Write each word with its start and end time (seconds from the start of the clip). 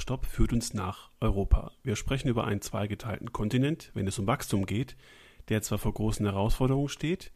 Stopp 0.00 0.26
führt 0.26 0.52
uns 0.52 0.74
nach 0.74 1.10
Europa. 1.20 1.72
Wir 1.82 1.96
sprechen 1.96 2.28
über 2.28 2.44
einen 2.44 2.62
zweigeteilten 2.62 3.32
Kontinent, 3.32 3.90
wenn 3.94 4.06
es 4.06 4.18
um 4.18 4.26
Wachstum 4.26 4.66
geht, 4.66 4.96
der 5.48 5.62
zwar 5.62 5.78
vor 5.78 5.94
großen 5.94 6.26
Herausforderungen 6.26 6.88
steht, 6.88 7.32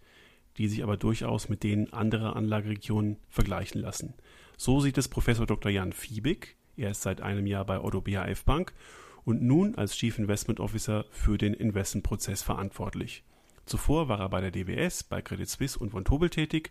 die 0.56 0.68
sich 0.68 0.82
aber 0.82 0.96
durchaus 0.96 1.48
mit 1.48 1.62
denen 1.62 1.92
anderer 1.92 2.36
Anlageregionen 2.36 3.18
vergleichen 3.28 3.80
lassen. 3.80 4.14
So 4.56 4.80
sieht 4.80 4.98
es 4.98 5.08
Professor 5.08 5.46
Dr. 5.46 5.70
Jan 5.70 5.92
Fiebig. 5.92 6.56
Er 6.76 6.90
ist 6.90 7.02
seit 7.02 7.20
einem 7.20 7.46
Jahr 7.46 7.64
bei 7.64 7.80
Otto 7.80 8.00
BHF 8.00 8.44
Bank 8.44 8.72
und 9.24 9.42
nun 9.42 9.74
als 9.74 9.96
Chief 9.96 10.18
Investment 10.18 10.60
Officer 10.60 11.06
für 11.10 11.38
den 11.38 11.54
Investmentprozess 11.54 12.42
verantwortlich. 12.42 13.24
Zuvor 13.66 14.08
war 14.08 14.20
er 14.20 14.28
bei 14.28 14.40
der 14.40 14.50
DWS, 14.50 15.04
bei 15.04 15.22
Credit 15.22 15.48
Suisse 15.48 15.78
und 15.78 15.90
von 15.90 16.04
Tobel 16.04 16.30
tätig 16.30 16.70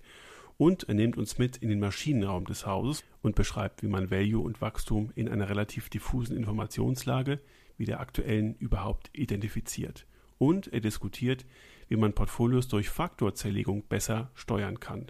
und 0.57 0.87
er 0.87 0.93
nimmt 0.93 1.17
uns 1.17 1.37
mit 1.37 1.57
in 1.57 1.69
den 1.69 1.79
Maschinenraum 1.79 2.45
des 2.45 2.65
Hauses 2.65 3.03
und 3.21 3.35
beschreibt, 3.35 3.83
wie 3.83 3.87
man 3.87 4.11
Value 4.11 4.43
und 4.43 4.61
Wachstum 4.61 5.11
in 5.15 5.29
einer 5.29 5.49
relativ 5.49 5.89
diffusen 5.89 6.37
Informationslage 6.37 7.39
wie 7.77 7.85
der 7.85 7.99
aktuellen 7.99 8.55
überhaupt 8.55 9.09
identifiziert. 9.13 10.05
Und 10.37 10.71
er 10.71 10.79
diskutiert, 10.79 11.45
wie 11.87 11.95
man 11.95 12.13
Portfolios 12.13 12.67
durch 12.67 12.89
Faktorzerlegung 12.89 13.83
besser 13.87 14.31
steuern 14.35 14.79
kann. 14.79 15.07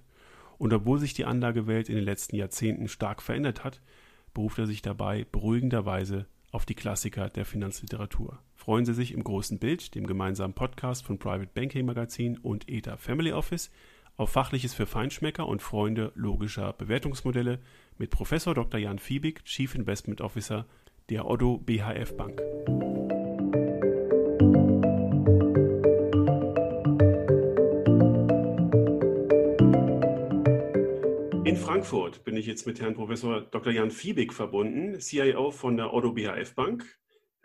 Und 0.58 0.74
obwohl 0.74 1.00
sich 1.00 1.14
die 1.14 1.26
Anlagewelt 1.26 1.90
in 1.90 1.96
den 1.96 2.06
letzten 2.06 2.36
Jahrzehnten 2.36 2.88
stark 2.88 3.22
verändert 3.22 3.64
hat, 3.64 3.82
beruft 4.34 4.60
er 4.60 4.68
sich 4.68 4.82
dabei 4.82 5.26
beruhigenderweise 5.32 6.26
auf 6.52 6.66
die 6.66 6.76
Klassiker 6.76 7.30
der 7.30 7.46
Finanzliteratur. 7.46 8.40
Freuen 8.56 8.86
Sie 8.86 8.94
sich 8.94 9.12
im 9.12 9.24
großen 9.24 9.60
Bild, 9.60 9.96
dem 9.96 10.06
gemeinsamen 10.06 10.54
Podcast 10.54 11.04
von 11.04 11.18
Private 11.18 11.50
Banking 11.54 11.86
Magazin 11.86 12.38
und 12.38 12.70
ETA 12.70 12.98
Family 12.98 13.34
Office, 13.34 13.72
auf 14.18 14.30
Fachliches 14.30 14.74
für 14.74 14.86
Feinschmecker 14.86 15.48
und 15.48 15.62
Freunde 15.62 16.12
logischer 16.16 16.74
Bewertungsmodelle 16.74 17.60
mit 17.98 18.12
Professor 18.12 18.54
Dr. 18.54 18.80
Jan 18.80 19.00
Fiebig, 19.00 19.44
Chief 19.46 19.74
Investment 19.76 20.22
Officer 20.22 20.66
der 21.10 21.28
Otto 21.28 21.58
BHF 21.58 22.16
Bank. 22.16 22.42
In 31.46 31.58
Frankfurt 31.58 32.24
bin 32.24 32.38
ich 32.38 32.46
jetzt 32.46 32.66
mit 32.66 32.80
Herrn 32.80 32.94
Professor 32.94 33.42
Dr. 33.42 33.74
Jan 33.74 33.92
Fiebig 33.92 34.32
verbunden, 34.34 35.00
CIO 35.00 35.52
von 35.52 35.76
der 35.76 35.94
Otto 35.94 36.14
BHF 36.14 36.56
Bank. 36.56 36.86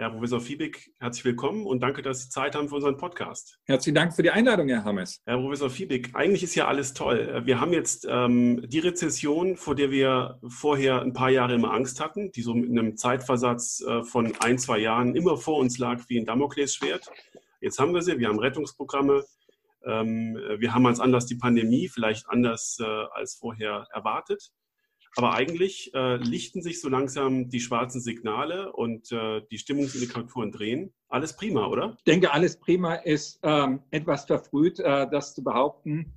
Herr 0.01 0.11
Professor 0.11 0.41
Fiebig, 0.41 0.93
herzlich 1.01 1.25
willkommen 1.25 1.67
und 1.67 1.81
danke, 1.81 2.03
dass 2.03 2.23
Sie 2.23 2.29
Zeit 2.29 2.55
haben 2.55 2.69
für 2.69 2.77
unseren 2.77 2.97
Podcast. 2.97 3.59
Herzlichen 3.65 3.97
Dank 3.97 4.15
für 4.15 4.23
die 4.23 4.31
Einladung, 4.31 4.69
Herr 4.69 4.85
Hammes. 4.85 5.21
Herr 5.27 5.39
Professor 5.39 5.71
Fiebig, 5.71 6.11
eigentlich 6.15 6.45
ist 6.45 6.55
ja 6.55 6.69
alles 6.69 6.95
toll. 6.95 7.43
Wir 7.45 7.61
haben 7.61 7.73
jetzt 7.73 8.07
ähm, 8.09 8.63
die 8.69 8.79
Rezession, 8.79 9.57
vor 9.57 9.75
der 9.75 9.91
wir 9.91 10.39
vorher 10.47 11.03
ein 11.03 11.15
paar 11.15 11.31
Jahre 11.31 11.57
immer 11.57 11.73
Angst 11.73 12.01
hatten, 12.01 12.31
die 12.31 12.43
so 12.43 12.55
mit 12.55 12.71
einem 12.71 12.97
Zeitversatz 12.97 13.81
äh, 13.81 14.05
von 14.05 14.33
ein, 14.39 14.57
zwei 14.59 14.79
Jahren 14.79 15.17
immer 15.17 15.37
vor 15.37 15.57
uns 15.57 15.79
lag 15.79 16.01
wie 16.07 16.21
ein 16.21 16.27
Damoklesschwert. 16.27 17.11
Jetzt 17.61 17.81
haben 17.81 17.93
wir 17.93 18.03
sie, 18.03 18.21
wir 18.21 18.29
haben 18.29 18.39
Rettungsprogramme, 18.39 19.25
ähm, 19.85 20.39
wir 20.59 20.75
haben 20.75 20.87
als 20.87 21.01
Anlass 21.01 21.27
die 21.27 21.35
Pandemie, 21.35 21.89
vielleicht 21.89 22.29
anders 22.29 22.79
äh, 22.81 22.85
als 22.85 23.35
vorher 23.35 23.89
erwartet. 23.93 24.53
Aber 25.19 25.35
eigentlich 25.35 25.93
äh, 25.95 26.19
lichten 26.19 26.63
sich 26.63 26.81
so 26.81 26.89
langsam 26.89 27.49
die 27.49 27.59
schwarzen 27.59 28.01
Signale 28.01 28.73
und 28.73 29.11
äh, 29.11 29.43
die 29.51 29.59
Stimmungsindikatoren 29.59 30.53
drehen. 30.53 30.95
Alles 31.09 31.35
prima, 31.35 31.67
oder? 31.67 31.97
Ich 31.99 32.05
denke, 32.05 32.33
alles 32.33 32.57
prima 32.61 32.95
ist 32.95 33.41
ähm, 33.43 33.83
etwas 33.91 34.27
verfrüht, 34.27 34.79
äh, 34.79 35.11
das 35.11 35.35
zu 35.35 35.43
behaupten. 35.43 36.13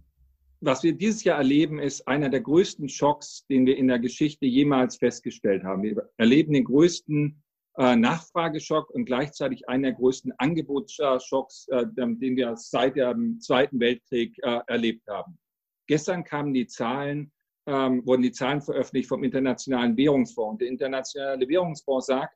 Was 0.59 0.84
wir 0.84 0.94
dieses 0.94 1.23
Jahr 1.23 1.39
erleben, 1.39 1.79
ist 1.79 2.07
einer 2.07 2.29
der 2.29 2.41
größten 2.41 2.89
Schocks, 2.89 3.44
den 3.47 3.66
wir 3.66 3.75
in 3.75 3.88
der 3.88 3.97
Geschichte 3.97 4.45
jemals 4.45 4.97
festgestellt 4.97 5.63
haben. 5.63 5.81
Wir 5.81 6.07
erleben 6.18 6.53
den 6.53 6.66
größten 6.66 7.41
äh, 7.78 7.95
Nachfrageschock 7.95 8.91
und 8.91 9.06
gleichzeitig 9.06 9.68
einen 9.68 9.81
der 9.81 9.94
größten 9.94 10.33
Angebotsschocks, 10.38 11.68
äh, 11.69 11.88
den 11.95 12.35
wir 12.35 12.56
seit 12.56 12.97
dem 12.97 13.39
Zweiten 13.39 13.79
Weltkrieg 13.79 14.38
äh, 14.44 14.59
erlebt 14.68 15.07
haben. 15.07 15.39
Gestern 15.88 16.23
kamen 16.23 16.53
die 16.53 16.68
Zahlen 16.68 17.31
ähm, 17.67 18.05
wurden 18.05 18.22
die 18.22 18.31
Zahlen 18.31 18.61
veröffentlicht 18.61 19.09
vom 19.09 19.23
Internationalen 19.23 19.95
Währungsfonds. 19.95 20.59
Der 20.59 20.67
Internationale 20.67 21.47
Währungsfonds 21.47 22.07
sagt, 22.07 22.35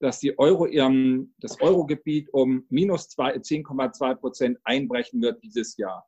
dass 0.00 0.18
die 0.18 0.36
Euro, 0.38 0.66
ähm, 0.66 1.34
das 1.38 1.60
Eurogebiet 1.60 2.28
um 2.32 2.64
minus 2.68 3.08
10,2 3.16 4.14
Prozent 4.16 4.58
einbrechen 4.64 5.22
wird 5.22 5.42
dieses 5.42 5.76
Jahr. 5.76 6.06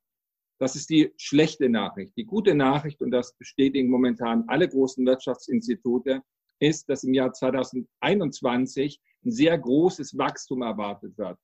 Das 0.59 0.77
ist 0.77 0.89
die 0.91 1.13
schlechte 1.17 1.69
Nachricht. 1.69 2.13
Die 2.17 2.25
gute 2.25 2.55
Nachricht, 2.55 3.03
und 3.03 3.11
das 3.11 3.37
bestätigen 3.37 3.91
momentan 3.91 4.45
alle 4.49 4.69
großen 4.69 5.05
Wirtschaftsinstitute, 5.05 6.23
ist, 6.61 6.89
dass 6.89 7.05
im 7.05 7.15
Jahr 7.15 7.33
2021 7.33 9.01
ein 9.25 9.31
sehr 9.31 9.59
großes 9.59 10.17
Wachstum 10.17 10.63
erwartet 10.63 11.17
wird. 11.19 11.39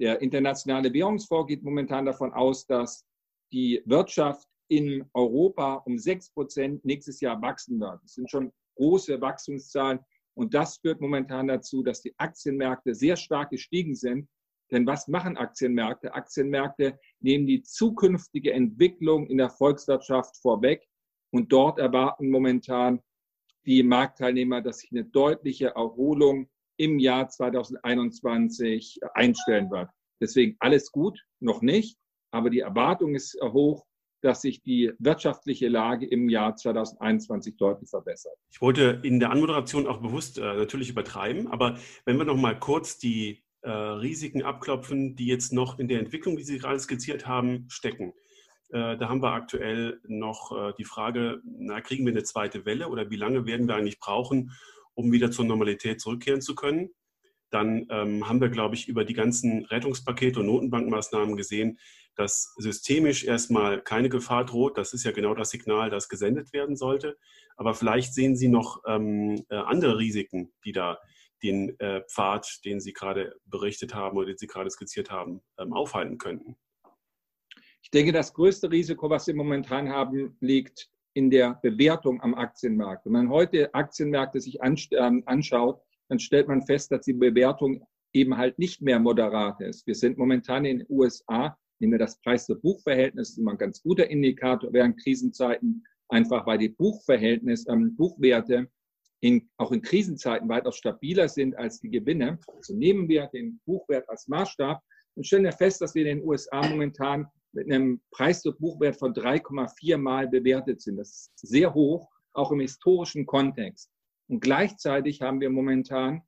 Der 0.00 0.20
Internationale 0.20 0.92
Währungsfonds 0.92 1.48
geht 1.48 1.62
momentan 1.62 2.06
davon 2.06 2.32
aus, 2.32 2.66
dass 2.66 3.04
die 3.52 3.82
Wirtschaft 3.84 4.48
in 4.72 5.04
Europa 5.12 5.74
um 5.84 5.98
6 5.98 6.30
Prozent 6.30 6.82
nächstes 6.82 7.20
Jahr 7.20 7.42
wachsen 7.42 7.78
wird. 7.78 8.02
Das 8.02 8.14
sind 8.14 8.30
schon 8.30 8.52
große 8.76 9.20
Wachstumszahlen. 9.20 10.00
Und 10.34 10.54
das 10.54 10.78
führt 10.78 11.02
momentan 11.02 11.48
dazu, 11.48 11.82
dass 11.82 12.00
die 12.00 12.14
Aktienmärkte 12.18 12.94
sehr 12.94 13.16
stark 13.16 13.50
gestiegen 13.50 13.94
sind. 13.94 14.30
Denn 14.70 14.86
was 14.86 15.08
machen 15.08 15.36
Aktienmärkte? 15.36 16.14
Aktienmärkte 16.14 16.98
nehmen 17.20 17.46
die 17.46 17.62
zukünftige 17.62 18.54
Entwicklung 18.54 19.26
in 19.26 19.36
der 19.36 19.50
Volkswirtschaft 19.50 20.38
vorweg. 20.38 20.88
Und 21.30 21.52
dort 21.52 21.78
erwarten 21.78 22.30
momentan 22.30 23.02
die 23.66 23.82
Marktteilnehmer, 23.82 24.62
dass 24.62 24.78
sich 24.78 24.90
eine 24.90 25.04
deutliche 25.04 25.74
Erholung 25.74 26.48
im 26.78 26.98
Jahr 26.98 27.28
2021 27.28 29.00
einstellen 29.12 29.70
wird. 29.70 29.90
Deswegen 30.18 30.56
alles 30.60 30.90
gut, 30.90 31.22
noch 31.40 31.60
nicht, 31.60 31.98
aber 32.30 32.48
die 32.48 32.60
Erwartung 32.60 33.14
ist 33.14 33.38
hoch 33.42 33.84
dass 34.22 34.40
sich 34.40 34.62
die 34.62 34.92
wirtschaftliche 34.98 35.68
Lage 35.68 36.06
im 36.06 36.28
Jahr 36.28 36.56
2021 36.56 37.56
deutlich 37.56 37.90
verbessert. 37.90 38.34
Ich 38.50 38.60
wollte 38.60 39.00
in 39.02 39.20
der 39.20 39.30
Anmoderation 39.30 39.86
auch 39.86 40.00
bewusst 40.00 40.38
äh, 40.38 40.42
natürlich 40.42 40.90
übertreiben, 40.90 41.48
aber 41.48 41.76
wenn 42.04 42.16
wir 42.16 42.24
noch 42.24 42.36
mal 42.36 42.58
kurz 42.58 42.98
die 42.98 43.42
äh, 43.62 43.70
Risiken 43.70 44.42
abklopfen, 44.42 45.16
die 45.16 45.26
jetzt 45.26 45.52
noch 45.52 45.78
in 45.78 45.88
der 45.88 46.00
Entwicklung, 46.00 46.36
die 46.36 46.42
Sie 46.44 46.58
gerade 46.58 46.78
skizziert 46.78 47.26
haben, 47.26 47.66
stecken. 47.68 48.12
Äh, 48.70 48.96
da 48.96 49.08
haben 49.08 49.22
wir 49.22 49.32
aktuell 49.32 50.00
noch 50.06 50.50
äh, 50.50 50.72
die 50.78 50.84
Frage, 50.84 51.40
na, 51.44 51.80
kriegen 51.80 52.04
wir 52.04 52.12
eine 52.12 52.24
zweite 52.24 52.64
Welle 52.64 52.88
oder 52.88 53.10
wie 53.10 53.16
lange 53.16 53.46
werden 53.46 53.68
wir 53.68 53.76
eigentlich 53.76 54.00
brauchen, 54.00 54.52
um 54.94 55.12
wieder 55.12 55.30
zur 55.30 55.44
Normalität 55.44 56.00
zurückkehren 56.00 56.40
zu 56.40 56.54
können? 56.54 56.90
Dann 57.52 57.86
ähm, 57.90 58.26
haben 58.26 58.40
wir, 58.40 58.48
glaube 58.48 58.74
ich, 58.74 58.88
über 58.88 59.04
die 59.04 59.12
ganzen 59.12 59.66
Rettungspakete 59.66 60.40
und 60.40 60.46
Notenbankmaßnahmen 60.46 61.36
gesehen, 61.36 61.78
dass 62.14 62.54
systemisch 62.56 63.24
erstmal 63.24 63.82
keine 63.82 64.08
Gefahr 64.08 64.46
droht. 64.46 64.78
Das 64.78 64.94
ist 64.94 65.04
ja 65.04 65.12
genau 65.12 65.34
das 65.34 65.50
Signal, 65.50 65.90
das 65.90 66.08
gesendet 66.08 66.54
werden 66.54 66.76
sollte. 66.76 67.18
Aber 67.56 67.74
vielleicht 67.74 68.14
sehen 68.14 68.36
Sie 68.36 68.48
noch 68.48 68.82
ähm, 68.86 69.44
äh, 69.50 69.56
andere 69.56 69.98
Risiken, 69.98 70.50
die 70.64 70.72
da 70.72 70.98
den 71.42 71.78
äh, 71.78 72.02
Pfad, 72.08 72.64
den 72.64 72.80
Sie 72.80 72.94
gerade 72.94 73.34
berichtet 73.44 73.94
haben 73.94 74.16
oder 74.16 74.28
den 74.28 74.38
Sie 74.38 74.46
gerade 74.46 74.70
skizziert 74.70 75.10
haben, 75.10 75.42
ähm, 75.58 75.74
aufhalten 75.74 76.16
könnten. 76.16 76.56
Ich 77.82 77.90
denke, 77.90 78.12
das 78.12 78.32
größte 78.32 78.70
Risiko, 78.70 79.10
was 79.10 79.26
wir 79.26 79.34
momentan 79.34 79.90
haben, 79.90 80.38
liegt 80.40 80.88
in 81.12 81.28
der 81.28 81.58
Bewertung 81.62 82.22
am 82.22 82.34
Aktienmarkt. 82.34 83.04
Wenn 83.04 83.12
man 83.12 83.28
heute 83.28 83.74
Aktienmärkte 83.74 84.40
sich 84.40 84.60
ähm, 84.62 85.22
anschaut, 85.26 85.82
dann 86.12 86.20
stellt 86.20 86.48
man 86.48 86.62
fest, 86.62 86.92
dass 86.92 87.04
die 87.04 87.14
Bewertung 87.14 87.86
eben 88.12 88.36
halt 88.36 88.58
nicht 88.58 88.82
mehr 88.82 89.00
moderat 89.00 89.60
ist. 89.60 89.86
Wir 89.86 89.94
sind 89.94 90.18
momentan 90.18 90.64
in 90.64 90.78
den 90.78 90.86
USA 90.88 91.56
Nehmen 91.82 91.94
wir 91.94 91.98
das 91.98 92.20
Preis-zu-Buch-Verhältnis, 92.20 93.30
ist 93.30 93.38
immer 93.38 93.50
ein 93.50 93.58
ganz 93.58 93.82
guter 93.82 94.08
Indikator 94.08 94.72
während 94.72 95.02
Krisenzeiten, 95.02 95.84
einfach 96.10 96.46
weil 96.46 96.58
die 96.58 96.68
Buchverhältnis, 96.68 97.66
ähm, 97.68 97.96
Buchwerte 97.96 98.70
in, 99.18 99.50
auch 99.56 99.72
in 99.72 99.82
Krisenzeiten 99.82 100.48
weitaus 100.48 100.76
stabiler 100.76 101.28
sind 101.28 101.56
als 101.56 101.80
die 101.80 101.90
Gewinne. 101.90 102.38
Also 102.54 102.76
nehmen 102.76 103.08
wir 103.08 103.26
den 103.26 103.60
Buchwert 103.66 104.08
als 104.08 104.28
Maßstab 104.28 104.80
und 105.16 105.26
stellen 105.26 105.42
wir 105.42 105.50
fest, 105.50 105.80
dass 105.80 105.96
wir 105.96 106.06
in 106.06 106.18
den 106.18 106.28
USA 106.28 106.64
momentan 106.68 107.26
mit 107.50 107.66
einem 107.66 108.00
Preis-zu-Buchwert 108.12 108.96
von 108.96 109.12
3,4 109.12 109.98
Mal 109.98 110.28
bewertet 110.28 110.82
sind. 110.82 110.98
Das 110.98 111.08
ist 111.08 111.32
sehr 111.36 111.74
hoch, 111.74 112.08
auch 112.32 112.52
im 112.52 112.60
historischen 112.60 113.26
Kontext. 113.26 113.91
Und 114.32 114.40
gleichzeitig 114.40 115.20
haben 115.20 115.42
wir 115.42 115.50
momentan 115.50 116.22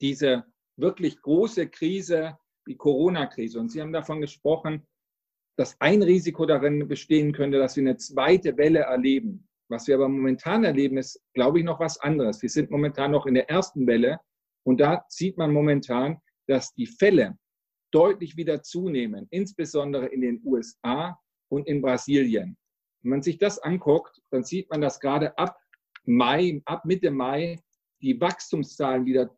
diese 0.00 0.44
wirklich 0.76 1.20
große 1.20 1.68
Krise 1.68 2.38
die 2.68 2.76
Corona-Krise. 2.76 3.58
Und 3.58 3.72
Sie 3.72 3.80
haben 3.80 3.92
davon 3.92 4.20
gesprochen, 4.20 4.86
dass 5.58 5.74
ein 5.80 6.04
Risiko 6.04 6.46
darin 6.46 6.86
bestehen 6.86 7.32
könnte, 7.32 7.58
dass 7.58 7.74
wir 7.74 7.82
eine 7.82 7.96
zweite 7.96 8.56
Welle 8.56 8.82
erleben. 8.82 9.48
Was 9.68 9.88
wir 9.88 9.96
aber 9.96 10.08
momentan 10.08 10.62
erleben, 10.62 10.98
ist, 10.98 11.20
glaube 11.34 11.58
ich, 11.58 11.64
noch 11.64 11.80
was 11.80 11.98
anderes. 11.98 12.42
Wir 12.42 12.48
sind 12.48 12.70
momentan 12.70 13.10
noch 13.10 13.26
in 13.26 13.34
der 13.34 13.50
ersten 13.50 13.88
Welle 13.88 14.20
und 14.64 14.78
da 14.78 15.04
sieht 15.08 15.36
man 15.36 15.52
momentan, 15.52 16.20
dass 16.46 16.72
die 16.74 16.86
Fälle 16.86 17.36
deutlich 17.90 18.36
wieder 18.36 18.62
zunehmen, 18.62 19.26
insbesondere 19.30 20.06
in 20.06 20.20
den 20.20 20.40
USA 20.44 21.18
und 21.48 21.66
in 21.66 21.82
Brasilien. 21.82 22.56
Wenn 23.02 23.10
man 23.10 23.22
sich 23.22 23.38
das 23.38 23.58
anguckt, 23.58 24.22
dann 24.30 24.44
sieht 24.44 24.70
man, 24.70 24.80
dass 24.80 25.00
gerade 25.00 25.36
ab 25.36 25.58
Mai, 26.10 26.62
ab 26.64 26.84
Mitte 26.84 27.10
Mai 27.10 27.58
die 28.02 28.20
Wachstumszahlen 28.20 29.04
wieder 29.04 29.36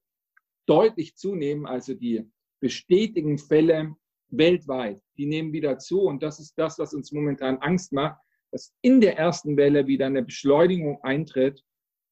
deutlich 0.67 1.17
zunehmen, 1.17 1.67
also 1.67 1.95
die 1.95 2.31
bestätigten 2.61 3.39
Fälle 3.39 3.97
weltweit, 4.29 5.03
die 5.19 5.27
nehmen 5.27 5.53
wieder 5.53 5.79
zu. 5.79 6.03
Und 6.03 6.23
das 6.23 6.39
ist 6.41 6.55
das, 6.57 6.79
was 6.79 6.95
uns 6.95 7.13
momentan 7.13 7.59
Angst 7.59 7.93
macht, 7.93 8.21
dass 8.51 8.75
in 8.83 9.01
der 9.01 9.19
ersten 9.19 9.57
Welle 9.57 9.87
wieder 9.87 10.07
eine 10.07 10.23
Beschleunigung 10.23 11.03
eintritt. 11.03 11.63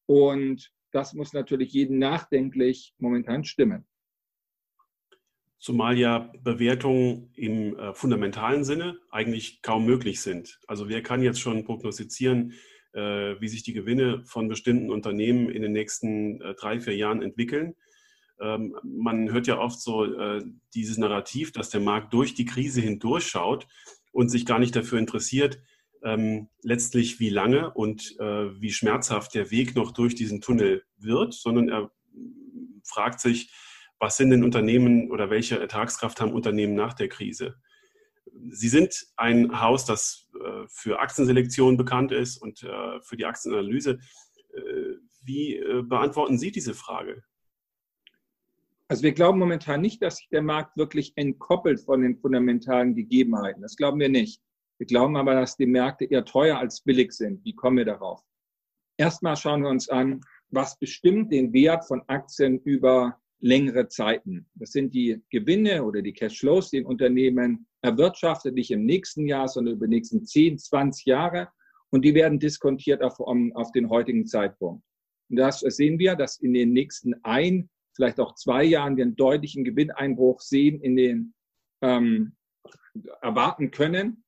Und 0.07 0.71
das 0.91 1.13
muss 1.13 1.33
natürlich 1.33 1.71
jeden 1.71 1.99
nachdenklich 1.99 2.93
momentan 2.97 3.43
stimmen. 3.43 3.87
Zumal 5.57 5.97
ja 5.97 6.31
Bewertungen 6.43 7.31
im 7.35 7.77
äh, 7.77 7.93
fundamentalen 7.93 8.63
Sinne 8.63 8.97
eigentlich 9.11 9.61
kaum 9.61 9.85
möglich 9.85 10.19
sind. 10.19 10.59
Also 10.67 10.89
wer 10.89 11.03
kann 11.03 11.21
jetzt 11.21 11.39
schon 11.39 11.63
prognostizieren, 11.63 12.53
wie 12.93 13.47
sich 13.47 13.63
die 13.63 13.73
Gewinne 13.73 14.23
von 14.25 14.47
bestimmten 14.47 14.91
Unternehmen 14.91 15.49
in 15.49 15.61
den 15.61 15.71
nächsten 15.71 16.41
äh, 16.41 16.53
drei, 16.55 16.79
vier 16.79 16.95
Jahren 16.95 17.21
entwickeln? 17.21 17.75
Ähm, 18.39 18.75
man 18.83 19.31
hört 19.31 19.47
ja 19.47 19.59
oft 19.59 19.79
so 19.79 20.05
äh, 20.05 20.43
dieses 20.73 20.97
Narrativ, 20.97 21.51
dass 21.51 21.69
der 21.69 21.81
Markt 21.81 22.13
durch 22.13 22.33
die 22.33 22.45
Krise 22.45 22.81
hindurchschaut 22.81 23.67
und 24.11 24.29
sich 24.29 24.45
gar 24.45 24.59
nicht 24.59 24.75
dafür 24.75 24.99
interessiert, 24.99 25.59
ähm, 26.03 26.49
letztlich 26.63 27.19
wie 27.19 27.29
lange 27.29 27.71
und 27.71 28.19
äh, 28.19 28.59
wie 28.59 28.71
schmerzhaft 28.71 29.35
der 29.35 29.51
Weg 29.51 29.75
noch 29.75 29.91
durch 29.91 30.15
diesen 30.15 30.41
Tunnel 30.41 30.83
wird, 30.97 31.33
sondern 31.33 31.69
er 31.69 31.91
fragt 32.83 33.19
sich, 33.19 33.51
was 33.99 34.17
sind 34.17 34.31
denn 34.31 34.43
Unternehmen 34.43 35.11
oder 35.11 35.29
welche 35.29 35.59
Ertragskraft 35.59 36.19
haben 36.19 36.33
Unternehmen 36.33 36.73
nach 36.73 36.93
der 36.93 37.07
Krise? 37.07 37.55
Sie 38.49 38.69
sind 38.69 39.07
ein 39.17 39.61
Haus, 39.61 39.85
das 39.85 40.29
äh, 40.33 40.67
für 40.67 40.99
Aktienselektion 40.99 41.77
bekannt 41.77 42.11
ist 42.11 42.37
und 42.37 42.63
äh, 42.63 43.01
für 43.01 43.17
die 43.17 43.25
Aktienanalyse. 43.25 43.99
Äh, 44.53 44.95
wie 45.23 45.57
äh, 45.57 45.83
beantworten 45.83 46.37
Sie 46.37 46.51
diese 46.51 46.73
Frage? 46.73 47.23
Also 48.87 49.03
wir 49.03 49.13
glauben 49.13 49.39
momentan 49.39 49.79
nicht, 49.79 50.01
dass 50.01 50.17
sich 50.17 50.27
der 50.29 50.41
Markt 50.41 50.75
wirklich 50.75 51.13
entkoppelt 51.15 51.79
von 51.79 52.01
den 52.01 52.17
fundamentalen 52.17 52.93
Gegebenheiten. 52.93 53.61
Das 53.61 53.77
glauben 53.77 53.99
wir 53.99 54.09
nicht. 54.09 54.41
Wir 54.79 54.87
glauben 54.87 55.15
aber, 55.15 55.33
dass 55.33 55.55
die 55.55 55.67
Märkte 55.67 56.05
eher 56.05 56.25
teuer 56.25 56.57
als 56.57 56.81
billig 56.81 57.13
sind. 57.13 57.45
Wie 57.45 57.55
kommen 57.55 57.77
wir 57.77 57.85
darauf? 57.85 58.21
Erstmal 58.97 59.37
schauen 59.37 59.61
wir 59.61 59.69
uns 59.69 59.87
an, 59.87 60.21
was 60.49 60.77
bestimmt 60.77 61.31
den 61.31 61.53
Wert 61.53 61.85
von 61.87 62.01
Aktien 62.07 62.59
über 62.63 63.20
längere 63.41 63.87
Zeiten. 63.87 64.47
Das 64.55 64.71
sind 64.71 64.93
die 64.93 65.21
Gewinne 65.29 65.83
oder 65.83 66.01
die 66.01 66.13
Cashflows, 66.13 66.69
die 66.69 66.77
ein 66.77 66.85
Unternehmen 66.85 67.67
erwirtschaftet, 67.81 68.53
nicht 68.53 68.71
im 68.71 68.85
nächsten 68.85 69.25
Jahr, 69.25 69.47
sondern 69.47 69.75
über 69.75 69.87
die 69.87 69.95
nächsten 69.95 70.23
10, 70.25 70.59
20 70.59 71.05
Jahre. 71.05 71.49
Und 71.89 72.05
die 72.05 72.13
werden 72.13 72.39
diskontiert 72.39 73.01
auf, 73.01 73.19
auf 73.19 73.71
den 73.73 73.89
heutigen 73.89 74.25
Zeitpunkt. 74.25 74.83
Und 75.29 75.35
das 75.37 75.59
sehen 75.59 75.99
wir, 75.99 76.15
dass 76.15 76.39
in 76.39 76.53
den 76.53 76.71
nächsten 76.71 77.15
ein 77.23 77.69
vielleicht 77.93 78.19
auch 78.19 78.35
zwei 78.35 78.63
Jahren 78.63 78.95
wir 78.95 79.03
einen 79.03 79.15
deutlichen 79.15 79.63
Gewinneinbruch 79.63 80.41
sehen 80.41 80.79
in 80.81 80.95
den 80.95 81.33
ähm, 81.81 82.35
erwarten 83.21 83.71
können. 83.71 84.23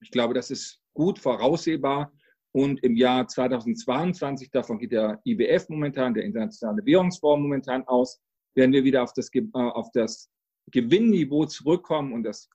Ich 0.00 0.10
glaube, 0.10 0.34
das 0.34 0.50
ist 0.50 0.80
gut 0.94 1.18
voraussehbar. 1.18 2.12
Und 2.58 2.82
im 2.82 2.96
Jahr 2.96 3.28
2022, 3.28 4.50
davon 4.50 4.80
geht 4.80 4.90
der 4.90 5.20
IWF 5.24 5.68
momentan, 5.68 6.12
der 6.12 6.24
Internationale 6.24 6.84
Währungsfonds 6.84 7.40
momentan 7.40 7.84
aus, 7.86 8.20
werden 8.56 8.72
wir 8.72 8.82
wieder 8.82 9.04
auf 9.04 9.12
das, 9.12 9.32
äh, 9.32 9.42
auf 9.52 9.92
das 9.92 10.28
Gewinnniveau 10.72 11.46
zurückkommen 11.46 12.12
und 12.12 12.24
das, 12.24 12.50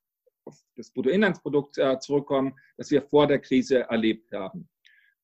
das 0.76 0.92
Bruttoinlandsprodukt 0.92 1.78
äh, 1.78 1.98
zurückkommen, 2.00 2.54
das 2.76 2.92
wir 2.92 3.02
vor 3.02 3.28
der 3.28 3.40
Krise 3.40 3.84
erlebt 3.90 4.30
haben. 4.34 4.68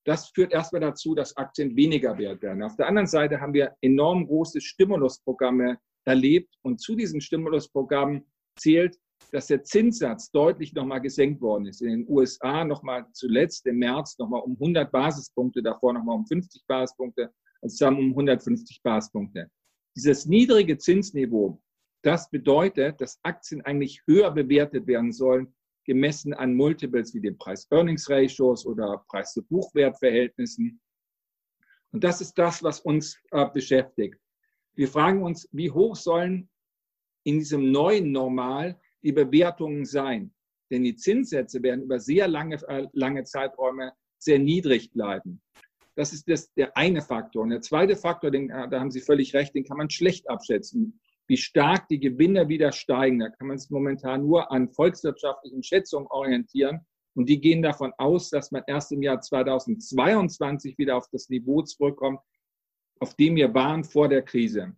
Das 0.05 0.29
führt 0.29 0.53
erstmal 0.53 0.79
dazu, 0.79 1.13
dass 1.13 1.35
Aktien 1.35 1.75
weniger 1.75 2.17
wert 2.17 2.41
werden. 2.41 2.63
Auf 2.63 2.77
der 2.77 2.87
anderen 2.87 3.07
Seite 3.07 3.41
haben 3.41 3.53
wir 3.53 3.75
enorm 3.81 4.27
große 4.27 4.61
Stimulusprogramme 4.61 5.77
erlebt 6.05 6.55
und 6.61 6.79
zu 6.79 6.95
diesen 6.95 7.19
Stimulusprogrammen 7.19 8.31
zählt, 8.55 8.97
dass 9.31 9.47
der 9.47 9.63
Zinssatz 9.63 10.31
deutlich 10.31 10.73
nochmal 10.73 11.01
gesenkt 11.01 11.41
worden 11.41 11.67
ist. 11.67 11.81
In 11.81 11.89
den 11.89 12.05
USA 12.07 12.63
nochmal 12.63 13.05
zuletzt 13.13 13.65
im 13.67 13.77
März 13.77 14.17
nochmal 14.17 14.41
um 14.41 14.53
100 14.53 14.91
Basispunkte, 14.91 15.61
davor 15.61 15.93
nochmal 15.93 16.15
um 16.15 16.25
50 16.25 16.65
Basispunkte, 16.67 17.31
also 17.61 17.73
zusammen 17.73 17.99
um 17.99 18.09
150 18.11 18.81
Basispunkte. 18.81 19.49
Dieses 19.95 20.25
niedrige 20.25 20.77
Zinsniveau, 20.77 21.61
das 22.03 22.29
bedeutet, 22.29 23.01
dass 23.01 23.19
Aktien 23.23 23.61
eigentlich 23.61 24.01
höher 24.07 24.31
bewertet 24.31 24.87
werden 24.87 25.11
sollen 25.11 25.53
gemessen 25.89 26.35
an 26.35 26.53
Multiples 26.53 27.15
wie 27.15 27.21
den 27.21 27.35
Preis-Earnings-Ratios 27.37 28.63
oder 28.67 29.03
Preis-zu-Buchwert-Verhältnissen. 29.07 30.79
Und 31.91 32.03
das 32.03 32.21
ist 32.21 32.35
das, 32.35 32.61
was 32.61 32.81
uns 32.81 33.19
äh, 33.31 33.47
beschäftigt. 33.51 34.19
Wir 34.75 34.87
fragen 34.87 35.23
uns, 35.23 35.49
wie 35.51 35.71
hoch 35.71 35.95
sollen 35.95 36.47
in 37.23 37.39
diesem 37.39 37.71
neuen 37.71 38.11
Normal 38.11 38.79
die 39.03 39.11
Bewertungen 39.11 39.85
sein? 39.85 40.33
Denn 40.71 40.83
die 40.83 40.95
Zinssätze 40.95 41.63
werden 41.63 41.83
über 41.83 41.99
sehr 41.99 42.27
lange, 42.27 42.55
äh, 42.67 42.87
lange 42.93 43.23
Zeiträume 43.23 43.93
sehr 44.19 44.39
niedrig 44.39 44.91
bleiben. 44.91 45.41
Das 45.95 46.13
ist 46.13 46.29
das, 46.29 46.53
der 46.53 46.77
eine 46.77 47.01
Faktor. 47.01 47.43
Und 47.43 47.49
der 47.49 47.61
zweite 47.61 47.95
Faktor, 47.95 48.31
den, 48.31 48.49
äh, 48.49 48.69
da 48.69 48.79
haben 48.79 48.91
Sie 48.91 49.01
völlig 49.01 49.33
recht, 49.33 49.55
den 49.55 49.63
kann 49.63 49.77
man 49.77 49.89
schlecht 49.89 50.29
abschätzen 50.29 50.99
wie 51.29 51.37
stark 51.37 51.87
die 51.87 51.99
Gewinne 51.99 52.49
wieder 52.49 52.71
steigen. 52.71 53.19
Da 53.19 53.29
kann 53.29 53.47
man 53.47 53.57
sich 53.59 53.69
momentan 53.69 54.25
nur 54.25 54.51
an 54.51 54.67
volkswirtschaftlichen 54.67 55.63
Schätzungen 55.63 56.07
orientieren. 56.07 56.85
Und 57.13 57.29
die 57.29 57.39
gehen 57.39 57.61
davon 57.61 57.93
aus, 57.97 58.29
dass 58.29 58.51
man 58.51 58.63
erst 58.65 58.91
im 58.91 59.03
Jahr 59.03 59.21
2022 59.21 60.77
wieder 60.77 60.97
auf 60.97 61.07
das 61.11 61.29
Niveau 61.29 61.61
zurückkommt, 61.61 62.19
auf 62.99 63.13
dem 63.15 63.35
wir 63.35 63.53
waren 63.53 63.83
vor 63.83 64.09
der 64.09 64.23
Krise. 64.23 64.75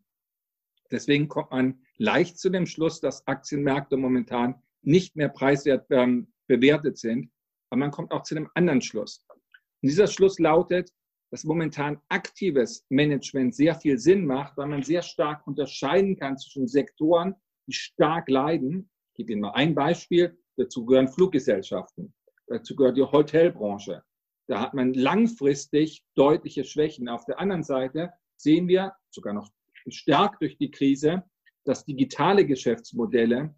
Deswegen 0.91 1.27
kommt 1.27 1.51
man 1.51 1.81
leicht 1.97 2.37
zu 2.37 2.49
dem 2.49 2.65
Schluss, 2.65 2.99
dass 2.99 3.25
Aktienmärkte 3.27 3.97
momentan 3.97 4.61
nicht 4.81 5.15
mehr 5.15 5.29
preiswert 5.29 5.85
ähm, 5.89 6.33
bewertet 6.47 6.97
sind. 6.97 7.31
Aber 7.69 7.79
man 7.79 7.91
kommt 7.91 8.11
auch 8.11 8.23
zu 8.23 8.35
einem 8.35 8.49
anderen 8.55 8.81
Schluss. 8.81 9.25
Und 9.29 9.89
dieser 9.89 10.07
Schluss 10.07 10.37
lautet, 10.39 10.91
dass 11.31 11.45
momentan 11.45 11.99
aktives 12.09 12.85
Management 12.89 13.55
sehr 13.55 13.75
viel 13.75 13.97
Sinn 13.97 14.25
macht, 14.25 14.57
weil 14.57 14.67
man 14.67 14.83
sehr 14.83 15.01
stark 15.01 15.47
unterscheiden 15.47 16.17
kann 16.17 16.37
zwischen 16.37 16.67
Sektoren, 16.67 17.35
die 17.67 17.73
stark 17.73 18.29
leiden. 18.29 18.89
Ich 19.11 19.17
gebe 19.17 19.31
Ihnen 19.31 19.41
mal 19.41 19.51
ein 19.51 19.73
Beispiel. 19.73 20.37
Dazu 20.57 20.85
gehören 20.85 21.07
Fluggesellschaften. 21.07 22.13
Dazu 22.47 22.75
gehört 22.75 22.97
die 22.97 23.03
Hotelbranche. 23.03 24.03
Da 24.47 24.59
hat 24.59 24.73
man 24.73 24.93
langfristig 24.93 26.03
deutliche 26.15 26.65
Schwächen. 26.65 27.07
Auf 27.07 27.23
der 27.23 27.39
anderen 27.39 27.63
Seite 27.63 28.11
sehen 28.35 28.67
wir, 28.67 28.93
sogar 29.09 29.33
noch 29.33 29.49
gestärkt 29.83 30.41
durch 30.41 30.57
die 30.57 30.71
Krise, 30.71 31.23
dass 31.63 31.85
digitale 31.85 32.45
Geschäftsmodelle 32.45 33.53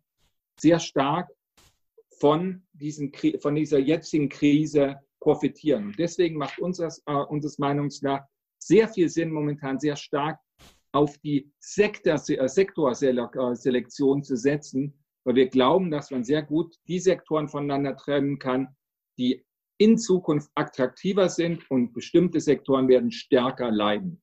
sehr 0.59 0.79
stark 0.79 1.29
von, 2.19 2.63
diesen, 2.73 3.11
von 3.39 3.55
dieser 3.55 3.79
jetzigen 3.79 4.29
Krise 4.29 4.99
profitieren. 5.19 5.93
Deswegen 5.97 6.37
macht 6.37 6.59
unseres, 6.59 7.01
äh, 7.05 7.13
unseres 7.13 7.57
Meinungs 7.57 8.01
nach 8.01 8.23
sehr 8.59 8.87
viel 8.87 9.09
Sinn, 9.09 9.31
momentan 9.31 9.79
sehr 9.79 9.95
stark 9.95 10.39
auf 10.93 11.17
die 11.19 11.51
Sektor, 11.59 12.13
äh, 12.13 12.47
Sektorselektion 12.47 14.23
zu 14.23 14.37
setzen, 14.37 14.93
weil 15.25 15.35
wir 15.35 15.49
glauben, 15.49 15.91
dass 15.91 16.11
man 16.11 16.23
sehr 16.23 16.43
gut 16.43 16.75
die 16.87 16.99
Sektoren 16.99 17.47
voneinander 17.47 17.95
trennen 17.95 18.39
kann, 18.39 18.75
die 19.17 19.45
in 19.77 19.97
Zukunft 19.97 20.49
attraktiver 20.55 21.27
sind 21.29 21.69
und 21.69 21.93
bestimmte 21.93 22.39
Sektoren 22.39 22.87
werden 22.87 23.11
stärker 23.11 23.69
leiden. 23.69 24.22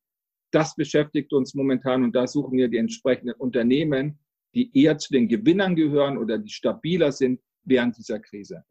Das 0.51 0.75
beschäftigt 0.75 1.33
uns 1.33 1.55
momentan 1.55 2.03
und 2.03 2.15
da 2.15 2.27
suchen 2.27 2.59
wir 2.59 2.69
die 2.69 2.79
entsprechenden 2.79 3.35
Unternehmen, 3.35 4.19
die 4.55 4.71
eher 4.77 4.99
zu 4.99 5.13
den 5.13 5.29
Gewinnern 5.29 5.77
gehören 5.77 6.19
oder 6.19 6.39
die 6.39 6.51
stabiler 6.51 7.13
sind 7.13 7.41
während 7.65 7.97
dieser 7.97 8.19
Krise. 8.19 8.65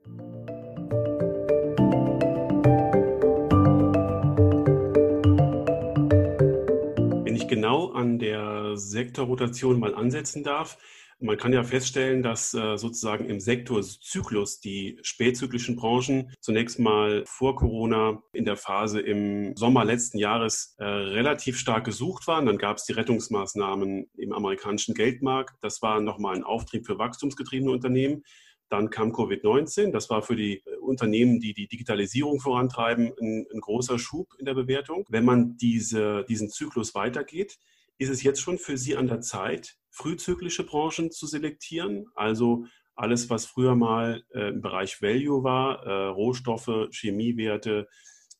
genau 7.49 7.91
an 7.91 8.19
der 8.19 8.77
Sektorrotation 8.77 9.79
mal 9.79 9.95
ansetzen 9.95 10.43
darf. 10.43 10.77
Man 11.21 11.35
kann 11.35 11.51
ja 11.51 11.63
feststellen, 11.63 12.23
dass 12.23 12.53
äh, 12.53 12.77
sozusagen 12.77 13.25
im 13.25 13.41
Sektorzyklus 13.41 14.61
die 14.61 14.97
spätzyklischen 15.01 15.75
Branchen 15.75 16.31
zunächst 16.39 16.79
mal 16.79 17.25
vor 17.25 17.57
Corona 17.57 18.23
in 18.31 18.45
der 18.45 18.55
Phase 18.55 19.01
im 19.01 19.53
Sommer 19.57 19.83
letzten 19.83 20.17
Jahres 20.17 20.75
äh, 20.77 20.85
relativ 20.85 21.57
stark 21.57 21.83
gesucht 21.83 22.25
waren. 22.27 22.45
Dann 22.45 22.57
gab 22.57 22.77
es 22.77 22.85
die 22.85 22.93
Rettungsmaßnahmen 22.93 24.09
im 24.15 24.31
amerikanischen 24.31 24.95
Geldmarkt. 24.95 25.55
Das 25.61 25.81
war 25.81 25.99
nochmal 25.99 26.37
ein 26.37 26.43
Auftrieb 26.43 26.85
für 26.85 26.97
wachstumsgetriebene 26.97 27.71
Unternehmen. 27.71 28.23
Dann 28.69 28.89
kam 28.89 29.11
Covid-19. 29.11 29.91
Das 29.91 30.09
war 30.09 30.21
für 30.21 30.37
die 30.37 30.63
äh, 30.65 30.77
Unternehmen, 30.77 31.41
die 31.41 31.53
die 31.53 31.67
Digitalisierung 31.67 32.39
vorantreiben, 32.39 33.11
ein, 33.19 33.45
ein, 33.53 33.59
großer 33.59 33.99
Schub 33.99 34.35
in 34.37 34.45
der 34.45 34.53
Bewertung. 34.53 35.05
Wenn 35.09 35.25
man 35.25 35.57
diese, 35.57 36.23
diesen 36.29 36.49
Zyklus 36.49 36.95
weitergeht, 36.95 37.57
ist 37.99 38.09
es 38.09 38.23
jetzt 38.23 38.41
schon 38.41 38.57
für 38.57 38.77
Sie 38.77 38.95
an 38.95 39.07
der 39.07 39.21
Zeit, 39.21 39.77
frühzyklische 39.91 40.65
Branchen 40.65 41.11
zu 41.11 41.27
selektieren? 41.27 42.07
Also 42.15 42.65
alles, 42.95 43.29
was 43.29 43.45
früher 43.45 43.75
mal 43.75 44.23
äh, 44.33 44.49
im 44.49 44.61
Bereich 44.61 45.01
Value 45.01 45.43
war, 45.43 45.85
äh, 45.85 46.07
Rohstoffe, 46.07 46.89
Chemiewerte, 46.91 47.87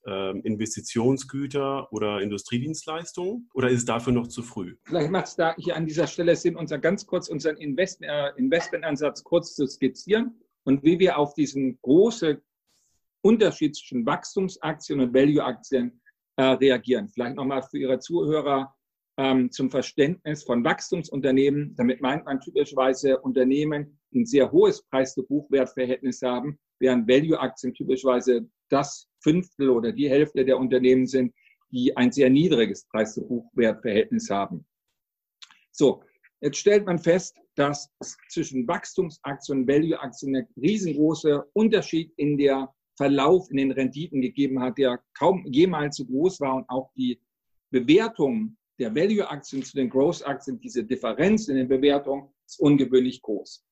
ähm, 0.08 0.42
Investitionsgüter 0.44 1.92
oder 1.92 2.22
Industriedienstleistungen? 2.22 3.50
Oder 3.54 3.70
ist 3.70 3.80
es 3.80 3.86
dafür 3.86 4.14
noch 4.14 4.28
zu 4.28 4.44
früh? 4.44 4.78
Vielleicht 4.86 5.12
macht 5.12 5.28
es 5.28 5.36
da 5.36 5.56
hier 5.58 5.76
an 5.76 5.86
dieser 5.86 6.08
Stelle 6.08 6.36
Sinn, 6.38 6.56
unser, 6.56 6.80
ganz 6.80 7.06
kurz 7.06 7.28
unseren 7.28 7.58
Invest, 7.58 8.02
äh, 8.02 8.30
Investmentansatz 8.38 9.24
kurz 9.24 9.56
zu 9.56 9.68
skizzieren 9.68 10.40
und 10.64 10.84
wie 10.84 11.00
wir 11.00 11.18
auf 11.18 11.34
diesen 11.34 11.80
großen 11.82 12.42
Unterschied 13.22 13.76
zwischen 13.76 14.06
Wachstumsaktien 14.06 15.02
und 15.02 15.14
Value-Aktien 15.14 16.02
äh, 16.38 16.44
reagieren. 16.44 17.10
Vielleicht 17.10 17.36
nochmal 17.36 17.62
für 17.64 17.78
Ihre 17.78 18.00
Zuhörer 18.00 18.74
ähm, 19.20 19.52
zum 19.52 19.70
Verständnis 19.70 20.44
von 20.46 20.64
Wachstumsunternehmen. 20.64 21.76
Damit 21.76 22.00
meint 22.00 22.24
man 22.24 22.40
typischerweise 22.40 23.20
Unternehmen, 23.20 24.00
die 24.14 24.22
ein 24.22 24.26
sehr 24.26 24.50
hohes 24.50 24.82
Preis-zu-Buchwert-Verhältnis 24.84 26.22
haben, 26.22 26.58
während 26.80 27.06
Value-Aktien 27.06 27.74
typischerweise 27.74 28.50
das 28.70 29.10
Fünftel 29.22 29.72
oder 29.72 29.92
die 29.92 30.10
Hälfte 30.10 30.46
der 30.46 30.58
Unternehmen 30.58 31.06
sind, 31.06 31.34
die 31.70 31.96
ein 31.98 32.14
sehr 32.14 32.30
niedriges 32.30 32.86
Preis-zu-Buchwert-Verhältnis 32.86 34.30
haben. 34.30 34.66
So, 35.74 36.02
jetzt 36.40 36.58
stellt 36.58 36.86
man 36.86 36.98
fest, 36.98 37.36
dass 37.56 37.92
zwischen 38.30 38.66
Wachstumsaktien 38.70 39.60
und 39.60 39.68
Value-Aktien 39.68 40.38
ein 40.38 40.48
riesengroßer 40.56 41.46
Unterschied 41.52 42.14
in 42.16 42.38
der 42.38 42.74
Verlauf 42.96 43.52
in 43.52 43.58
den 43.58 43.72
Renditen 43.72 44.22
gegeben 44.22 44.62
hat, 44.62 44.78
der 44.78 45.02
kaum 45.18 45.46
jemals 45.46 45.98
so 45.98 46.06
groß 46.06 46.40
war 46.40 46.56
und 46.56 46.70
auch 46.70 46.90
die 46.96 47.20
Bewertung 47.70 48.56
der 48.80 48.96
Value-Aktien 48.96 49.64
zu 49.64 49.76
den 49.76 49.90
Growth-Aktien, 49.90 50.60
diese 50.60 50.84
Differenz 50.84 51.48
in 51.50 51.58
den 51.58 51.68
Bewertungen 51.68 52.30
ist 52.46 52.60
ungewöhnlich 52.60 53.22
groß. 53.22 53.64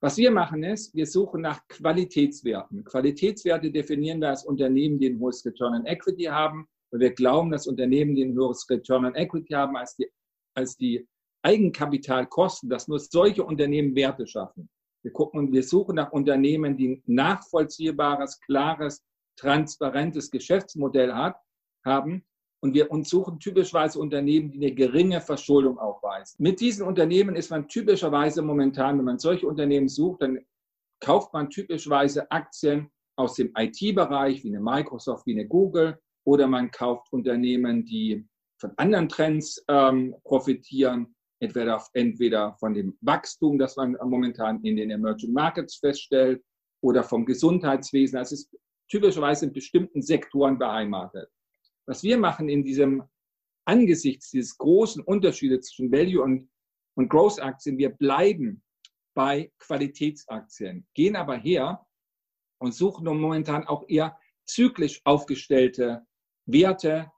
Was 0.00 0.16
wir 0.16 0.32
machen 0.32 0.64
ist, 0.64 0.94
wir 0.94 1.06
suchen 1.06 1.42
nach 1.42 1.66
Qualitätswerten. 1.68 2.82
Qualitätswerte 2.82 3.70
definieren 3.70 4.20
wir 4.20 4.30
als 4.30 4.44
Unternehmen, 4.44 4.98
die 4.98 5.10
ein 5.10 5.20
hohes 5.20 5.44
Return 5.46 5.74
on 5.74 5.86
Equity 5.86 6.24
haben. 6.24 6.66
Und 6.90 7.00
wir 7.00 7.12
glauben, 7.12 7.52
dass 7.52 7.68
Unternehmen, 7.68 8.16
die 8.16 8.24
ein 8.24 8.34
höheres 8.34 8.68
Return 8.68 9.04
on 9.04 9.14
Equity 9.14 9.52
haben 9.52 9.76
als 9.76 9.94
die, 9.94 10.10
als 10.54 10.76
die 10.76 11.06
Eigenkapitalkosten, 11.42 12.68
dass 12.68 12.88
nur 12.88 12.98
solche 12.98 13.44
Unternehmen 13.44 13.94
Werte 13.94 14.26
schaffen. 14.26 14.68
Wir 15.02 15.12
gucken, 15.12 15.52
wir 15.52 15.62
suchen 15.62 15.96
nach 15.96 16.12
Unternehmen, 16.12 16.76
die 16.76 16.88
ein 16.88 17.02
nachvollziehbares, 17.06 18.40
klares, 18.40 19.04
transparentes 19.36 20.30
Geschäftsmodell 20.30 21.12
hat, 21.12 21.36
haben. 21.84 22.24
Und 22.62 22.74
wir 22.74 22.90
uns 22.92 23.10
suchen 23.10 23.40
typischerweise 23.40 23.98
Unternehmen, 23.98 24.50
die 24.50 24.58
eine 24.58 24.74
geringe 24.74 25.20
Verschuldung 25.20 25.78
aufweisen. 25.78 26.36
Mit 26.38 26.60
diesen 26.60 26.86
Unternehmen 26.86 27.34
ist 27.34 27.50
man 27.50 27.66
typischerweise 27.66 28.40
momentan, 28.40 28.98
wenn 28.98 29.04
man 29.04 29.18
solche 29.18 29.48
Unternehmen 29.48 29.88
sucht, 29.88 30.22
dann 30.22 30.38
kauft 31.00 31.32
man 31.32 31.50
typischerweise 31.50 32.30
Aktien 32.30 32.88
aus 33.16 33.34
dem 33.34 33.52
IT-Bereich, 33.56 34.44
wie 34.44 34.48
eine 34.48 34.60
Microsoft, 34.60 35.26
wie 35.26 35.32
eine 35.32 35.46
Google, 35.46 35.98
oder 36.24 36.46
man 36.46 36.70
kauft 36.70 37.12
Unternehmen, 37.12 37.84
die 37.84 38.24
von 38.60 38.72
anderen 38.76 39.08
Trends 39.08 39.62
ähm, 39.66 40.14
profitieren, 40.22 41.16
entweder, 41.40 41.84
entweder 41.94 42.54
von 42.60 42.74
dem 42.74 42.96
Wachstum, 43.00 43.58
das 43.58 43.74
man 43.76 43.96
momentan 44.04 44.62
in 44.62 44.76
den 44.76 44.90
Emerging 44.90 45.32
Markets 45.32 45.76
feststellt, 45.76 46.40
oder 46.80 47.02
vom 47.02 47.24
Gesundheitswesen. 47.24 48.18
Das 48.18 48.32
ist 48.32 48.56
typischerweise 48.88 49.46
in 49.46 49.52
bestimmten 49.52 50.02
Sektoren 50.02 50.58
beheimatet. 50.58 51.28
Was 51.86 52.02
wir 52.02 52.18
machen 52.18 52.48
in 52.48 52.64
diesem 52.64 53.02
angesichts 53.64 54.30
dieses 54.30 54.56
großen 54.58 55.02
Unterschiedes 55.02 55.68
zwischen 55.68 55.92
Value 55.92 56.22
und, 56.22 56.50
und 56.96 57.08
Growth-Aktien, 57.08 57.78
wir 57.78 57.90
bleiben 57.90 58.62
bei 59.14 59.52
Qualitätsaktien, 59.58 60.86
gehen 60.94 61.16
aber 61.16 61.36
her 61.36 61.86
und 62.58 62.74
suchen 62.74 63.04
momentan 63.04 63.66
auch 63.66 63.88
eher 63.88 64.18
zyklisch 64.46 65.00
aufgestellte 65.04 66.06
Werte, 66.46 67.10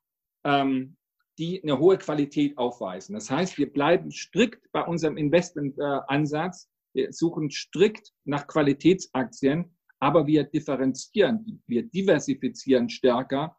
ähm, 0.45 0.97
die 1.39 1.63
eine 1.63 1.79
hohe 1.79 1.99
Qualität 1.99 2.57
aufweisen. 2.59 3.15
Das 3.15 3.31
heißt, 3.31 3.59
wir 3.59 3.73
bleiben 3.73 4.11
strikt 4.11 4.71
bei 4.73 4.85
unserem 4.85 5.17
Investmentansatz. 5.17 6.71
Wir 6.95 7.13
suchen 7.13 7.51
strikt 7.51 8.13
nach 8.25 8.47
Qualitätsaktien, 8.47 9.77
aber 9.99 10.27
wir 10.27 10.45
differenzieren, 10.45 11.63
wir 11.67 11.83
diversifizieren 11.83 12.89
stärker, 12.89 13.57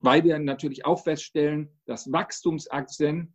weil 0.00 0.24
wir 0.24 0.38
natürlich 0.38 0.84
auch 0.84 1.02
feststellen, 1.02 1.70
dass 1.86 2.12
Wachstumsaktien 2.12 3.34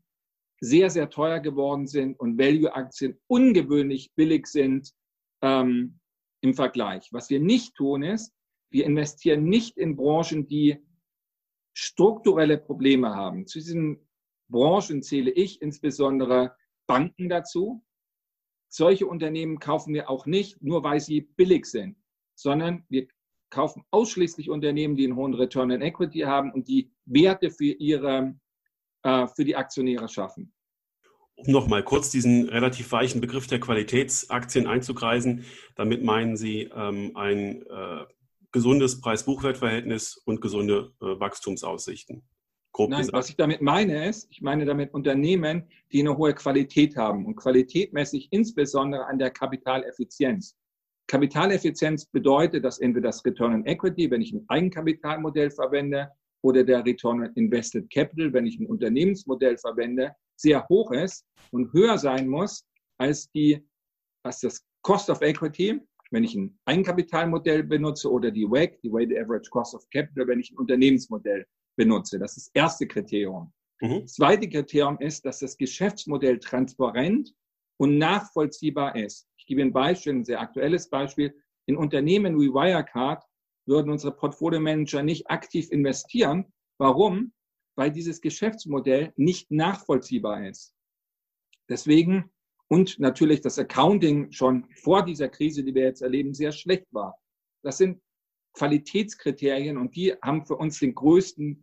sehr, 0.59 0.89
sehr 0.89 1.09
teuer 1.09 1.39
geworden 1.39 1.87
sind 1.87 2.19
und 2.19 2.37
Value-Aktien 2.37 3.19
ungewöhnlich 3.27 4.13
billig 4.15 4.47
sind 4.47 4.93
ähm, 5.41 5.99
im 6.41 6.53
Vergleich. 6.53 7.09
Was 7.11 7.29
wir 7.29 7.39
nicht 7.39 7.75
tun 7.75 8.03
ist, 8.03 8.33
wir 8.69 8.85
investieren 8.85 9.43
nicht 9.43 9.77
in 9.77 9.95
Branchen, 9.95 10.47
die 10.47 10.83
strukturelle 11.75 12.57
Probleme 12.57 13.13
haben. 13.13 13.45
Zu 13.45 13.59
diesen 13.59 14.07
Branchen 14.49 15.03
zähle 15.03 15.31
ich 15.31 15.61
insbesondere 15.61 16.55
Banken 16.87 17.29
dazu. 17.29 17.83
Solche 18.69 19.05
Unternehmen 19.05 19.59
kaufen 19.59 19.93
wir 19.93 20.09
auch 20.09 20.25
nicht, 20.25 20.61
nur 20.61 20.83
weil 20.83 20.99
sie 20.99 21.21
billig 21.21 21.65
sind, 21.65 21.97
sondern 22.35 22.85
wir 22.89 23.07
kaufen 23.53 23.83
ausschließlich 23.91 24.49
Unternehmen, 24.49 24.95
die 24.95 25.05
einen 25.05 25.15
hohen 25.15 25.33
Return 25.33 25.71
on 25.71 25.81
Equity 25.81 26.21
haben 26.21 26.51
und 26.51 26.67
die 26.67 26.91
Werte 27.05 27.51
für 27.51 27.65
ihre, 27.65 28.35
äh, 29.03 29.27
für 29.27 29.45
die 29.45 29.55
Aktionäre 29.55 30.09
schaffen. 30.09 30.51
Um 31.35 31.51
nochmal 31.51 31.83
kurz 31.83 32.09
diesen 32.09 32.49
relativ 32.49 32.91
weichen 32.91 33.21
Begriff 33.21 33.47
der 33.47 33.59
Qualitätsaktien 33.59 34.67
einzukreisen, 34.67 35.45
damit 35.75 36.03
meinen 36.03 36.35
Sie 36.35 36.69
ähm, 36.75 37.11
ein 37.15 37.63
äh, 37.63 38.05
gesundes 38.51 39.01
Preis-Buchwert-Verhältnis 39.01 40.17
und 40.25 40.41
gesunde 40.41 40.93
äh, 41.01 41.19
Wachstumsaussichten. 41.19 42.23
Grob 42.71 42.89
Nein, 42.89 43.01
gesagt. 43.01 43.17
was 43.17 43.29
ich 43.29 43.35
damit 43.35 43.61
meine 43.61 44.07
ist, 44.07 44.27
ich 44.31 44.41
meine 44.41 44.65
damit 44.65 44.93
Unternehmen, 44.93 45.67
die 45.91 45.99
eine 45.99 46.17
hohe 46.17 46.33
Qualität 46.33 46.97
haben. 46.97 47.25
Und 47.25 47.35
Qualität 47.35 47.93
messe 47.93 48.17
ich 48.17 48.29
insbesondere 48.31 49.05
an 49.05 49.19
der 49.19 49.29
Kapitaleffizienz. 49.29 50.57
Kapitaleffizienz 51.07 52.05
bedeutet, 52.05 52.63
dass 52.63 52.79
entweder 52.79 53.09
das 53.09 53.23
Return 53.25 53.53
on 53.53 53.65
Equity, 53.65 54.09
wenn 54.09 54.21
ich 54.21 54.33
ein 54.33 54.45
Eigenkapitalmodell 54.47 55.51
verwende, 55.51 56.09
oder 56.43 56.63
der 56.63 56.85
Return 56.85 57.21
on 57.21 57.33
Invested 57.35 57.89
Capital, 57.89 58.31
wenn 58.33 58.45
ich 58.45 58.59
ein 58.59 58.67
Unternehmensmodell 58.67 59.57
verwende, 59.57 60.13
sehr 60.35 60.67
hoch 60.67 60.91
ist 60.91 61.25
und 61.51 61.71
höher 61.73 61.97
sein 61.97 62.27
muss 62.27 62.65
als 62.97 63.31
die, 63.31 63.65
als 64.23 64.41
das 64.41 64.63
Cost 64.81 65.09
of 65.09 65.21
Equity, 65.21 65.79
wenn 66.11 66.23
ich 66.23 66.35
ein 66.35 66.57
Eigenkapitalmodell 66.65 67.63
benutze 67.63 68.11
oder 68.11 68.29
die 68.29 68.45
WAC, 68.45 68.79
die 68.81 68.91
Weighted 68.91 69.17
Average 69.17 69.49
Cost 69.49 69.73
of 69.73 69.89
Capital, 69.89 70.27
wenn 70.27 70.39
ich 70.39 70.51
ein 70.51 70.57
Unternehmensmodell 70.57 71.45
benutze. 71.75 72.19
Das 72.19 72.37
ist 72.37 72.51
das 72.53 72.61
erste 72.61 72.87
Kriterium. 72.87 73.51
Mhm. 73.81 74.01
Das 74.01 74.13
zweite 74.13 74.47
Kriterium 74.47 74.99
ist, 74.99 75.25
dass 75.25 75.39
das 75.39 75.57
Geschäftsmodell 75.57 76.39
transparent 76.39 77.33
und 77.77 77.97
nachvollziehbar 77.97 78.95
ist. 78.95 79.27
Ich 79.43 79.47
gebe 79.47 79.61
ein 79.61 79.73
Beispiel, 79.73 80.13
ein 80.13 80.23
sehr 80.23 80.39
aktuelles 80.39 80.89
Beispiel. 80.89 81.35
In 81.65 81.75
Unternehmen 81.75 82.39
wie 82.39 82.47
Wirecard 82.47 83.25
würden 83.65 83.91
unsere 83.91 84.15
Portfolio-Manager 84.15 85.03
nicht 85.03 85.29
aktiv 85.29 85.69
investieren. 85.69 86.53
Warum? 86.77 87.33
Weil 87.75 87.91
dieses 87.91 88.21
Geschäftsmodell 88.21 89.11
nicht 89.17 89.51
nachvollziehbar 89.51 90.47
ist. 90.47 90.73
Deswegen 91.67 92.31
und 92.69 92.99
natürlich 92.99 93.41
das 93.41 93.59
Accounting 93.59 94.31
schon 94.31 94.65
vor 94.75 95.03
dieser 95.03 95.27
Krise, 95.27 95.61
die 95.61 95.75
wir 95.75 95.83
jetzt 95.83 96.01
erleben, 96.01 96.33
sehr 96.33 96.53
schlecht 96.53 96.87
war. 96.91 97.19
Das 97.63 97.77
sind 97.77 98.01
Qualitätskriterien 98.53 99.77
und 99.77 99.93
die 99.93 100.13
haben 100.21 100.45
für 100.45 100.55
uns 100.55 100.79
den 100.79 100.95
größten, 100.95 101.59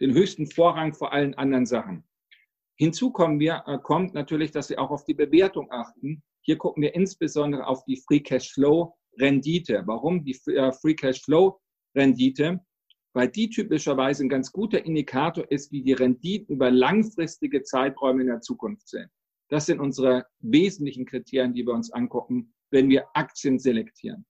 den 0.00 0.14
höchsten 0.14 0.46
Vorrang 0.46 0.94
vor 0.94 1.12
allen 1.12 1.34
anderen 1.34 1.66
Sachen. 1.66 2.02
Hinzu 2.76 3.12
kommen 3.12 3.38
wir, 3.40 3.62
äh, 3.66 3.78
kommt 3.78 4.14
natürlich, 4.14 4.52
dass 4.52 4.70
wir 4.70 4.80
auch 4.80 4.90
auf 4.90 5.04
die 5.04 5.12
Bewertung 5.12 5.70
achten. 5.70 6.22
Hier 6.42 6.56
gucken 6.56 6.82
wir 6.82 6.94
insbesondere 6.94 7.66
auf 7.66 7.84
die 7.84 7.96
Free 7.96 8.20
Cash 8.20 8.52
Flow 8.52 8.94
Rendite. 9.18 9.82
Warum 9.86 10.24
die 10.24 10.38
äh, 10.46 10.72
Free 10.72 10.94
Cash 10.94 11.22
Flow 11.22 11.60
Rendite? 11.94 12.60
Weil 13.12 13.28
die 13.28 13.50
typischerweise 13.50 14.24
ein 14.24 14.28
ganz 14.28 14.52
guter 14.52 14.84
Indikator 14.84 15.50
ist, 15.50 15.72
wie 15.72 15.82
die 15.82 15.92
Renditen 15.92 16.54
über 16.54 16.70
langfristige 16.70 17.62
Zeiträume 17.62 18.22
in 18.22 18.28
der 18.28 18.40
Zukunft 18.40 18.88
sind. 18.88 19.08
Das 19.48 19.66
sind 19.66 19.80
unsere 19.80 20.26
wesentlichen 20.38 21.06
Kriterien, 21.06 21.52
die 21.52 21.66
wir 21.66 21.74
uns 21.74 21.92
angucken, 21.92 22.54
wenn 22.70 22.88
wir 22.88 23.06
Aktien 23.14 23.58
selektieren. 23.58 24.24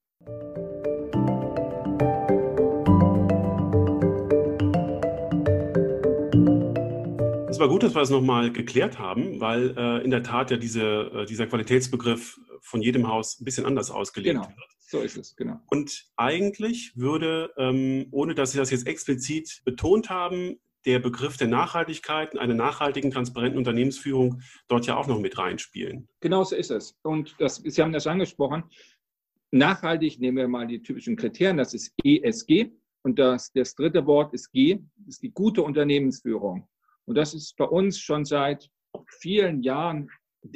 Es 7.61 7.63
war 7.63 7.69
gut, 7.69 7.83
dass 7.83 7.95
wir 7.95 8.01
es 8.01 8.09
nochmal 8.09 8.51
geklärt 8.51 8.99
haben, 8.99 9.39
weil 9.39 9.77
äh, 9.77 10.03
in 10.03 10.11
der 10.11 10.23
Tat 10.23 10.51
ja 10.51 10.57
diese, 10.57 11.11
äh, 11.13 11.27
dieser 11.27 11.47
Qualitätsbegriff 11.47 12.41
von 12.63 12.81
jedem 12.81 13.07
Haus 13.07 13.39
ein 13.39 13.45
bisschen 13.45 13.67
anders 13.67 13.91
ausgelegt 13.91 14.35
genau, 14.35 14.49
wird. 14.49 14.71
So 14.79 15.01
ist 15.01 15.19
es, 15.19 15.37
genau. 15.37 15.61
Und 15.67 16.07
eigentlich 16.17 16.97
würde, 16.97 17.53
ähm, 17.59 18.07
ohne 18.13 18.35
dass 18.35 18.53
Sie 18.53 18.59
das 18.59 18.71
jetzt 18.71 18.87
explizit 18.87 19.61
betont 19.67 20.09
haben, 20.09 20.59
der 20.87 21.01
Begriff 21.01 21.37
der 21.37 21.49
Nachhaltigkeit, 21.49 22.35
einer 22.39 22.55
nachhaltigen, 22.55 23.11
transparenten 23.11 23.59
Unternehmensführung 23.59 24.41
dort 24.69 24.87
ja 24.87 24.97
auch 24.97 25.07
noch 25.07 25.21
mit 25.21 25.37
reinspielen. 25.37 26.09
Genau 26.21 26.45
so 26.45 26.57
ist 26.57 26.71
es. 26.71 26.99
Und 27.03 27.35
das, 27.41 27.57
Sie 27.57 27.83
haben 27.83 27.93
das 27.93 28.07
angesprochen. 28.07 28.65
Nachhaltig 29.51 30.19
nehmen 30.19 30.39
wir 30.39 30.49
mal 30.49 30.67
die 30.67 30.81
typischen 30.81 31.15
Kriterien, 31.15 31.59
das 31.59 31.75
ist 31.75 31.93
ESG. 32.03 32.71
Und 33.03 33.19
das, 33.19 33.53
das 33.53 33.75
dritte 33.75 34.07
Wort 34.07 34.33
ist 34.33 34.51
G, 34.51 34.79
das 34.97 35.17
ist 35.17 35.23
die 35.23 35.31
gute 35.31 35.63
Unternehmensführung. 35.63 36.67
Und 37.07 37.17
das 37.17 37.35
ist 37.35 37.57
bei 37.57 37.65
uns 37.65 37.99
schon 37.99 38.25
seit 38.25 38.69
vielen 39.21 39.63
Jahren 39.63 40.09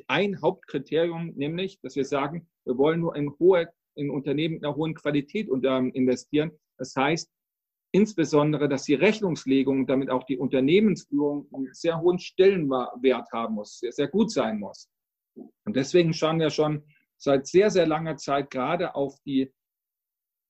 ein 0.08 0.40
Hauptkriterium, 0.40 1.32
nämlich, 1.34 1.80
dass 1.80 1.96
wir 1.96 2.04
sagen, 2.04 2.48
wir 2.64 2.78
wollen 2.78 3.00
nur 3.00 3.14
in, 3.16 3.30
hohe, 3.38 3.68
in 3.96 4.10
Unternehmen 4.10 4.54
mit 4.54 4.64
einer 4.64 4.76
hohen 4.76 4.94
Qualität 4.94 5.48
investieren. 5.48 6.52
Das 6.78 6.94
heißt, 6.96 7.30
insbesondere, 7.92 8.68
dass 8.68 8.84
die 8.84 8.94
Rechnungslegung, 8.94 9.86
damit 9.86 10.10
auch 10.10 10.24
die 10.24 10.38
Unternehmensführung 10.38 11.48
einen 11.52 11.72
sehr 11.72 12.00
hohen 12.00 12.18
Stellenwert 12.18 13.28
haben 13.32 13.54
muss, 13.54 13.78
sehr, 13.78 13.92
sehr 13.92 14.08
gut 14.08 14.32
sein 14.32 14.58
muss. 14.58 14.88
Und 15.64 15.76
deswegen 15.76 16.12
schauen 16.12 16.40
wir 16.40 16.50
schon 16.50 16.84
seit 17.18 17.46
sehr, 17.46 17.70
sehr 17.70 17.86
langer 17.86 18.16
Zeit 18.16 18.50
gerade 18.50 18.94
auf 18.94 19.16
die 19.24 19.52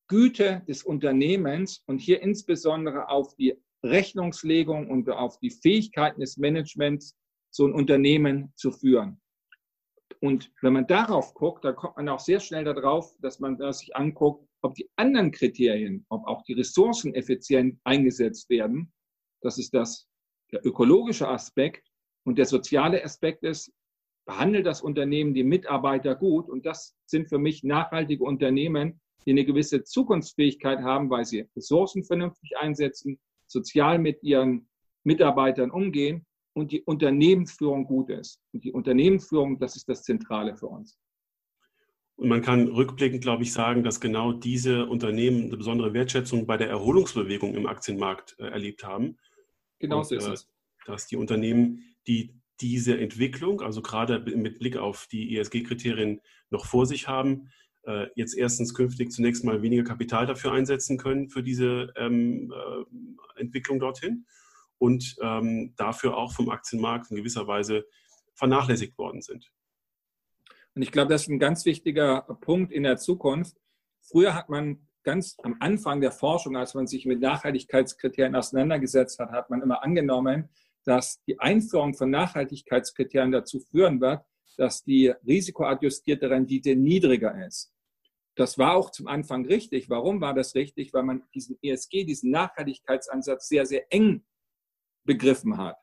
Güte 0.08 0.62
des 0.68 0.82
Unternehmens 0.82 1.82
und 1.86 1.98
hier 1.98 2.22
insbesondere 2.22 3.08
auf 3.08 3.34
die 3.36 3.54
Rechnungslegung 3.84 4.90
und 4.90 5.08
auf 5.10 5.38
die 5.38 5.50
Fähigkeiten 5.50 6.20
des 6.20 6.36
Managements, 6.36 7.16
so 7.50 7.66
ein 7.66 7.72
Unternehmen 7.72 8.52
zu 8.56 8.72
führen. 8.72 9.20
Und 10.20 10.50
wenn 10.62 10.72
man 10.72 10.86
darauf 10.86 11.34
guckt, 11.34 11.64
dann 11.64 11.76
kommt 11.76 11.96
man 11.96 12.08
auch 12.08 12.18
sehr 12.18 12.40
schnell 12.40 12.64
darauf, 12.64 13.14
dass 13.20 13.38
man 13.38 13.58
sich 13.72 13.94
anguckt, 13.94 14.48
ob 14.62 14.74
die 14.74 14.88
anderen 14.96 15.30
Kriterien, 15.30 16.06
ob 16.08 16.26
auch 16.26 16.42
die 16.44 16.54
Ressourcen 16.54 17.14
effizient 17.14 17.78
eingesetzt 17.84 18.48
werden. 18.48 18.92
Das 19.42 19.58
ist 19.58 19.74
das, 19.74 20.08
der 20.50 20.64
ökologische 20.64 21.28
Aspekt. 21.28 21.86
Und 22.26 22.38
der 22.38 22.46
soziale 22.46 23.04
Aspekt 23.04 23.44
ist, 23.44 23.70
behandelt 24.26 24.66
das 24.66 24.80
Unternehmen 24.80 25.34
die 25.34 25.44
Mitarbeiter 25.44 26.14
gut. 26.14 26.48
Und 26.48 26.64
das 26.64 26.96
sind 27.04 27.28
für 27.28 27.38
mich 27.38 27.62
nachhaltige 27.62 28.24
Unternehmen, 28.24 29.00
die 29.26 29.32
eine 29.32 29.44
gewisse 29.44 29.84
Zukunftsfähigkeit 29.84 30.80
haben, 30.80 31.10
weil 31.10 31.26
sie 31.26 31.46
Ressourcen 31.54 32.02
vernünftig 32.02 32.56
einsetzen, 32.56 33.20
sozial 33.46 33.98
mit 33.98 34.22
ihren 34.22 34.68
Mitarbeitern 35.02 35.70
umgehen 35.70 36.26
und 36.54 36.72
die 36.72 36.82
Unternehmensführung 36.82 37.84
gut 37.84 38.10
ist. 38.10 38.40
Und 38.52 38.64
die 38.64 38.72
Unternehmensführung, 38.72 39.58
das 39.58 39.76
ist 39.76 39.88
das 39.88 40.02
Zentrale 40.02 40.56
für 40.56 40.66
uns. 40.66 40.98
Und 42.16 42.28
man 42.28 42.42
kann 42.42 42.68
rückblickend, 42.68 43.22
glaube 43.22 43.42
ich, 43.42 43.52
sagen, 43.52 43.82
dass 43.82 44.00
genau 44.00 44.32
diese 44.32 44.86
Unternehmen 44.86 45.46
eine 45.46 45.56
besondere 45.56 45.92
Wertschätzung 45.94 46.46
bei 46.46 46.56
der 46.56 46.68
Erholungsbewegung 46.68 47.54
im 47.54 47.66
Aktienmarkt 47.66 48.36
äh, 48.38 48.44
erlebt 48.44 48.84
haben. 48.84 49.16
Genau 49.80 50.02
so 50.02 50.14
ist 50.14 50.28
äh, 50.28 50.32
es. 50.32 50.48
Dass 50.86 51.06
die 51.06 51.16
Unternehmen, 51.16 51.96
die 52.06 52.40
diese 52.60 52.98
Entwicklung, 52.98 53.62
also 53.62 53.82
gerade 53.82 54.20
mit 54.20 54.60
Blick 54.60 54.76
auf 54.76 55.08
die 55.10 55.36
ESG-Kriterien 55.36 56.20
noch 56.50 56.66
vor 56.66 56.86
sich 56.86 57.08
haben, 57.08 57.50
äh, 57.86 58.06
jetzt 58.14 58.36
erstens 58.36 58.74
künftig 58.74 59.12
zunächst 59.12 59.44
mal 59.44 59.62
weniger 59.62 59.84
Kapital 59.84 60.26
dafür 60.26 60.52
einsetzen 60.52 60.98
können 60.98 61.28
für 61.28 61.42
diese 61.42 61.92
ähm, 61.96 62.52
äh, 62.52 63.40
Entwicklung 63.40 63.78
dorthin 63.78 64.26
und 64.78 65.16
ähm, 65.22 65.74
dafür 65.76 66.16
auch 66.16 66.32
vom 66.32 66.50
Aktienmarkt 66.50 67.10
in 67.10 67.16
gewisser 67.16 67.46
Weise 67.46 67.84
vernachlässigt 68.34 68.98
worden 68.98 69.22
sind. 69.22 69.50
Und 70.74 70.82
ich 70.82 70.92
glaube, 70.92 71.12
das 71.12 71.22
ist 71.22 71.28
ein 71.28 71.38
ganz 71.38 71.64
wichtiger 71.64 72.22
Punkt 72.40 72.72
in 72.72 72.82
der 72.82 72.96
Zukunft. 72.96 73.56
Früher 74.00 74.34
hat 74.34 74.48
man 74.48 74.88
ganz 75.04 75.36
am 75.42 75.56
Anfang 75.60 76.00
der 76.00 76.10
Forschung, 76.10 76.56
als 76.56 76.74
man 76.74 76.86
sich 76.86 77.06
mit 77.06 77.20
Nachhaltigkeitskriterien 77.20 78.34
auseinandergesetzt 78.34 79.18
hat, 79.18 79.30
hat 79.30 79.50
man 79.50 79.62
immer 79.62 79.84
angenommen, 79.84 80.48
dass 80.84 81.22
die 81.24 81.38
Einführung 81.38 81.94
von 81.94 82.10
Nachhaltigkeitskriterien 82.10 83.32
dazu 83.32 83.60
führen 83.60 84.00
wird, 84.00 84.22
dass 84.56 84.84
die 84.84 85.12
risikoadjustierte 85.26 86.30
Rendite 86.30 86.76
niedriger 86.76 87.46
ist. 87.46 87.73
Das 88.36 88.58
war 88.58 88.74
auch 88.74 88.90
zum 88.90 89.06
Anfang 89.06 89.46
richtig. 89.46 89.88
Warum 89.90 90.20
war 90.20 90.34
das 90.34 90.54
richtig? 90.54 90.92
Weil 90.92 91.04
man 91.04 91.22
diesen 91.34 91.56
ESG, 91.62 92.04
diesen 92.04 92.30
Nachhaltigkeitsansatz 92.30 93.48
sehr, 93.48 93.64
sehr 93.64 93.92
eng 93.92 94.24
begriffen 95.04 95.56
hat. 95.56 95.76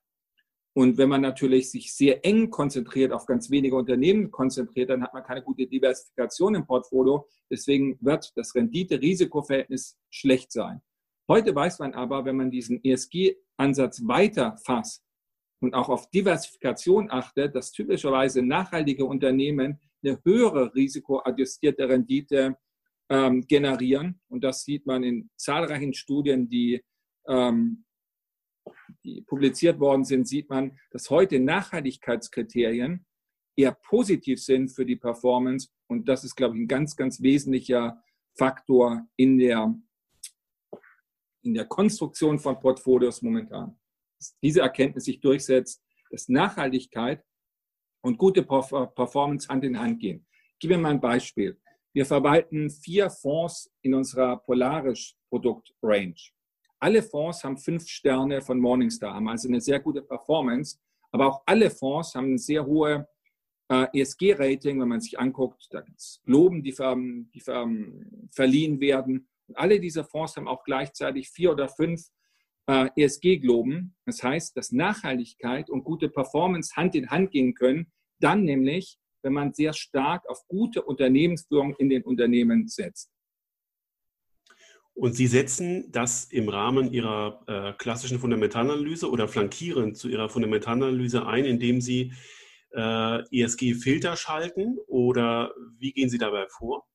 Und 0.74 0.98
wenn 0.98 1.10
man 1.10 1.22
natürlich 1.22 1.70
sich 1.70 1.94
sehr 1.94 2.26
eng 2.26 2.50
konzentriert, 2.50 3.12
auf 3.12 3.26
ganz 3.26 3.50
wenige 3.50 3.76
Unternehmen 3.76 4.32
konzentriert, 4.32 4.90
dann 4.90 5.04
hat 5.04 5.14
man 5.14 5.24
keine 5.24 5.42
gute 5.42 5.68
Diversifikation 5.68 6.56
im 6.56 6.66
Portfolio. 6.66 7.28
Deswegen 7.50 7.98
wird 8.02 8.32
das 8.38 8.56
Rendite-Risiko-Verhältnis 8.56 9.98
schlecht 10.10 10.52
sein. 10.52 10.82
Heute 11.28 11.54
weiß 11.54 11.80
man 11.80 11.94
aber, 11.94 12.24
wenn 12.24 12.38
man 12.38 12.52
diesen 12.52 12.82
ESG-Ansatz 12.84 14.08
weiter 14.08 14.58
fasst 14.66 15.04
und 15.62 15.74
auch 15.74 15.90
auf 15.90 16.10
Diversifikation 16.10 17.10
achtet, 17.12 17.56
dass 17.56 17.72
typischerweise 17.72 18.42
nachhaltige 18.42 19.06
Unternehmen 19.06 19.80
eine 20.04 20.20
höhere 20.26 20.74
risikoadjustierte 20.74 21.88
Rendite 21.88 22.58
ähm, 23.10 23.46
generieren. 23.48 24.20
Und 24.28 24.44
das 24.44 24.64
sieht 24.64 24.86
man 24.86 25.04
in 25.04 25.30
zahlreichen 25.38 25.94
Studien, 25.94 26.50
die 26.50 26.84
ähm, 27.28 27.86
die 29.04 29.22
publiziert 29.22 29.80
worden 29.80 30.04
sind, 30.04 30.28
sieht 30.28 30.50
man, 30.50 30.78
dass 30.92 31.10
heute 31.10 31.40
Nachhaltigkeitskriterien 31.40 33.06
eher 33.56 33.72
positiv 33.72 34.44
sind 34.44 34.70
für 34.70 34.86
die 34.86 34.96
Performance. 34.96 35.70
Und 35.88 36.08
das 36.08 36.24
ist, 36.24 36.36
glaube 36.36 36.56
ich, 36.56 36.64
ein 36.64 36.68
ganz, 36.68 36.96
ganz 36.96 37.22
wesentlicher 37.22 38.02
Faktor 38.38 39.08
in 39.16 39.38
der, 39.38 39.76
in 41.42 41.54
der 41.54 41.66
Konstruktion 41.66 42.40
von 42.40 42.60
Portfolios 42.60 43.22
momentan. 43.22 43.78
Dass 44.22 44.38
diese 44.44 44.62
Erkenntnis 44.62 45.06
sich 45.06 45.20
durchsetzt, 45.20 45.82
dass 46.12 46.30
Nachhaltigkeit 46.30 47.24
und 48.04 48.20
gute 48.20 48.44
Performance 48.44 49.48
Hand 49.48 49.64
in 49.64 49.80
Hand 49.80 50.00
gehen. 50.00 50.28
Ich 50.54 50.60
gebe 50.60 50.76
mir 50.76 50.84
mal 50.84 50.92
ein 50.92 51.02
Beispiel. 51.02 51.60
Wir 51.92 52.06
verwalten 52.06 52.70
vier 52.70 53.10
Fonds 53.10 53.72
in 53.82 53.96
unserer 53.96 54.38
Polaris 54.38 55.16
Produkt 55.28 55.74
Range. 55.82 56.14
Alle 56.80 57.02
Fonds 57.02 57.44
haben 57.44 57.58
fünf 57.58 57.88
Sterne 57.88 58.44
von 58.44 58.60
Morningstar, 58.60 59.16
haben 59.16 59.28
also 59.28 59.48
eine 59.48 59.60
sehr 59.60 59.80
gute 59.80 60.04
Performance. 60.04 60.78
Aber 61.12 61.26
auch 61.28 61.42
alle 61.48 61.72
Fonds 61.72 62.14
haben 62.14 62.28
eine 62.28 62.38
sehr 62.38 62.64
hohe 62.64 63.08
äh, 63.70 63.88
ESG-Rating, 64.00 64.80
wenn 64.80 64.88
man 64.88 65.02
sich 65.02 65.20
anguckt. 65.20 65.68
Da 65.72 65.82
gibt 65.82 66.00
es 66.00 66.22
Globen, 66.26 66.62
die, 66.62 66.74
ver, 66.74 66.96
die 66.96 67.40
ver, 67.40 67.68
verliehen 68.30 68.80
werden. 68.80 69.28
Und 69.48 69.58
alle 69.58 69.80
diese 69.80 70.04
Fonds 70.04 70.38
haben 70.38 70.48
auch 70.48 70.64
gleichzeitig 70.64 71.30
vier 71.30 71.54
oder 71.54 71.68
fünf 71.68 72.04
äh, 72.72 72.90
ESG-Globen. 72.96 73.96
Das 74.06 74.24
heißt, 74.24 74.56
dass 74.56 74.72
Nachhaltigkeit 74.72 75.70
und 75.70 75.84
gute 75.84 76.08
Performance 76.08 76.76
Hand 76.76 76.96
in 76.96 77.10
Hand 77.10 77.32
gehen 77.32 77.54
können. 77.54 77.92
Dann 78.20 78.44
nämlich, 78.44 78.98
wenn 79.24 79.34
man 79.34 79.54
sehr 79.54 79.74
stark 79.74 80.28
auf 80.30 80.48
gute 80.48 80.82
Unternehmensführung 80.84 81.76
in 81.76 81.90
den 81.90 82.04
Unternehmen 82.04 82.68
setzt. 82.68 83.12
Und 84.94 85.16
Sie 85.16 85.28
setzen 85.28 85.92
das 85.92 86.26
im 86.26 86.48
Rahmen 86.48 86.92
Ihrer 86.92 87.44
äh, 87.48 87.74
klassischen 87.78 88.20
Fundamentalanalyse 88.20 89.10
oder 89.10 89.28
flankierend 89.28 89.98
zu 89.98 90.08
Ihrer 90.08 90.30
Fundamentalanalyse 90.30 91.26
ein, 91.26 91.46
indem 91.46 91.82
Sie 91.82 92.14
äh, 92.74 93.20
ESG-Filter 93.32 94.16
schalten 94.16 94.78
oder 94.88 95.54
wie 95.78 95.92
gehen 95.92 96.10
Sie 96.10 96.18
dabei 96.18 96.48
vor? 96.48 96.86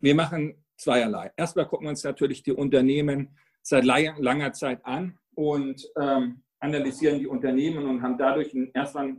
Wir 0.00 0.14
machen 0.14 0.64
zweierlei. 0.76 1.32
Erstmal 1.36 1.66
gucken 1.66 1.86
wir 1.86 1.90
uns 1.90 2.04
natürlich 2.04 2.42
die 2.42 2.52
Unternehmen 2.52 3.36
seit 3.64 3.84
langer 3.84 4.52
Zeit 4.52 4.84
an 4.84 5.18
und 5.34 5.82
ähm, 6.00 6.42
analysieren 6.60 7.18
die 7.18 7.26
Unternehmen 7.26 7.86
und 7.86 8.02
haben 8.02 8.18
dadurch 8.18 8.54
erstmal 8.74 9.16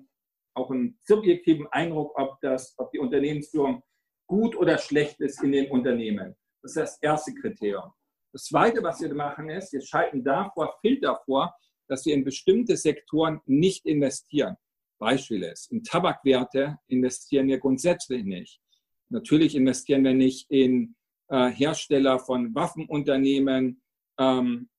auch 0.54 0.72
einen 0.72 0.98
subjektiven 1.04 1.68
Eindruck, 1.68 2.18
ob, 2.18 2.40
das, 2.42 2.74
ob 2.78 2.92
die 2.92 3.00
Unternehmensführung 3.00 3.84
gut 4.28 4.56
oder 4.56 4.78
schlecht 4.78 5.20
ist 5.20 5.44
in 5.44 5.52
den 5.52 5.70
Unternehmen. 5.70 6.36
Das 6.62 6.72
ist 6.72 6.78
das 6.78 6.98
erste 7.02 7.34
Kriterium. 7.34 7.92
Das 8.32 8.46
zweite, 8.46 8.82
was 8.84 9.02
wir 9.02 9.14
machen, 9.14 9.50
ist, 9.50 9.74
wir 9.74 9.82
schalten 9.82 10.24
davor 10.24 10.78
Filter 10.82 11.22
vor, 11.26 11.56
dass 11.88 12.06
wir 12.06 12.14
in 12.14 12.24
bestimmte 12.24 12.78
Sektoren 12.78 13.42
nicht 13.46 13.86
investieren. 13.86 14.56
Beispiel 15.00 15.44
ist, 15.44 15.72
in 15.72 15.84
Tabakwerte 15.84 16.78
investieren 16.88 17.48
wir 17.48 17.60
grundsätzlich 17.60 18.24
nicht. 18.24 18.62
Natürlich 19.10 19.56
investieren 19.56 20.04
wir 20.04 20.14
nicht 20.14 20.50
in 20.50 20.96
äh, 21.30 21.50
Hersteller 21.50 22.20
von 22.20 22.56
Waffenunternehmen, 22.56 23.82
ähm, 24.20 24.70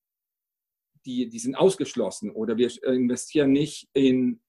die, 1.05 1.29
die 1.29 1.39
sind 1.39 1.55
ausgeschlossen. 1.55 2.31
Oder 2.31 2.57
wir 2.57 2.71
investieren 2.85 3.53
nicht 3.53 3.89
in 3.93 4.41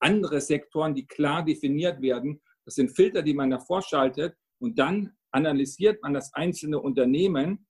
andere 0.00 0.40
Sektoren, 0.40 0.94
die 0.94 1.06
klar 1.06 1.44
definiert 1.44 2.00
werden. 2.00 2.40
Das 2.64 2.74
sind 2.74 2.94
Filter, 2.94 3.22
die 3.22 3.34
man 3.34 3.50
davor 3.50 3.82
schaltet. 3.82 4.36
Und 4.58 4.78
dann 4.78 5.12
analysiert 5.30 6.02
man 6.02 6.14
das 6.14 6.32
einzelne 6.34 6.80
Unternehmen 6.80 7.66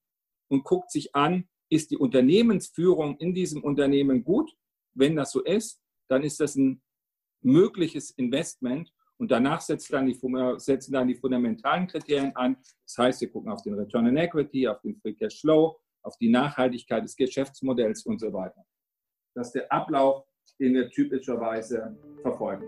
und 0.48 0.64
guckt 0.64 0.90
sich 0.90 1.14
an, 1.14 1.48
ist 1.70 1.90
die 1.90 1.98
Unternehmensführung 1.98 3.18
in 3.18 3.34
diesem 3.34 3.62
Unternehmen 3.62 4.24
gut? 4.24 4.50
Wenn 4.94 5.16
das 5.16 5.32
so 5.32 5.42
ist, 5.42 5.82
dann 6.08 6.22
ist 6.22 6.40
das 6.40 6.56
ein 6.56 6.82
mögliches 7.42 8.10
Investment 8.12 8.92
und 9.18 9.30
danach 9.30 9.60
setzt 9.60 9.92
dann 9.92 10.06
die, 10.06 10.18
setzen 10.58 10.92
dann 10.92 11.08
die 11.08 11.14
fundamentalen 11.14 11.86
Kriterien 11.86 12.34
an. 12.36 12.56
Das 12.84 12.98
heißt, 12.98 13.20
wir 13.20 13.30
gucken 13.30 13.50
auf 13.50 13.62
den 13.62 13.74
Return 13.74 14.06
on 14.06 14.16
Equity, 14.16 14.66
auf 14.66 14.80
den 14.80 14.96
Free 14.96 15.12
Cash 15.12 15.40
Flow, 15.40 15.78
auf 16.08 16.16
die 16.16 16.30
Nachhaltigkeit 16.30 17.04
des 17.04 17.14
Geschäftsmodells 17.14 18.04
und 18.04 18.18
so 18.18 18.32
weiter. 18.32 18.64
Dass 19.34 19.52
der 19.52 19.70
Ablauf 19.70 20.28
den 20.58 20.74
wir 20.74 20.90
typischerweise 20.90 21.96
verfolgen. 22.22 22.64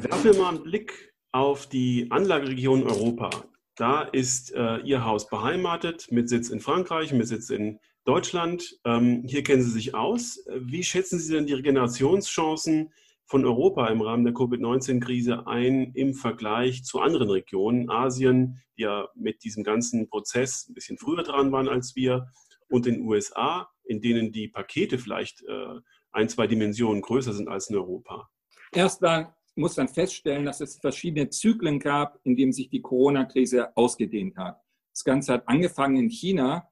Werfen 0.00 0.24
wir 0.24 0.38
mal 0.38 0.48
einen 0.50 0.62
Blick 0.62 1.14
auf 1.32 1.66
die 1.66 2.06
Anlageregion 2.10 2.84
Europa. 2.84 3.30
Da 3.74 4.02
ist 4.02 4.52
äh, 4.54 4.78
Ihr 4.78 5.04
Haus 5.04 5.28
beheimatet, 5.28 6.10
mit 6.10 6.28
Sitz 6.28 6.50
in 6.50 6.60
Frankreich, 6.60 7.12
mit 7.12 7.28
Sitz 7.28 7.50
in 7.50 7.78
Deutschland. 8.08 8.80
Ähm, 8.86 9.22
hier 9.26 9.42
kennen 9.42 9.60
Sie 9.60 9.70
sich 9.70 9.94
aus. 9.94 10.42
Wie 10.58 10.82
schätzen 10.82 11.18
Sie 11.18 11.34
denn 11.34 11.46
die 11.46 11.52
Regenerationschancen 11.52 12.90
von 13.26 13.44
Europa 13.44 13.86
im 13.88 14.00
Rahmen 14.00 14.24
der 14.24 14.32
Covid-19-Krise 14.32 15.46
ein 15.46 15.92
im 15.92 16.14
Vergleich 16.14 16.84
zu 16.84 17.00
anderen 17.00 17.28
Regionen, 17.28 17.90
Asien, 17.90 18.62
die 18.78 18.82
ja 18.84 19.08
mit 19.14 19.44
diesem 19.44 19.62
ganzen 19.62 20.08
Prozess 20.08 20.66
ein 20.66 20.72
bisschen 20.72 20.96
früher 20.96 21.22
dran 21.22 21.52
waren 21.52 21.68
als 21.68 21.94
wir, 21.96 22.28
und 22.70 22.86
den 22.86 23.02
USA, 23.02 23.68
in 23.84 24.00
denen 24.00 24.32
die 24.32 24.48
Pakete 24.48 24.98
vielleicht 24.98 25.42
äh, 25.42 25.80
ein, 26.12 26.30
zwei 26.30 26.46
Dimensionen 26.46 27.02
größer 27.02 27.34
sind 27.34 27.48
als 27.48 27.68
in 27.68 27.76
Europa? 27.76 28.30
Erstmal 28.72 29.34
muss 29.54 29.76
man 29.76 29.88
feststellen, 29.88 30.46
dass 30.46 30.62
es 30.62 30.78
verschiedene 30.78 31.28
Zyklen 31.28 31.78
gab, 31.78 32.18
in 32.24 32.36
denen 32.36 32.52
sich 32.52 32.70
die 32.70 32.80
Corona-Krise 32.80 33.76
ausgedehnt 33.76 34.38
hat. 34.38 34.62
Das 34.94 35.04
Ganze 35.04 35.34
hat 35.34 35.46
angefangen 35.46 35.96
in 35.96 36.08
China 36.08 36.70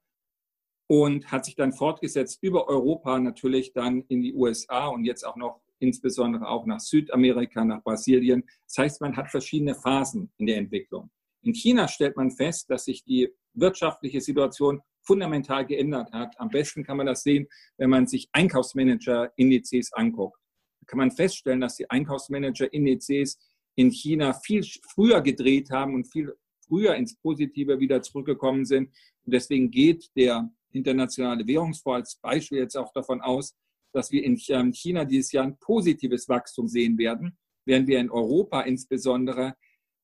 und 0.86 1.30
hat 1.30 1.44
sich 1.44 1.56
dann 1.56 1.72
fortgesetzt 1.72 2.38
über 2.42 2.68
Europa, 2.68 3.18
natürlich 3.18 3.72
dann 3.72 4.02
in 4.08 4.22
die 4.22 4.34
USA 4.34 4.86
und 4.86 5.04
jetzt 5.04 5.24
auch 5.24 5.36
noch 5.36 5.60
insbesondere 5.78 6.48
auch 6.48 6.64
nach 6.66 6.80
Südamerika, 6.80 7.64
nach 7.64 7.82
Brasilien. 7.82 8.44
Das 8.66 8.78
heißt, 8.78 9.00
man 9.00 9.16
hat 9.16 9.30
verschiedene 9.30 9.74
Phasen 9.74 10.30
in 10.38 10.46
der 10.46 10.56
Entwicklung. 10.56 11.10
In 11.42 11.54
China 11.54 11.86
stellt 11.88 12.16
man 12.16 12.30
fest, 12.30 12.70
dass 12.70 12.84
sich 12.84 13.04
die 13.04 13.28
wirtschaftliche 13.52 14.20
Situation 14.20 14.80
fundamental 15.02 15.66
geändert 15.66 16.12
hat. 16.12 16.38
Am 16.40 16.48
besten 16.48 16.82
kann 16.82 16.96
man 16.96 17.06
das 17.06 17.22
sehen, 17.22 17.46
wenn 17.76 17.90
man 17.90 18.06
sich 18.06 18.28
Einkaufsmanager-Indizes 18.32 19.92
anguckt 19.92 20.40
kann 20.86 20.98
man 20.98 21.10
feststellen, 21.10 21.60
dass 21.60 21.76
die 21.76 21.90
Einkaufsmanager-Indizes 21.90 23.38
in 23.74 23.90
China 23.90 24.32
viel 24.32 24.64
früher 24.94 25.20
gedreht 25.20 25.70
haben 25.70 25.94
und 25.94 26.10
viel 26.10 26.34
früher 26.66 26.94
ins 26.94 27.16
Positive 27.16 27.78
wieder 27.78 28.02
zurückgekommen 28.02 28.64
sind. 28.64 28.88
Und 29.24 29.34
deswegen 29.34 29.70
geht 29.70 30.10
der 30.16 30.50
internationale 30.76 31.46
Währungsfonds 31.46 31.96
als 31.96 32.16
Beispiel 32.20 32.58
jetzt 32.58 32.76
auch 32.76 32.92
davon 32.92 33.20
aus, 33.20 33.54
dass 33.92 34.10
wir 34.10 34.22
in 34.22 34.36
China 34.36 35.04
dieses 35.04 35.32
Jahr 35.32 35.44
ein 35.44 35.58
positives 35.58 36.28
Wachstum 36.28 36.68
sehen 36.68 36.98
werden, 36.98 37.38
während 37.64 37.88
wir 37.88 37.98
in 37.98 38.10
Europa 38.10 38.60
insbesondere 38.62 39.56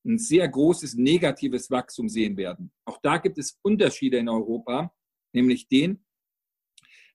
ein 0.05 0.17
sehr 0.17 0.47
großes 0.47 0.95
negatives 0.95 1.71
Wachstum 1.71 2.09
sehen 2.09 2.35
werden. 2.35 2.71
Auch 2.85 2.99
da 3.01 3.17
gibt 3.17 3.37
es 3.37 3.59
Unterschiede 3.61 4.17
in 4.17 4.29
Europa, 4.29 4.93
nämlich 5.31 5.67
den, 5.67 6.03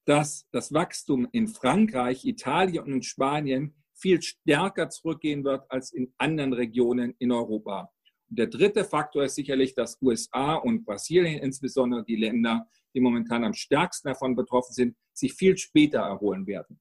dass 0.05 0.49
das 0.53 0.73
Wachstum 0.73 1.29
in 1.33 1.49
Frankreich, 1.49 2.25
Italien 2.25 2.92
und 2.92 3.05
Spanien 3.05 3.75
viel 3.94 4.23
stärker 4.23 4.88
zurückgehen 4.88 5.44
wird 5.44 5.71
als 5.71 5.92
in 5.92 6.14
anderen 6.16 6.53
Regionen 6.53 7.14
in 7.18 7.33
Europa. 7.33 7.92
Und 8.31 8.38
der 8.38 8.47
dritte 8.47 8.85
Faktor 8.85 9.25
ist 9.25 9.35
sicherlich, 9.35 9.75
dass 9.75 10.01
USA 10.01 10.55
und 10.55 10.85
Brasilien, 10.85 11.42
insbesondere 11.42 12.05
die 12.05 12.16
Länder, 12.16 12.68
die 12.94 13.01
momentan 13.01 13.44
am 13.44 13.55
stärksten 13.55 14.09
davon 14.09 14.37
betroffen 14.37 14.72
sind, 14.72 14.96
sich 15.12 15.35
viel 15.35 15.57
später 15.57 16.01
erholen 16.01 16.46
werden. 16.46 16.81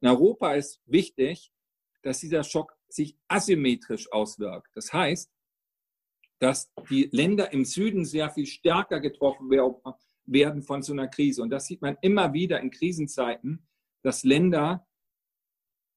In 0.00 0.08
Europa 0.08 0.54
ist 0.54 0.80
wichtig, 0.86 1.52
dass 2.02 2.20
dieser 2.20 2.42
Schock 2.42 2.76
sich 2.88 3.16
asymmetrisch 3.28 4.10
auswirkt. 4.12 4.68
Das 4.74 4.92
heißt, 4.92 5.30
dass 6.40 6.72
die 6.90 7.08
Länder 7.12 7.52
im 7.52 7.64
Süden 7.64 8.04
sehr 8.04 8.28
viel 8.30 8.46
stärker 8.46 9.00
getroffen 9.00 9.48
werden 10.26 10.62
von 10.62 10.82
so 10.82 10.92
einer 10.92 11.06
Krise. 11.06 11.42
Und 11.42 11.50
das 11.50 11.66
sieht 11.66 11.82
man 11.82 11.96
immer 12.02 12.32
wieder 12.32 12.60
in 12.60 12.70
Krisenzeiten, 12.70 13.68
dass 14.02 14.24
Länder 14.24 14.86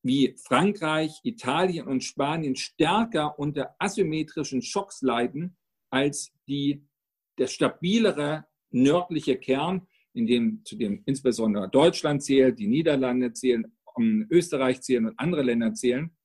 wie 0.04 0.36
Frankreich, 0.38 1.20
Italien 1.24 1.88
und 1.88 2.04
Spanien 2.04 2.56
stärker 2.56 3.40
unter 3.40 3.76
asymmetrischen 3.80 4.62
Schocks 4.62 5.02
leiden 5.02 5.58
als 5.90 6.32
die, 6.48 6.88
der 7.40 7.48
stabilere 7.48 8.46
nördliche 8.76 9.38
Kern, 9.38 9.88
in 10.14 10.28
dem 10.28 10.62
zu 10.64 10.76
dem 10.76 11.02
insbesondere 11.06 11.70
Deutschland 11.70 12.24
zählt, 12.24 12.60
die 12.60 12.68
Niederlande 12.68 13.34
zählen, 13.34 13.66
Österreich 14.30 14.82
zählen 14.82 15.08
und 15.08 15.20
andere 15.20 15.42
Länder 15.42 15.74
zählen. 15.74 16.16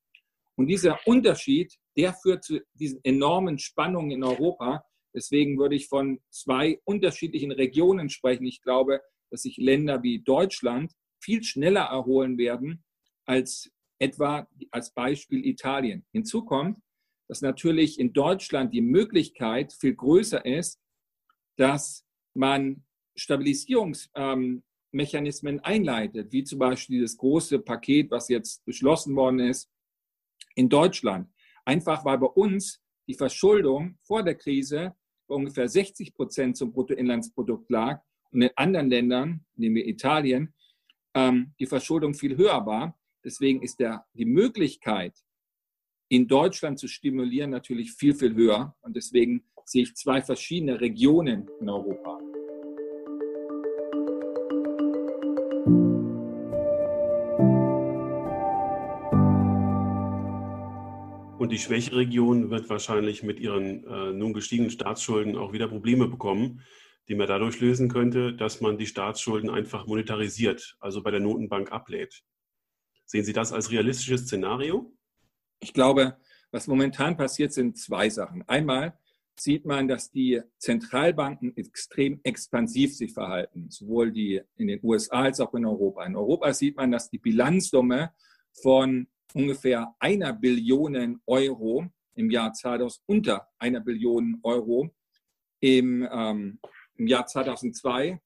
Und 0.57 0.67
dieser 0.67 0.99
Unterschied, 1.07 1.75
der 1.97 2.13
führt 2.13 2.45
zu 2.45 2.61
diesen 2.75 3.01
enormen 3.05 3.59
Spannungen 3.59 4.11
in 4.11 4.25
Europa, 4.25 4.85
Deswegen 5.15 5.59
würde 5.59 5.75
ich 5.75 5.89
von 5.89 6.21
zwei 6.31 6.81
unterschiedlichen 6.85 7.53
Regionen 7.53 8.09
sprechen. 8.09 8.47
Ich 8.47 8.63
glaube, 8.63 9.01
dass 9.31 9.43
sich 9.43 9.57
Länder 9.57 10.03
wie 10.03 10.23
Deutschland 10.23 10.93
viel 11.21 11.43
schneller 11.43 11.83
erholen 11.83 12.39
werden 12.39 12.85
als 13.27 13.71
etwa 13.99 14.49
als 14.71 14.95
Beispiel 14.95 15.45
Italien. 15.45 16.07
Hinzu 16.13 16.45
kommt, 16.45 16.79
dass 17.29 17.43
natürlich 17.43 17.99
in 17.99 18.13
Deutschland 18.13 18.73
die 18.73 18.81
Möglichkeit 18.81 19.73
viel 19.73 19.95
größer 19.95 20.45
ist, 20.45 20.81
dass 21.57 22.07
man 22.41 22.83
Stabilisierungsmechanismen 23.15 25.55
ähm, 25.55 25.61
einleitet, 25.63 26.33
wie 26.33 26.43
zum 26.43 26.59
Beispiel 26.59 26.99
dieses 26.99 27.17
große 27.17 27.61
Paket, 27.61 28.11
was 28.11 28.29
jetzt 28.29 28.65
beschlossen 28.65 29.15
worden 29.15 29.39
ist 29.39 29.71
in 30.57 30.69
Deutschland. 30.69 31.29
Einfach 31.65 32.05
weil 32.05 32.19
bei 32.19 32.27
uns 32.27 32.83
die 33.07 33.15
Verschuldung 33.15 33.97
vor 34.03 34.25
der 34.25 34.35
Krise 34.35 34.97
bei 35.29 35.37
ungefähr 35.37 35.69
60 35.69 36.15
Prozent 36.15 36.57
zum 36.57 36.73
Bruttoinlandsprodukt 36.73 37.71
lag 37.71 38.03
und 38.33 38.43
in 38.43 38.51
anderen 38.57 38.91
Ländern, 38.91 39.47
nehmen 39.55 39.77
wir 39.77 39.87
Italien, 39.87 40.53
ähm, 41.15 41.55
die 41.61 41.67
Verschuldung 41.67 42.15
viel 42.15 42.37
höher 42.37 42.67
war. 42.67 42.99
Deswegen 43.25 43.63
ist 43.63 43.79
der, 43.79 44.07
die 44.15 44.25
Möglichkeit, 44.25 45.15
in 46.09 46.27
Deutschland 46.27 46.79
zu 46.79 46.89
stimulieren, 46.89 47.51
natürlich 47.51 47.93
viel, 47.93 48.15
viel 48.15 48.35
höher. 48.35 48.75
Und 48.81 48.97
deswegen 48.97 49.45
sehe 49.65 49.83
ich 49.83 49.95
zwei 49.95 50.23
verschiedene 50.23 50.81
Regionen 50.81 51.49
in 51.61 51.69
Europa. 51.69 52.30
Die 61.51 61.59
schwächere 61.59 61.99
Region 61.99 62.51
wird 62.51 62.71
wahrscheinlich 62.71 63.23
mit 63.23 63.39
ihren 63.39 63.85
äh, 63.85 64.13
nun 64.13 64.33
gestiegenen 64.33 64.71
Staatsschulden 64.71 65.37
auch 65.37 65.53
wieder 65.53 65.69
Probleme 65.69 66.09
bekommen, 66.09 66.63
die 67.09 67.15
man 67.15 67.27
dadurch 67.27 67.61
lösen 67.61 67.89
könnte, 67.89 68.35
dass 68.35 68.61
man 68.61 68.79
die 68.79 68.87
Staatsschulden 68.87 69.51
einfach 69.51 69.87
monetarisiert, 69.87 70.77
also 70.81 71.03
bei 71.03 71.11
der 71.11 71.21
Notenbank 71.21 71.73
ablädt. 71.73 72.23
Sehen 73.05 73.25
Sie 73.25 73.33
das 73.33 73.53
als 73.53 73.71
realistisches 73.71 74.23
Szenario? 74.23 74.97
Ich 75.59 75.75
glaube, 75.75 76.17
was 76.53 76.67
momentan 76.67 77.17
passiert, 77.17 77.53
sind 77.53 77.77
zwei 77.77 78.09
Sachen. 78.09 78.43
Einmal 78.49 78.99
sieht 79.39 79.65
man, 79.65 79.89
dass 79.89 80.11
die 80.11 80.41
Zentralbanken 80.59 81.57
extrem 81.57 82.21
expansiv 82.23 82.95
sich 82.95 83.13
verhalten, 83.13 83.71
sowohl 83.71 84.13
die 84.13 84.41
in 84.57 84.69
den 84.69 84.81
USA 84.83 85.23
als 85.23 85.41
auch 85.41 85.55
in 85.55 85.67
Europa. 85.67 86.05
In 86.05 86.17
Europa 86.17 86.53
sieht 86.53 86.77
man, 86.77 86.91
dass 86.91 87.11
die 87.11 87.19
Bilanzsumme 87.19 88.13
von 88.63 89.07
ungefähr 89.35 89.95
einer 89.99 90.33
Billion 90.33 91.21
Euro 91.27 91.87
im 92.15 92.31
Jahr 92.31 92.53
2000, 92.53 93.03
unter 93.07 93.49
einer 93.59 93.81
Billion 93.81 94.39
Euro 94.43 94.91
im, 95.61 96.09
ähm, 96.11 96.59
im 96.97 97.07
Jahr 97.07 97.27
2002 97.27 98.21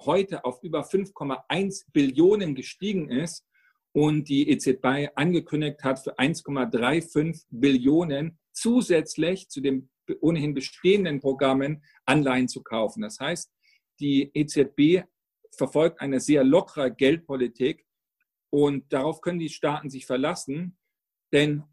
heute 0.00 0.44
auf 0.44 0.62
über 0.62 0.82
5,1 0.82 1.86
Billionen 1.92 2.54
gestiegen 2.54 3.10
ist 3.10 3.44
und 3.92 4.28
die 4.28 4.48
EZB 4.48 5.10
angekündigt 5.14 5.82
hat, 5.82 5.98
für 5.98 6.18
1,35 6.18 7.46
Billionen 7.50 8.38
zusätzlich 8.52 9.48
zu 9.48 9.60
den 9.60 9.90
ohnehin 10.20 10.54
bestehenden 10.54 11.20
Programmen 11.20 11.82
Anleihen 12.04 12.48
zu 12.48 12.62
kaufen. 12.62 13.02
Das 13.02 13.18
heißt, 13.20 13.50
die 14.00 14.30
EZB 14.34 15.04
verfolgt 15.50 16.00
eine 16.00 16.20
sehr 16.20 16.44
lockere 16.44 16.94
Geldpolitik 16.94 17.84
und 18.50 18.92
darauf 18.92 19.20
können 19.20 19.38
die 19.38 19.48
Staaten 19.48 19.90
sich 19.90 20.06
verlassen, 20.06 20.78
denn 21.32 21.64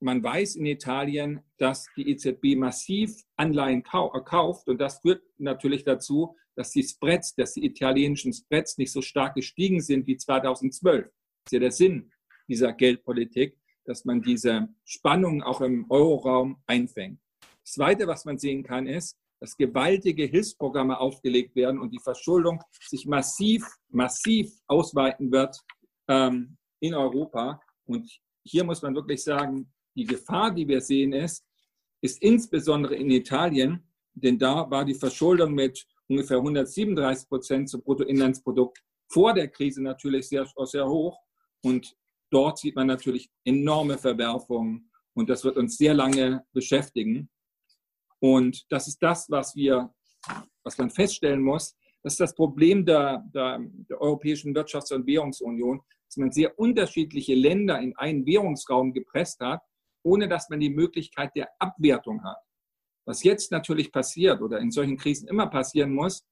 man 0.00 0.22
weiß 0.22 0.56
in 0.56 0.66
Italien, 0.66 1.40
dass 1.58 1.86
die 1.96 2.10
EZB 2.10 2.56
massiv 2.56 3.22
Anleihen 3.36 3.82
kauft 3.82 4.68
und 4.68 4.78
das 4.78 5.00
führt 5.00 5.22
natürlich 5.38 5.84
dazu, 5.84 6.36
dass 6.56 6.70
die 6.72 6.82
Spreads, 6.82 7.34
dass 7.34 7.54
die 7.54 7.64
italienischen 7.64 8.32
Spreads 8.32 8.78
nicht 8.78 8.92
so 8.92 9.00
stark 9.00 9.34
gestiegen 9.34 9.80
sind 9.80 10.06
wie 10.06 10.16
2012. 10.16 11.04
Das 11.04 11.12
ist 11.46 11.52
ja 11.52 11.60
der 11.60 11.70
Sinn 11.70 12.10
dieser 12.48 12.72
Geldpolitik, 12.72 13.56
dass 13.84 14.04
man 14.04 14.22
diese 14.22 14.68
Spannungen 14.84 15.42
auch 15.42 15.60
im 15.60 15.90
Euroraum 15.90 16.62
einfängt. 16.66 17.20
Das 17.40 17.72
Zweite, 17.72 18.06
was 18.06 18.24
man 18.24 18.38
sehen 18.38 18.64
kann, 18.64 18.86
ist, 18.86 19.16
dass 19.40 19.56
gewaltige 19.56 20.24
Hilfsprogramme 20.24 20.98
aufgelegt 20.98 21.56
werden 21.56 21.80
und 21.80 21.90
die 21.90 22.00
Verschuldung 22.00 22.62
sich 22.80 23.06
massiv, 23.06 23.66
massiv 23.88 24.52
ausweiten 24.66 25.32
wird 25.32 25.56
ähm, 26.12 26.56
in 26.80 26.94
Europa. 26.94 27.60
Und 27.84 28.10
hier 28.44 28.64
muss 28.64 28.82
man 28.82 28.94
wirklich 28.94 29.22
sagen, 29.22 29.72
die 29.96 30.04
Gefahr, 30.04 30.50
die 30.50 30.66
wir 30.66 30.80
sehen, 30.80 31.12
ist, 31.12 31.44
ist 32.02 32.20
insbesondere 32.22 32.96
in 32.96 33.10
Italien, 33.10 33.86
denn 34.14 34.38
da 34.38 34.70
war 34.70 34.84
die 34.84 34.94
Verschuldung 34.94 35.54
mit 35.54 35.86
ungefähr 36.08 36.38
137 36.38 37.28
Prozent 37.28 37.68
zum 37.68 37.82
Bruttoinlandsprodukt 37.82 38.78
vor 39.08 39.32
der 39.34 39.48
Krise 39.48 39.82
natürlich 39.82 40.28
sehr, 40.28 40.46
sehr 40.64 40.86
hoch. 40.86 41.18
Und 41.62 41.94
dort 42.30 42.58
sieht 42.58 42.76
man 42.76 42.86
natürlich 42.86 43.30
enorme 43.44 43.98
Verwerfungen 43.98 44.90
Und 45.14 45.28
das 45.28 45.44
wird 45.44 45.56
uns 45.58 45.76
sehr 45.76 45.94
lange 45.94 46.44
beschäftigen. 46.52 47.28
Und 48.20 48.64
das 48.70 48.88
ist 48.88 49.02
das, 49.02 49.28
was 49.28 49.54
wir, 49.54 49.92
was 50.64 50.78
man 50.78 50.90
feststellen 50.90 51.42
muss. 51.42 51.76
Das 52.02 52.14
ist 52.14 52.20
das 52.20 52.34
Problem 52.34 52.84
der, 52.84 53.22
der, 53.34 53.60
der 53.88 54.00
Europäischen 54.00 54.54
Wirtschafts- 54.54 54.94
und 54.94 55.06
Währungsunion, 55.06 55.82
dass 56.12 56.18
man 56.18 56.30
sehr 56.30 56.58
unterschiedliche 56.58 57.34
Länder 57.34 57.80
in 57.80 57.96
einen 57.96 58.26
Währungsraum 58.26 58.92
gepresst 58.92 59.40
hat, 59.40 59.62
ohne 60.04 60.28
dass 60.28 60.50
man 60.50 60.60
die 60.60 60.68
Möglichkeit 60.68 61.34
der 61.34 61.48
Abwertung 61.58 62.22
hat. 62.22 62.36
Was 63.06 63.22
jetzt 63.22 63.50
natürlich 63.50 63.90
passiert 63.90 64.42
oder 64.42 64.58
in 64.58 64.70
solchen 64.70 64.98
Krisen 64.98 65.26
immer 65.26 65.46
passieren 65.46 65.94
muss, 65.94 66.22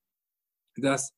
das 0.76 1.14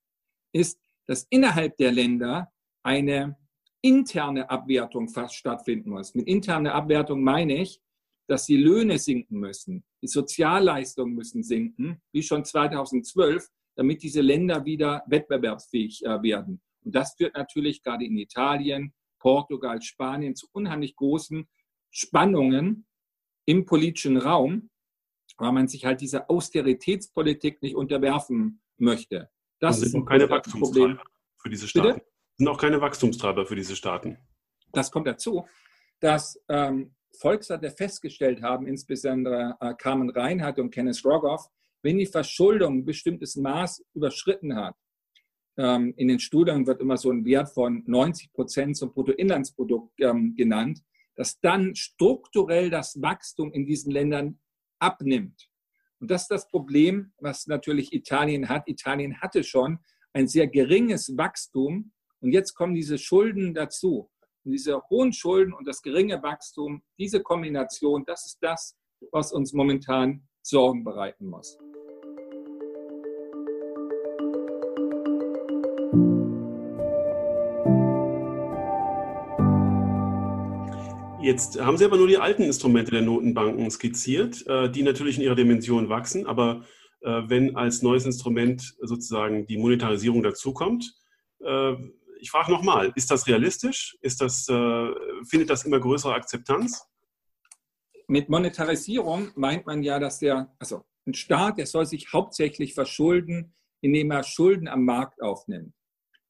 ist, 0.52 0.78
dass 1.06 1.26
innerhalb 1.28 1.76
der 1.78 1.90
Länder 1.90 2.52
eine 2.84 3.36
interne 3.80 4.48
Abwertung 4.48 5.08
fast 5.08 5.34
stattfinden 5.34 5.90
muss. 5.90 6.14
Mit 6.14 6.28
interner 6.28 6.76
Abwertung 6.76 7.20
meine 7.20 7.60
ich, 7.60 7.80
dass 8.28 8.46
die 8.46 8.58
Löhne 8.58 8.96
sinken 8.98 9.40
müssen, 9.40 9.82
die 10.00 10.06
Sozialleistungen 10.06 11.16
müssen 11.16 11.42
sinken, 11.42 12.00
wie 12.12 12.22
schon 12.22 12.44
2012, 12.44 13.44
damit 13.74 14.04
diese 14.04 14.20
Länder 14.20 14.64
wieder 14.64 15.02
wettbewerbsfähig 15.08 16.04
äh, 16.04 16.22
werden. 16.22 16.62
Und 16.84 16.94
das 16.94 17.14
führt 17.16 17.34
natürlich 17.34 17.82
gerade 17.82 18.04
in 18.04 18.16
Italien, 18.16 18.92
Portugal, 19.18 19.80
Spanien 19.82 20.34
zu 20.34 20.48
unheimlich 20.52 20.96
großen 20.96 21.48
Spannungen 21.90 22.86
im 23.44 23.64
politischen 23.64 24.16
Raum, 24.16 24.70
weil 25.36 25.52
man 25.52 25.68
sich 25.68 25.84
halt 25.84 26.00
dieser 26.00 26.30
Austeritätspolitik 26.30 27.62
nicht 27.62 27.76
unterwerfen 27.76 28.62
möchte. 28.78 29.30
Das 29.60 29.80
sind 29.80 30.02
ist 30.02 30.08
keine 30.08 30.28
Wachstumstreiber 30.28 31.02
für 31.38 31.48
diese 31.48 31.68
Staaten. 31.68 31.94
Bitte? 31.94 32.06
Sind 32.38 32.48
auch 32.48 32.58
keine 32.58 32.80
Wachstumstreiber 32.80 33.46
für 33.46 33.56
diese 33.56 33.76
Staaten. 33.76 34.18
Das 34.72 34.90
kommt 34.90 35.06
dazu, 35.06 35.46
dass 36.00 36.42
ähm, 36.48 36.94
Volkswirte 37.18 37.70
festgestellt 37.70 38.42
haben, 38.42 38.66
insbesondere 38.66 39.56
äh, 39.60 39.74
Carmen 39.74 40.10
Reinhardt 40.10 40.58
und 40.58 40.70
Kenneth 40.70 41.04
Rogoff, 41.04 41.46
wenn 41.82 41.98
die 41.98 42.06
Verschuldung 42.06 42.78
ein 42.78 42.84
bestimmtes 42.84 43.36
Maß 43.36 43.84
überschritten 43.94 44.56
hat, 44.56 44.74
ähm, 45.56 45.94
in 45.96 46.08
den 46.08 46.18
Studien 46.18 46.66
wird 46.66 46.80
immer 46.80 46.96
so 46.96 47.10
ein 47.10 47.24
Wert 47.24 47.52
von 47.52 47.82
90 47.86 48.32
Prozent 48.32 48.76
zum 48.76 48.92
Bruttoinlandsprodukt 48.92 50.00
ähm, 50.00 50.34
genannt, 50.36 50.80
dass 51.14 51.40
dann 51.40 51.74
strukturell 51.74 52.70
das 52.70 53.00
Wachstum 53.00 53.52
in 53.52 53.66
diesen 53.66 53.92
Ländern 53.92 54.38
abnimmt. 54.78 55.48
Und 56.00 56.10
das 56.10 56.22
ist 56.22 56.30
das 56.30 56.48
Problem, 56.48 57.12
was 57.18 57.46
natürlich 57.46 57.92
Italien 57.92 58.48
hat. 58.48 58.66
Italien 58.66 59.20
hatte 59.20 59.44
schon 59.44 59.78
ein 60.12 60.26
sehr 60.26 60.48
geringes 60.48 61.16
Wachstum 61.16 61.92
und 62.20 62.32
jetzt 62.32 62.54
kommen 62.54 62.74
diese 62.74 62.98
Schulden 62.98 63.54
dazu. 63.54 64.10
Und 64.44 64.52
diese 64.52 64.82
hohen 64.90 65.12
Schulden 65.12 65.52
und 65.52 65.68
das 65.68 65.82
geringe 65.82 66.22
Wachstum, 66.22 66.82
diese 66.98 67.22
Kombination, 67.22 68.04
das 68.04 68.26
ist 68.26 68.38
das, 68.40 68.76
was 69.12 69.32
uns 69.32 69.52
momentan 69.52 70.26
Sorgen 70.42 70.82
bereiten 70.82 71.26
muss. 71.26 71.58
Jetzt 81.22 81.60
haben 81.60 81.78
Sie 81.78 81.84
aber 81.84 81.96
nur 81.96 82.08
die 82.08 82.18
alten 82.18 82.42
Instrumente 82.42 82.90
der 82.90 83.02
Notenbanken 83.02 83.70
skizziert, 83.70 84.44
äh, 84.48 84.68
die 84.68 84.82
natürlich 84.82 85.18
in 85.18 85.22
ihrer 85.22 85.36
Dimension 85.36 85.88
wachsen, 85.88 86.26
aber 86.26 86.64
äh, 87.02 87.22
wenn 87.26 87.54
als 87.54 87.80
neues 87.80 88.04
Instrument 88.04 88.74
sozusagen 88.80 89.46
die 89.46 89.56
Monetarisierung 89.56 90.24
dazukommt, 90.24 90.92
äh, 91.44 91.74
ich 92.18 92.30
frage 92.32 92.50
nochmal, 92.50 92.92
ist 92.96 93.08
das 93.10 93.26
realistisch? 93.26 93.96
Ist 94.00 94.20
das, 94.20 94.44
findet 95.28 95.50
das 95.50 95.64
immer 95.64 95.80
größere 95.80 96.14
Akzeptanz? 96.14 96.86
Mit 98.06 98.28
Monetarisierung 98.28 99.32
meint 99.34 99.66
man 99.66 99.82
ja, 99.82 99.98
dass 99.98 100.20
der, 100.20 100.54
also 100.60 100.84
ein 101.04 101.14
Staat, 101.14 101.58
der 101.58 101.66
soll 101.66 101.84
sich 101.84 102.12
hauptsächlich 102.12 102.74
verschulden, 102.74 103.56
indem 103.80 104.12
er 104.12 104.22
Schulden 104.22 104.68
am 104.68 104.84
Markt 104.84 105.20
aufnimmt. 105.20 105.74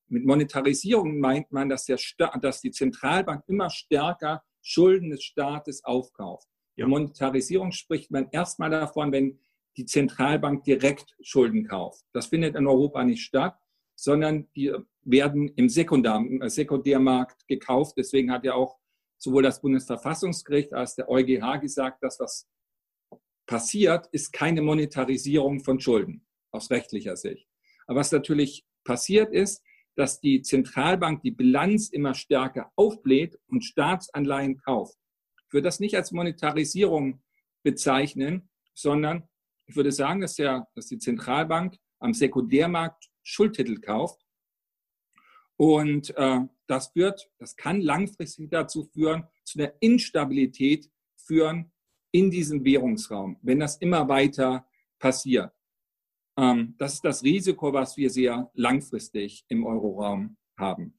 Mit 0.08 0.24
Monetarisierung 0.24 1.20
meint 1.20 1.52
man, 1.52 1.68
dass, 1.68 1.84
der, 1.84 1.98
dass 2.40 2.62
die 2.62 2.70
Zentralbank 2.70 3.44
immer 3.46 3.68
stärker 3.68 4.42
Schulden 4.62 5.10
des 5.10 5.22
Staates 5.22 5.84
aufkauft. 5.84 6.48
Ja. 6.76 6.86
Monetarisierung 6.86 7.72
spricht 7.72 8.10
man 8.10 8.28
erstmal 8.30 8.70
davon, 8.70 9.12
wenn 9.12 9.38
die 9.76 9.86
Zentralbank 9.86 10.64
direkt 10.64 11.14
Schulden 11.22 11.66
kauft. 11.66 12.04
Das 12.12 12.26
findet 12.26 12.56
in 12.56 12.66
Europa 12.66 13.04
nicht 13.04 13.22
statt, 13.24 13.58
sondern 13.94 14.48
die 14.54 14.72
werden 15.02 15.48
im 15.56 15.68
Sekundärmarkt 15.68 17.46
gekauft. 17.48 17.94
Deswegen 17.96 18.30
hat 18.30 18.44
ja 18.44 18.54
auch 18.54 18.78
sowohl 19.18 19.42
das 19.42 19.60
Bundesverfassungsgericht 19.60 20.72
als 20.72 20.96
der 20.96 21.08
EuGH 21.08 21.60
gesagt, 21.60 22.02
dass 22.02 22.18
was 22.18 22.48
passiert, 23.46 24.08
ist 24.12 24.32
keine 24.32 24.62
Monetarisierung 24.62 25.60
von 25.60 25.80
Schulden 25.80 26.26
aus 26.50 26.70
rechtlicher 26.70 27.16
Sicht. 27.16 27.48
Aber 27.86 28.00
was 28.00 28.12
natürlich 28.12 28.66
passiert 28.84 29.32
ist, 29.32 29.62
dass 29.94 30.20
die 30.20 30.42
Zentralbank 30.42 31.22
die 31.22 31.30
Bilanz 31.30 31.88
immer 31.88 32.14
stärker 32.14 32.72
aufbläht 32.76 33.38
und 33.46 33.64
Staatsanleihen 33.64 34.58
kauft. 34.58 34.96
Ich 35.46 35.52
würde 35.52 35.64
das 35.64 35.80
nicht 35.80 35.96
als 35.96 36.12
Monetarisierung 36.12 37.22
bezeichnen, 37.62 38.48
sondern 38.74 39.28
ich 39.66 39.76
würde 39.76 39.92
sagen, 39.92 40.20
dass, 40.20 40.34
der, 40.34 40.66
dass 40.74 40.86
die 40.86 40.98
Zentralbank 40.98 41.76
am 41.98 42.14
Sekundärmarkt 42.14 43.10
Schuldtitel 43.22 43.80
kauft. 43.80 44.26
Und 45.56 46.16
äh, 46.16 46.40
das 46.66 46.94
wird, 46.94 47.30
das 47.38 47.54
kann 47.56 47.80
langfristig 47.80 48.50
dazu 48.50 48.84
führen, 48.84 49.24
zu 49.44 49.58
der 49.58 49.76
Instabilität 49.80 50.90
führen 51.16 51.72
in 52.10 52.30
diesem 52.30 52.64
Währungsraum, 52.64 53.38
wenn 53.42 53.60
das 53.60 53.76
immer 53.76 54.08
weiter 54.08 54.66
passiert. 54.98 55.52
Ähm, 56.36 56.74
das 56.78 56.94
ist 56.94 57.04
das 57.04 57.22
Risiko, 57.22 57.72
was 57.72 57.96
wir 57.96 58.10
sehr 58.10 58.50
langfristig 58.54 59.44
im 59.48 59.66
Euroraum 59.66 60.36
haben. 60.56 60.98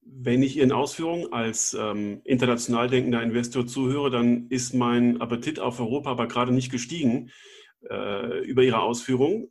Wenn 0.00 0.42
ich 0.42 0.56
Ihren 0.56 0.72
Ausführungen 0.72 1.32
als 1.32 1.74
ähm, 1.78 2.22
international 2.24 2.88
denkender 2.88 3.22
Investor 3.22 3.66
zuhöre, 3.66 4.10
dann 4.10 4.48
ist 4.48 4.74
mein 4.74 5.20
Appetit 5.20 5.60
auf 5.60 5.80
Europa 5.80 6.10
aber 6.10 6.28
gerade 6.28 6.52
nicht 6.52 6.72
gestiegen 6.72 7.30
äh, 7.88 8.44
über 8.44 8.62
Ihre 8.62 8.80
Ausführungen. 8.80 9.50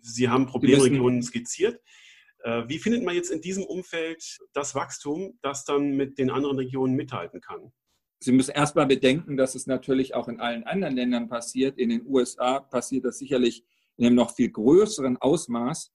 Sie 0.00 0.28
haben 0.28 0.46
Problemregionen 0.46 1.22
skizziert. 1.22 1.80
Äh, 2.40 2.64
wie 2.68 2.78
findet 2.78 3.02
man 3.02 3.14
jetzt 3.14 3.30
in 3.30 3.40
diesem 3.40 3.64
Umfeld 3.64 4.38
das 4.52 4.74
Wachstum, 4.74 5.38
das 5.40 5.64
dann 5.64 5.92
mit 5.96 6.18
den 6.18 6.30
anderen 6.30 6.58
Regionen 6.58 6.94
mithalten 6.94 7.40
kann? 7.40 7.72
Sie 8.24 8.32
müssen 8.32 8.52
erstmal 8.52 8.86
bedenken, 8.86 9.36
dass 9.36 9.54
es 9.54 9.66
natürlich 9.66 10.14
auch 10.14 10.28
in 10.28 10.40
allen 10.40 10.64
anderen 10.64 10.96
Ländern 10.96 11.28
passiert. 11.28 11.76
In 11.76 11.90
den 11.90 12.06
USA 12.06 12.58
passiert 12.58 13.04
das 13.04 13.18
sicherlich 13.18 13.66
in 13.98 14.06
einem 14.06 14.14
noch 14.14 14.34
viel 14.34 14.50
größeren 14.50 15.18
Ausmaß, 15.18 15.92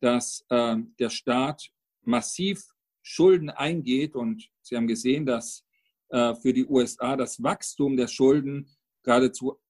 dass 0.00 0.46
äh, 0.48 0.76
der 0.98 1.10
Staat 1.10 1.70
massiv 2.00 2.64
Schulden 3.02 3.50
eingeht. 3.50 4.14
Und 4.14 4.50
Sie 4.62 4.74
haben 4.74 4.86
gesehen, 4.86 5.26
dass 5.26 5.66
äh, 6.08 6.34
für 6.36 6.54
die 6.54 6.64
USA 6.64 7.14
das 7.14 7.42
Wachstum 7.42 7.98
der 7.98 8.08
Schulden 8.08 8.74
geradezu 9.02 9.60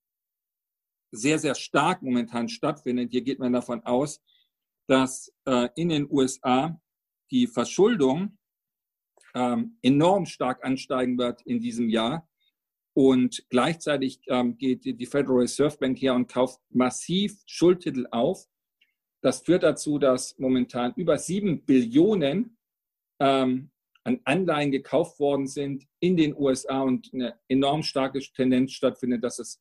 sehr, 1.11 1.41
sehr 1.41 1.57
stark 1.57 2.03
momentan 2.03 2.49
stattfindet. 2.49 3.11
Hier 3.11 3.23
geht 3.23 3.41
man 3.41 3.53
davon 3.53 3.83
aus, 3.83 4.23
dass 4.87 5.33
äh, 5.45 5.71
in 5.75 5.89
den 5.89 6.09
USA 6.09 6.81
die 7.33 7.49
Verschuldung 7.49 8.39
ähm, 9.37 9.77
enorm 9.83 10.27
stark 10.27 10.65
ansteigen 10.65 11.19
wird 11.19 11.43
in 11.43 11.61
diesem 11.61 11.89
Jahr. 11.91 12.29
Und 12.95 13.45
gleichzeitig 13.51 14.21
ähm, 14.29 14.57
geht 14.57 14.85
die 14.85 15.07
Federal 15.07 15.41
Reserve 15.41 15.77
Bank 15.77 15.99
her 15.99 16.15
und 16.15 16.29
kauft 16.29 16.59
massiv 16.71 17.43
Schuldtitel 17.45 18.07
auf. 18.11 18.47
Das 19.23 19.43
führt 19.43 19.63
dazu, 19.63 19.99
dass 19.99 20.39
momentan 20.39 20.95
über 20.97 21.19
sieben 21.19 21.65
Billionen 21.67 22.57
ähm, 23.21 23.71
an 24.05 24.21
Anleihen 24.25 24.71
gekauft 24.71 25.21
worden 25.21 25.47
sind 25.47 25.85
in 26.01 26.17
den 26.17 26.35
USA 26.35 26.81
und 26.81 27.11
eine 27.13 27.39
enorm 27.49 27.83
starke 27.83 28.21
Tendenz 28.21 28.73
stattfindet, 28.73 29.23
dass 29.23 29.39
es 29.39 29.61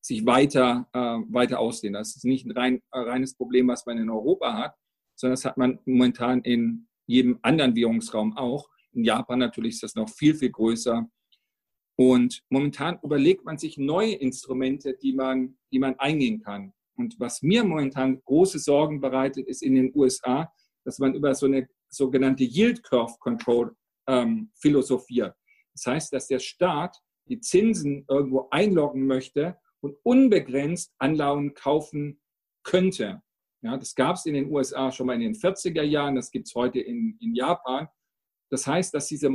sich 0.00 0.24
weiter, 0.26 0.88
äh, 0.92 0.98
weiter 1.32 1.58
ausdehnt. 1.58 1.96
Das 1.96 2.14
ist 2.14 2.24
nicht 2.24 2.46
ein 2.46 2.52
rein, 2.52 2.82
äh, 2.92 2.98
reines 3.00 3.34
Problem, 3.34 3.66
was 3.66 3.84
man 3.86 3.98
in 3.98 4.10
Europa 4.10 4.56
hat, 4.56 4.74
sondern 5.16 5.34
das 5.34 5.44
hat 5.44 5.56
man 5.56 5.80
momentan 5.86 6.42
in 6.42 6.86
jedem 7.06 7.40
anderen 7.42 7.74
Währungsraum 7.74 8.36
auch. 8.36 8.68
In 8.92 9.04
Japan 9.04 9.38
natürlich 9.38 9.74
ist 9.74 9.82
das 9.82 9.94
noch 9.94 10.08
viel, 10.08 10.34
viel 10.34 10.50
größer. 10.50 11.08
Und 11.96 12.42
momentan 12.48 12.98
überlegt 13.02 13.44
man 13.44 13.58
sich 13.58 13.76
neue 13.76 14.14
Instrumente, 14.14 14.94
die 14.94 15.12
man, 15.12 15.58
die 15.72 15.78
man 15.78 15.98
eingehen 15.98 16.40
kann. 16.40 16.72
Und 16.96 17.18
was 17.18 17.42
mir 17.42 17.64
momentan 17.64 18.22
große 18.24 18.58
Sorgen 18.58 19.00
bereitet, 19.00 19.46
ist 19.46 19.62
in 19.62 19.74
den 19.74 19.92
USA, 19.94 20.52
dass 20.84 20.98
man 20.98 21.14
über 21.14 21.34
so 21.34 21.46
eine 21.46 21.68
sogenannte 21.88 22.44
Yield 22.44 22.82
Curve 22.82 23.16
Control 23.18 23.74
ähm, 24.08 24.50
philosophiert. 24.54 25.34
Das 25.74 25.86
heißt, 25.86 26.12
dass 26.12 26.28
der 26.28 26.38
Staat 26.38 27.00
die 27.28 27.40
Zinsen 27.40 28.04
irgendwo 28.08 28.48
einloggen 28.50 29.06
möchte 29.06 29.58
und 29.80 29.96
unbegrenzt 30.02 30.92
Anleihen 30.98 31.54
kaufen 31.54 32.20
könnte. 32.64 33.22
Ja, 33.62 33.76
das 33.76 33.94
gab 33.94 34.16
es 34.16 34.26
in 34.26 34.34
den 34.34 34.50
USA 34.52 34.90
schon 34.92 35.06
mal 35.06 35.14
in 35.14 35.20
den 35.20 35.34
40er 35.34 35.82
Jahren, 35.82 36.14
das 36.14 36.30
gibt 36.30 36.46
es 36.48 36.54
heute 36.54 36.80
in, 36.80 37.16
in 37.20 37.34
Japan. 37.34 37.88
Das 38.50 38.66
heißt, 38.66 38.94
dass 38.94 39.06
diese, 39.06 39.30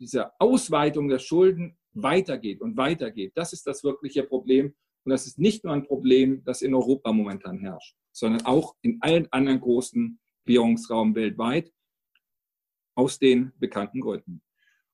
diese 0.00 0.32
Ausweitung 0.40 1.08
der 1.08 1.18
Schulden 1.18 1.76
weitergeht 1.92 2.60
und 2.60 2.76
weitergeht. 2.76 3.32
Das 3.34 3.52
ist 3.52 3.66
das 3.66 3.82
wirkliche 3.84 4.22
Problem. 4.22 4.74
Und 5.04 5.10
das 5.10 5.26
ist 5.26 5.38
nicht 5.38 5.64
nur 5.64 5.72
ein 5.72 5.86
Problem, 5.86 6.44
das 6.44 6.62
in 6.62 6.74
Europa 6.74 7.12
momentan 7.12 7.58
herrscht, 7.58 7.96
sondern 8.12 8.44
auch 8.44 8.76
in 8.82 8.98
allen 9.00 9.26
anderen 9.32 9.60
großen 9.60 10.20
Währungsraum 10.44 11.14
weltweit 11.14 11.72
aus 12.94 13.18
den 13.18 13.52
bekannten 13.58 14.00
Gründen. 14.00 14.42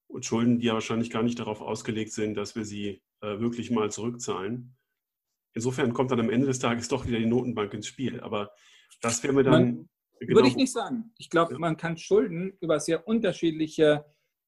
Und 0.07 0.25
Schulden, 0.25 0.59
die 0.59 0.67
ja 0.67 0.75
wahrscheinlich 0.75 1.11
gar 1.11 1.23
nicht 1.23 1.39
darauf 1.39 1.61
ausgelegt 1.61 2.13
sind, 2.13 2.35
dass 2.35 2.55
wir 2.55 2.65
sie 2.65 3.03
äh, 3.23 3.41
wirklich 3.41 3.71
mal 3.71 3.91
zurückzahlen. 3.91 4.77
Insofern 5.55 5.93
kommt 5.93 6.11
dann 6.11 6.21
am 6.21 6.31
Ende 6.31 6.47
des 6.47 6.59
Tages 6.59 6.89
doch 6.89 7.07
wieder 7.07 7.19
die 7.19 7.27
Notenbank 7.27 7.73
ins 7.75 7.87
Spiel. 7.87 8.21
Aber 8.21 8.53
das 9.01 9.23
wäre 9.23 9.33
mir 9.33 9.43
dann. 9.43 9.53
Man, 9.53 9.89
genau 10.21 10.37
würde 10.37 10.49
ich 10.49 10.57
nicht 10.57 10.73
sagen. 10.73 11.13
Ich 11.19 11.31
glaube, 11.31 11.59
man 11.59 11.77
kann 11.77 11.97
Schulden 11.97 12.57
über 12.61 12.81
sehr 12.81 13.07
unterschiedliche 13.07 14.05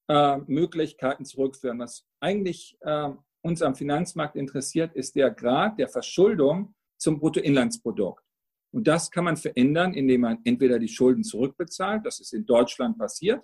äh, 0.09 0.39
Möglichkeiten 0.47 1.25
zurückführen. 1.25 1.79
Was 1.79 2.07
eigentlich 2.21 2.77
äh, 2.81 3.11
uns 3.43 3.63
am 3.63 3.75
Finanzmarkt 3.75 4.37
interessiert, 4.37 4.95
ist 4.95 5.15
der 5.17 5.31
Grad 5.31 5.79
der 5.79 5.89
Verschuldung 5.89 6.75
zum 6.99 7.19
Bruttoinlandsprodukt. 7.19 8.25
Und 8.73 8.87
das 8.87 9.11
kann 9.11 9.25
man 9.25 9.37
verändern, 9.37 9.95
indem 9.95 10.23
man 10.23 10.39
entweder 10.45 10.79
die 10.79 10.89
Schulden 10.89 11.25
zurückbezahlt, 11.25 12.05
das 12.05 12.21
ist 12.21 12.35
in 12.35 12.45
Deutschland 12.45 12.99
passiert, 12.99 13.43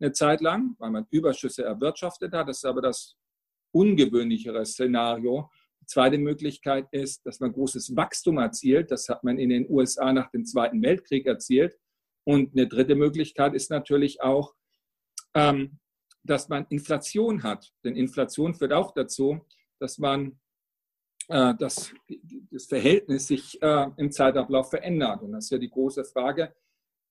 eine 0.00 0.12
Zeit 0.12 0.40
lang, 0.40 0.76
weil 0.78 0.90
man 0.90 1.06
Überschüsse 1.10 1.64
erwirtschaftet 1.64 2.32
hat. 2.32 2.48
Das 2.48 2.58
ist 2.58 2.64
aber 2.64 2.82
das 2.82 3.16
ungewöhnlichere 3.72 4.64
Szenario. 4.64 5.50
Zweite 5.90 6.18
Möglichkeit 6.18 6.86
ist, 6.92 7.26
dass 7.26 7.40
man 7.40 7.52
großes 7.52 7.96
Wachstum 7.96 8.38
erzielt. 8.38 8.92
Das 8.92 9.08
hat 9.08 9.24
man 9.24 9.38
in 9.38 9.50
den 9.50 9.68
USA 9.68 10.12
nach 10.12 10.30
dem 10.30 10.44
Zweiten 10.44 10.80
Weltkrieg 10.82 11.26
erzielt. 11.26 11.76
Und 12.24 12.52
eine 12.52 12.68
dritte 12.68 12.94
Möglichkeit 12.94 13.54
ist 13.54 13.70
natürlich 13.70 14.22
auch, 14.22 14.54
ähm, 15.34 15.80
dass 16.22 16.48
man 16.48 16.66
Inflation 16.68 17.42
hat. 17.42 17.72
Denn 17.84 17.96
Inflation 17.96 18.54
führt 18.54 18.72
auch 18.72 18.92
dazu, 18.92 19.44
dass 19.80 19.98
man 19.98 20.38
äh, 21.28 21.54
dass 21.56 21.92
das 22.50 22.66
Verhältnis 22.66 23.26
sich 23.26 23.60
äh, 23.60 23.86
im 23.96 24.12
Zeitablauf 24.12 24.70
verändert. 24.70 25.22
Und 25.22 25.32
das 25.32 25.46
ist 25.46 25.50
ja 25.50 25.58
die 25.58 25.70
große 25.70 26.04
Frage, 26.04 26.54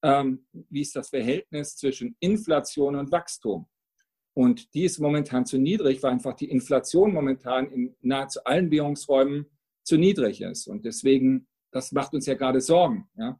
ähm, 0.04 0.46
wie 0.70 0.82
ist 0.82 0.96
das 0.96 1.10
Verhältnis 1.10 1.76
zwischen 1.76 2.16
Inflation 2.22 2.96
und 2.96 3.12
Wachstum? 3.12 3.68
Und 4.40 4.74
die 4.74 4.86
ist 4.86 5.00
momentan 5.00 5.46
zu 5.46 5.58
niedrig, 5.58 6.02
weil 6.02 6.12
einfach 6.12 6.34
die 6.34 6.50
Inflation 6.50 7.14
momentan 7.14 7.70
in 7.72 7.96
nahezu 8.02 8.44
allen 8.46 8.72
Währungsräumen 8.72 9.46
zu 9.84 9.98
niedrig 9.98 10.42
ist. 10.42 10.68
Und 10.68 10.86
deswegen, 10.86 11.48
das 11.72 11.92
macht 11.92 12.14
uns 12.14 12.26
ja 12.26 12.36
gerade 12.36 12.62
Sorgen. 12.62 13.10
Ja? 13.18 13.40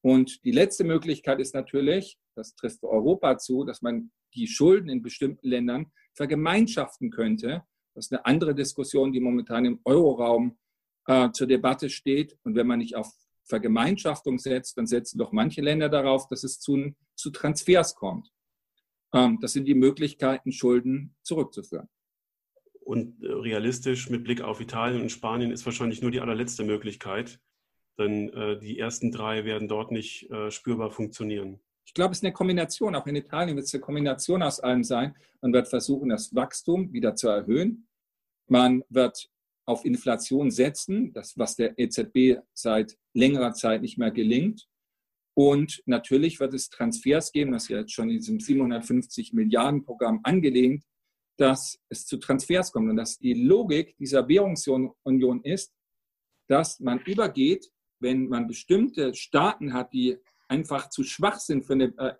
Und 0.00 0.44
die 0.44 0.50
letzte 0.50 0.84
Möglichkeit 0.84 1.38
ist 1.38 1.54
natürlich, 1.54 2.18
das 2.34 2.54
trifft 2.56 2.80
für 2.80 2.88
Europa 2.88 3.38
zu, 3.38 3.64
dass 3.64 3.82
man 3.82 4.10
die 4.34 4.48
Schulden 4.48 4.88
in 4.88 5.02
bestimmten 5.02 5.46
Ländern 5.46 5.92
vergemeinschaften 6.14 7.10
könnte 7.10 7.62
das 7.94 8.06
ist 8.06 8.12
eine 8.12 8.24
andere 8.24 8.54
Diskussion, 8.54 9.12
die 9.12 9.20
momentan 9.20 9.64
im 9.64 9.80
Euroraum 9.84 10.56
äh, 11.06 11.30
zur 11.32 11.46
Debatte 11.46 11.90
steht. 11.90 12.38
Und 12.42 12.54
wenn 12.54 12.66
man 12.66 12.78
nicht 12.78 12.96
auf 12.96 13.12
Vergemeinschaftung 13.44 14.38
setzt, 14.38 14.78
dann 14.78 14.86
setzen 14.86 15.18
doch 15.18 15.32
manche 15.32 15.60
Länder 15.60 15.88
darauf, 15.88 16.26
dass 16.28 16.44
es 16.44 16.58
zu, 16.60 16.94
zu 17.14 17.30
Transfers 17.30 17.94
kommt. 17.94 18.30
Ähm, 19.12 19.38
das 19.40 19.52
sind 19.52 19.66
die 19.66 19.74
Möglichkeiten, 19.74 20.52
Schulden 20.52 21.14
zurückzuführen. 21.22 21.88
Und 22.80 23.22
äh, 23.22 23.32
realistisch 23.32 24.10
mit 24.10 24.24
Blick 24.24 24.40
auf 24.40 24.60
Italien 24.60 25.02
und 25.02 25.10
Spanien 25.10 25.50
ist 25.50 25.64
wahrscheinlich 25.64 26.02
nur 26.02 26.10
die 26.10 26.20
allerletzte 26.20 26.64
Möglichkeit, 26.64 27.40
denn 27.98 28.30
äh, 28.30 28.58
die 28.58 28.78
ersten 28.78 29.12
drei 29.12 29.44
werden 29.44 29.68
dort 29.68 29.92
nicht 29.92 30.30
äh, 30.30 30.50
spürbar 30.50 30.90
funktionieren. 30.90 31.60
Ich 31.84 31.94
glaube, 31.94 32.12
es 32.12 32.18
ist 32.18 32.24
eine 32.24 32.32
Kombination. 32.32 32.94
Auch 32.94 33.06
in 33.06 33.16
Italien 33.16 33.56
wird 33.56 33.66
es 33.66 33.74
eine 33.74 33.80
Kombination 33.80 34.42
aus 34.42 34.60
allem 34.60 34.84
sein. 34.84 35.14
Man 35.40 35.52
wird 35.52 35.68
versuchen, 35.68 36.08
das 36.08 36.34
Wachstum 36.34 36.92
wieder 36.92 37.14
zu 37.16 37.28
erhöhen. 37.28 37.86
Man 38.48 38.82
wird 38.88 39.28
auf 39.66 39.84
Inflation 39.84 40.50
setzen, 40.50 41.12
das, 41.12 41.38
was 41.38 41.56
der 41.56 41.78
EZB 41.78 42.40
seit 42.52 42.96
längerer 43.14 43.52
Zeit 43.52 43.82
nicht 43.82 43.98
mehr 43.98 44.10
gelingt. 44.10 44.68
Und 45.34 45.82
natürlich 45.86 46.40
wird 46.40 46.52
es 46.54 46.68
Transfers 46.68 47.32
geben, 47.32 47.52
das 47.52 47.64
ist 47.64 47.68
jetzt 47.70 47.92
schon 47.92 48.10
in 48.10 48.16
diesem 48.16 48.38
750 48.38 49.32
Milliarden 49.32 49.82
Programm 49.82 50.20
angelehnt, 50.24 50.84
dass 51.38 51.80
es 51.88 52.06
zu 52.06 52.18
Transfers 52.18 52.72
kommt 52.72 52.90
und 52.90 52.96
dass 52.96 53.18
die 53.18 53.34
Logik 53.34 53.96
dieser 53.96 54.28
Währungsunion 54.28 55.42
ist, 55.42 55.74
dass 56.48 56.80
man 56.80 57.00
übergeht, 57.00 57.70
wenn 58.00 58.28
man 58.28 58.46
bestimmte 58.46 59.14
Staaten 59.14 59.72
hat, 59.72 59.92
die 59.92 60.18
einfach 60.48 60.90
zu 60.90 61.02
schwach 61.02 61.38
sind, 61.38 61.64
für 61.64 61.74
eine, 61.74 61.94
äh, 61.96 62.14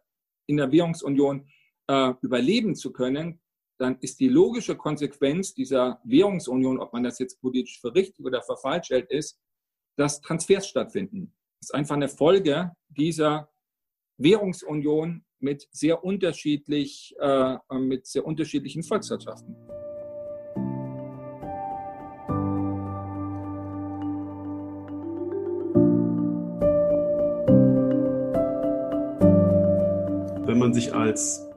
in 0.47 0.57
der 0.57 0.73
Währungsunion 0.73 1.47
äh, 1.89 2.15
überleben 2.23 2.75
zu 2.75 2.93
können, 2.93 3.41
dann 3.79 3.99
ist 4.01 4.21
die 4.21 4.29
logische 4.29 4.77
Konsequenz 4.77 5.55
dieser 5.55 6.01
Währungsunion, 6.05 6.79
ob 6.79 6.93
man 6.93 7.03
das 7.03 7.19
jetzt 7.19 7.41
politisch 7.41 7.81
für 7.81 7.95
richtig 7.95 8.25
oder 8.25 8.43
für 8.43 8.57
falsch 8.57 8.91
hält, 8.91 9.11
ist, 9.11 9.39
dass 9.97 10.21
Transfers 10.21 10.69
stattfinden. 10.69 11.35
Ist 11.63 11.75
einfach 11.75 11.95
eine 11.95 12.09
Folge 12.09 12.73
dieser 12.89 13.49
Währungsunion 14.19 15.25
mit 15.39 15.69
sehr 15.71 16.05
unterschiedlich, 16.05 17.15
äh, 17.21 17.57
mit 17.71 18.07
sehr 18.07 18.27
unterschiedlichen 18.27 18.83
Volkswirtschaften. 18.83 19.57
man 30.63 30.73
sich 30.73 30.95
als 30.95 31.51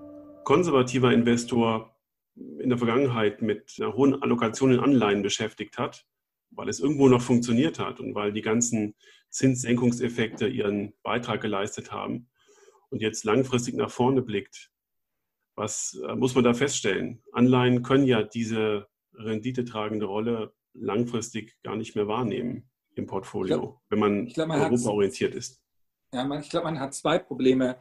konservativer 0.44 1.14
Investor 1.14 1.96
in 2.36 2.70
der 2.70 2.78
Vergangenheit 2.80 3.42
mit 3.44 3.76
einer 3.80 3.94
hohen 3.94 4.22
Allokation 4.22 4.74
in 4.74 4.80
Anleihen 4.80 5.22
beschäftigt 5.22 5.78
hat, 5.78 6.08
weil 6.50 6.70
es 6.70 6.80
irgendwo 6.80 7.08
noch 7.08 7.22
funktioniert 7.22 7.78
hat 7.78 8.00
und 8.00 8.16
weil 8.16 8.34
die 8.34 8.42
ganzen 8.42 8.96
Zinssenkungseffekte 9.36 10.48
ihren 10.48 10.94
Beitrag 11.04 11.42
geleistet 11.42 11.92
haben 11.92 12.30
und 12.90 13.02
jetzt 13.02 13.26
langfristig 13.26 13.76
nach 13.76 13.92
vorne 13.92 14.22
blickt, 14.22 14.72
was 15.56 16.00
äh, 16.08 16.16
muss 16.16 16.36
man 16.36 16.46
da 16.46 16.54
feststellen? 16.54 17.22
Anleihen 17.34 17.84
können 17.84 18.06
ja 18.06 18.24
diese 18.24 18.88
renditetragende 19.14 20.06
Rolle 20.06 20.54
langfristig 20.74 21.62
gar 21.64 21.76
nicht 21.76 21.96
mehr 21.96 22.08
wahrnehmen 22.08 22.70
im 22.96 23.08
Portfolio, 23.08 23.60
glaub, 23.60 23.82
wenn 23.90 24.00
man, 24.00 24.28
glaub, 24.28 24.48
man 24.48 24.62
europaorientiert 24.62 25.36
ist. 25.36 25.62
Ja, 26.14 26.24
man, 26.24 26.40
ich 26.40 26.50
glaube, 26.50 26.66
man 26.66 26.80
hat 26.80 26.94
zwei 26.94 27.20
Probleme 27.20 27.78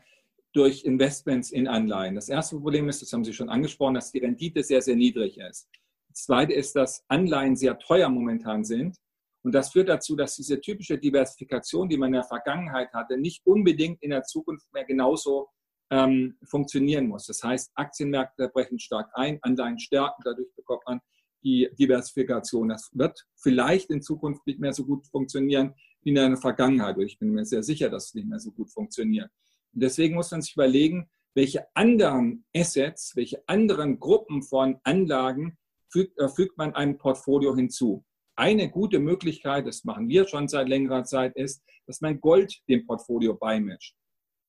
durch 0.52 0.84
Investments 0.84 1.52
in 1.52 1.68
Anleihen. 1.68 2.16
Das 2.16 2.28
erste 2.28 2.56
Problem 2.56 2.88
ist, 2.88 3.00
das 3.00 3.12
haben 3.12 3.24
Sie 3.24 3.32
schon 3.32 3.48
angesprochen, 3.48 3.94
dass 3.94 4.10
die 4.10 4.18
Rendite 4.18 4.64
sehr, 4.64 4.82
sehr 4.82 4.96
niedrig 4.96 5.38
ist. 5.38 5.68
Das 6.08 6.24
zweite 6.24 6.52
ist, 6.52 6.74
dass 6.74 7.04
Anleihen 7.08 7.54
sehr 7.54 7.78
teuer 7.78 8.08
momentan 8.08 8.64
sind. 8.64 8.96
Und 9.44 9.52
das 9.52 9.72
führt 9.72 9.90
dazu, 9.90 10.16
dass 10.16 10.36
diese 10.36 10.60
typische 10.60 10.98
Diversifikation, 10.98 11.88
die 11.88 11.98
man 11.98 12.08
in 12.08 12.14
der 12.14 12.24
Vergangenheit 12.24 12.92
hatte, 12.94 13.18
nicht 13.18 13.46
unbedingt 13.46 14.02
in 14.02 14.10
der 14.10 14.24
Zukunft 14.24 14.72
mehr 14.72 14.84
genauso 14.84 15.48
ähm, 15.90 16.38
funktionieren 16.44 17.06
muss. 17.06 17.26
Das 17.26 17.42
heißt, 17.42 17.70
Aktienmärkte 17.74 18.48
brechen 18.48 18.78
stark 18.78 19.10
ein, 19.12 19.38
Anleihen 19.42 19.78
stärken, 19.78 20.22
dadurch 20.24 20.48
bekommt 20.56 20.82
man 20.86 21.00
die 21.42 21.68
Diversifikation. 21.78 22.70
Das 22.70 22.88
wird 22.94 23.26
vielleicht 23.36 23.90
in 23.90 24.00
Zukunft 24.00 24.46
nicht 24.46 24.60
mehr 24.60 24.72
so 24.72 24.86
gut 24.86 25.06
funktionieren 25.06 25.74
wie 26.02 26.08
in 26.08 26.14
der 26.14 26.36
Vergangenheit. 26.38 26.96
Ich 26.98 27.18
bin 27.18 27.30
mir 27.30 27.44
sehr 27.44 27.62
sicher, 27.62 27.90
dass 27.90 28.06
es 28.06 28.14
nicht 28.14 28.26
mehr 28.26 28.40
so 28.40 28.50
gut 28.50 28.70
funktioniert. 28.70 29.30
Und 29.74 29.82
deswegen 29.82 30.14
muss 30.14 30.30
man 30.30 30.40
sich 30.40 30.54
überlegen, 30.54 31.10
welche 31.34 31.66
anderen 31.74 32.46
Assets, 32.56 33.14
welche 33.14 33.46
anderen 33.46 33.98
Gruppen 33.98 34.42
von 34.42 34.78
Anlagen 34.84 35.58
fügt, 35.90 36.18
äh, 36.18 36.28
fügt 36.28 36.56
man 36.56 36.74
einem 36.74 36.96
Portfolio 36.96 37.54
hinzu. 37.54 38.04
Eine 38.36 38.68
gute 38.68 38.98
Möglichkeit, 38.98 39.66
das 39.66 39.84
machen 39.84 40.08
wir 40.08 40.26
schon 40.26 40.48
seit 40.48 40.68
längerer 40.68 41.04
Zeit, 41.04 41.36
ist, 41.36 41.62
dass 41.86 42.00
man 42.00 42.20
Gold 42.20 42.60
dem 42.68 42.86
Portfolio 42.86 43.34
beimischt. 43.34 43.94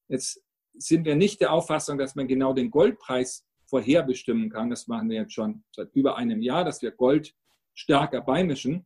Jetzt 0.07 0.41
sind 0.73 1.05
wir 1.05 1.15
nicht 1.15 1.41
der 1.41 1.53
Auffassung, 1.53 1.97
dass 1.97 2.15
man 2.15 2.27
genau 2.27 2.53
den 2.53 2.71
Goldpreis 2.71 3.45
vorherbestimmen 3.67 4.49
kann. 4.49 4.69
Das 4.69 4.87
machen 4.87 5.09
wir 5.09 5.17
jetzt 5.17 5.33
schon 5.33 5.63
seit 5.71 5.91
über 5.93 6.17
einem 6.17 6.41
Jahr, 6.41 6.65
dass 6.65 6.81
wir 6.81 6.91
Gold 6.91 7.33
stärker 7.73 8.21
beimischen. 8.21 8.85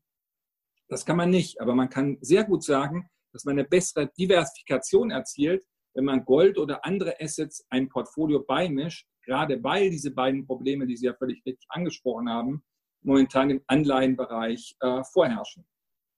Das 0.88 1.06
kann 1.06 1.18
man 1.18 1.30
nicht, 1.30 1.62
aber 1.62 1.76
man 1.76 1.90
kann 1.90 2.18
sehr 2.22 2.44
gut 2.44 2.64
sagen, 2.64 3.10
dass 3.32 3.46
man 3.46 3.60
eine 3.60 3.68
bessere 3.68 4.08
Diversifikation 4.18 5.12
erzielt, 5.12 5.64
wenn 5.94 6.06
man 6.06 6.26
Gold 6.26 6.58
oder 6.58 6.86
andere 6.86 7.20
Assets 7.20 7.66
ein 7.70 7.90
Portfolio 7.90 8.44
beimischt, 8.44 9.08
gerade 9.24 9.64
weil 9.64 9.90
diese 9.90 10.12
beiden 10.12 10.46
Probleme, 10.46 10.88
die 10.88 10.98
Sie 10.98 11.06
ja 11.06 11.14
völlig 11.14 11.46
richtig 11.46 11.68
angesprochen 11.70 12.30
haben, 12.30 12.64
momentan 13.02 13.50
im 13.50 13.62
Anleihenbereich 13.68 14.76
äh, 14.80 15.04
vorherrschen. 15.04 15.66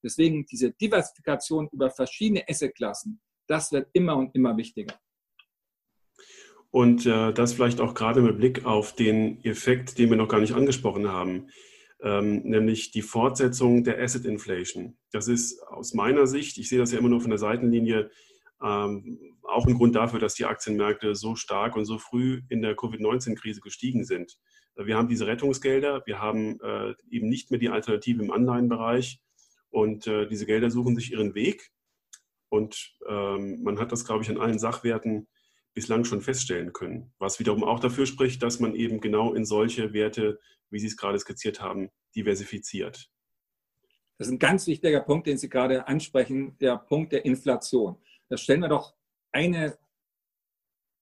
Deswegen 0.03 0.45
diese 0.45 0.71
Diversifikation 0.71 1.69
über 1.71 1.89
verschiedene 1.91 2.43
Assetklassen, 2.49 3.21
das 3.47 3.71
wird 3.71 3.89
immer 3.93 4.15
und 4.17 4.33
immer 4.35 4.57
wichtiger. 4.57 4.95
Und 6.71 7.05
äh, 7.05 7.33
das 7.33 7.53
vielleicht 7.53 7.81
auch 7.81 7.93
gerade 7.93 8.21
mit 8.21 8.37
Blick 8.37 8.65
auf 8.65 8.95
den 8.95 9.43
Effekt, 9.43 9.97
den 9.97 10.09
wir 10.09 10.17
noch 10.17 10.29
gar 10.29 10.39
nicht 10.39 10.53
angesprochen 10.53 11.09
haben, 11.09 11.47
ähm, 12.01 12.43
nämlich 12.43 12.91
die 12.91 13.01
Fortsetzung 13.01 13.83
der 13.83 14.01
Asset 14.01 14.25
Inflation. 14.25 14.97
Das 15.11 15.27
ist 15.27 15.61
aus 15.63 15.93
meiner 15.93 16.27
Sicht, 16.27 16.57
ich 16.57 16.69
sehe 16.69 16.79
das 16.79 16.91
ja 16.91 16.99
immer 16.99 17.09
nur 17.09 17.21
von 17.21 17.29
der 17.31 17.39
Seitenlinie, 17.39 18.09
Ähm, 18.63 19.17
auch 19.41 19.65
ein 19.65 19.73
Grund 19.73 19.95
dafür, 19.95 20.19
dass 20.19 20.35
die 20.35 20.45
Aktienmärkte 20.45 21.15
so 21.15 21.35
stark 21.35 21.75
und 21.75 21.85
so 21.85 21.97
früh 21.97 22.43
in 22.49 22.61
der 22.61 22.75
Covid-19-Krise 22.75 23.59
gestiegen 23.59 24.03
sind. 24.05 24.37
Wir 24.75 24.97
haben 24.97 25.07
diese 25.07 25.27
Rettungsgelder, 25.27 26.03
wir 26.05 26.19
haben 26.19 26.59
äh, 26.61 26.93
eben 27.09 27.29
nicht 27.29 27.51
mehr 27.51 27.59
die 27.59 27.69
Alternative 27.69 28.23
im 28.23 28.31
Anleihenbereich 28.31 29.21
und 29.69 30.07
äh, 30.07 30.27
diese 30.27 30.45
Gelder 30.45 30.69
suchen 30.71 30.95
sich 30.95 31.11
ihren 31.11 31.35
Weg. 31.35 31.71
Und 32.49 32.95
ähm, 33.07 33.63
man 33.63 33.79
hat 33.79 33.91
das, 33.91 34.05
glaube 34.05 34.23
ich, 34.23 34.29
an 34.29 34.39
allen 34.39 34.59
Sachwerten 34.59 35.27
bislang 35.73 36.03
schon 36.03 36.21
feststellen 36.21 36.73
können, 36.73 37.13
was 37.17 37.39
wiederum 37.39 37.63
auch 37.63 37.79
dafür 37.79 38.05
spricht, 38.05 38.43
dass 38.43 38.59
man 38.59 38.75
eben 38.75 38.99
genau 38.99 39.33
in 39.33 39.45
solche 39.45 39.93
Werte, 39.93 40.39
wie 40.69 40.79
Sie 40.79 40.87
es 40.87 40.97
gerade 40.97 41.17
skizziert 41.17 41.61
haben, 41.61 41.89
diversifiziert. 42.15 43.09
Das 44.17 44.27
ist 44.27 44.33
ein 44.33 44.39
ganz 44.39 44.67
wichtiger 44.67 44.99
Punkt, 45.01 45.27
den 45.27 45.37
Sie 45.37 45.49
gerade 45.49 45.87
ansprechen, 45.87 46.57
der 46.59 46.77
Punkt 46.77 47.13
der 47.13 47.25
Inflation. 47.25 47.95
Da 48.29 48.37
stellen 48.37 48.59
wir 48.59 48.67
doch 48.67 48.93
eine, 49.31 49.77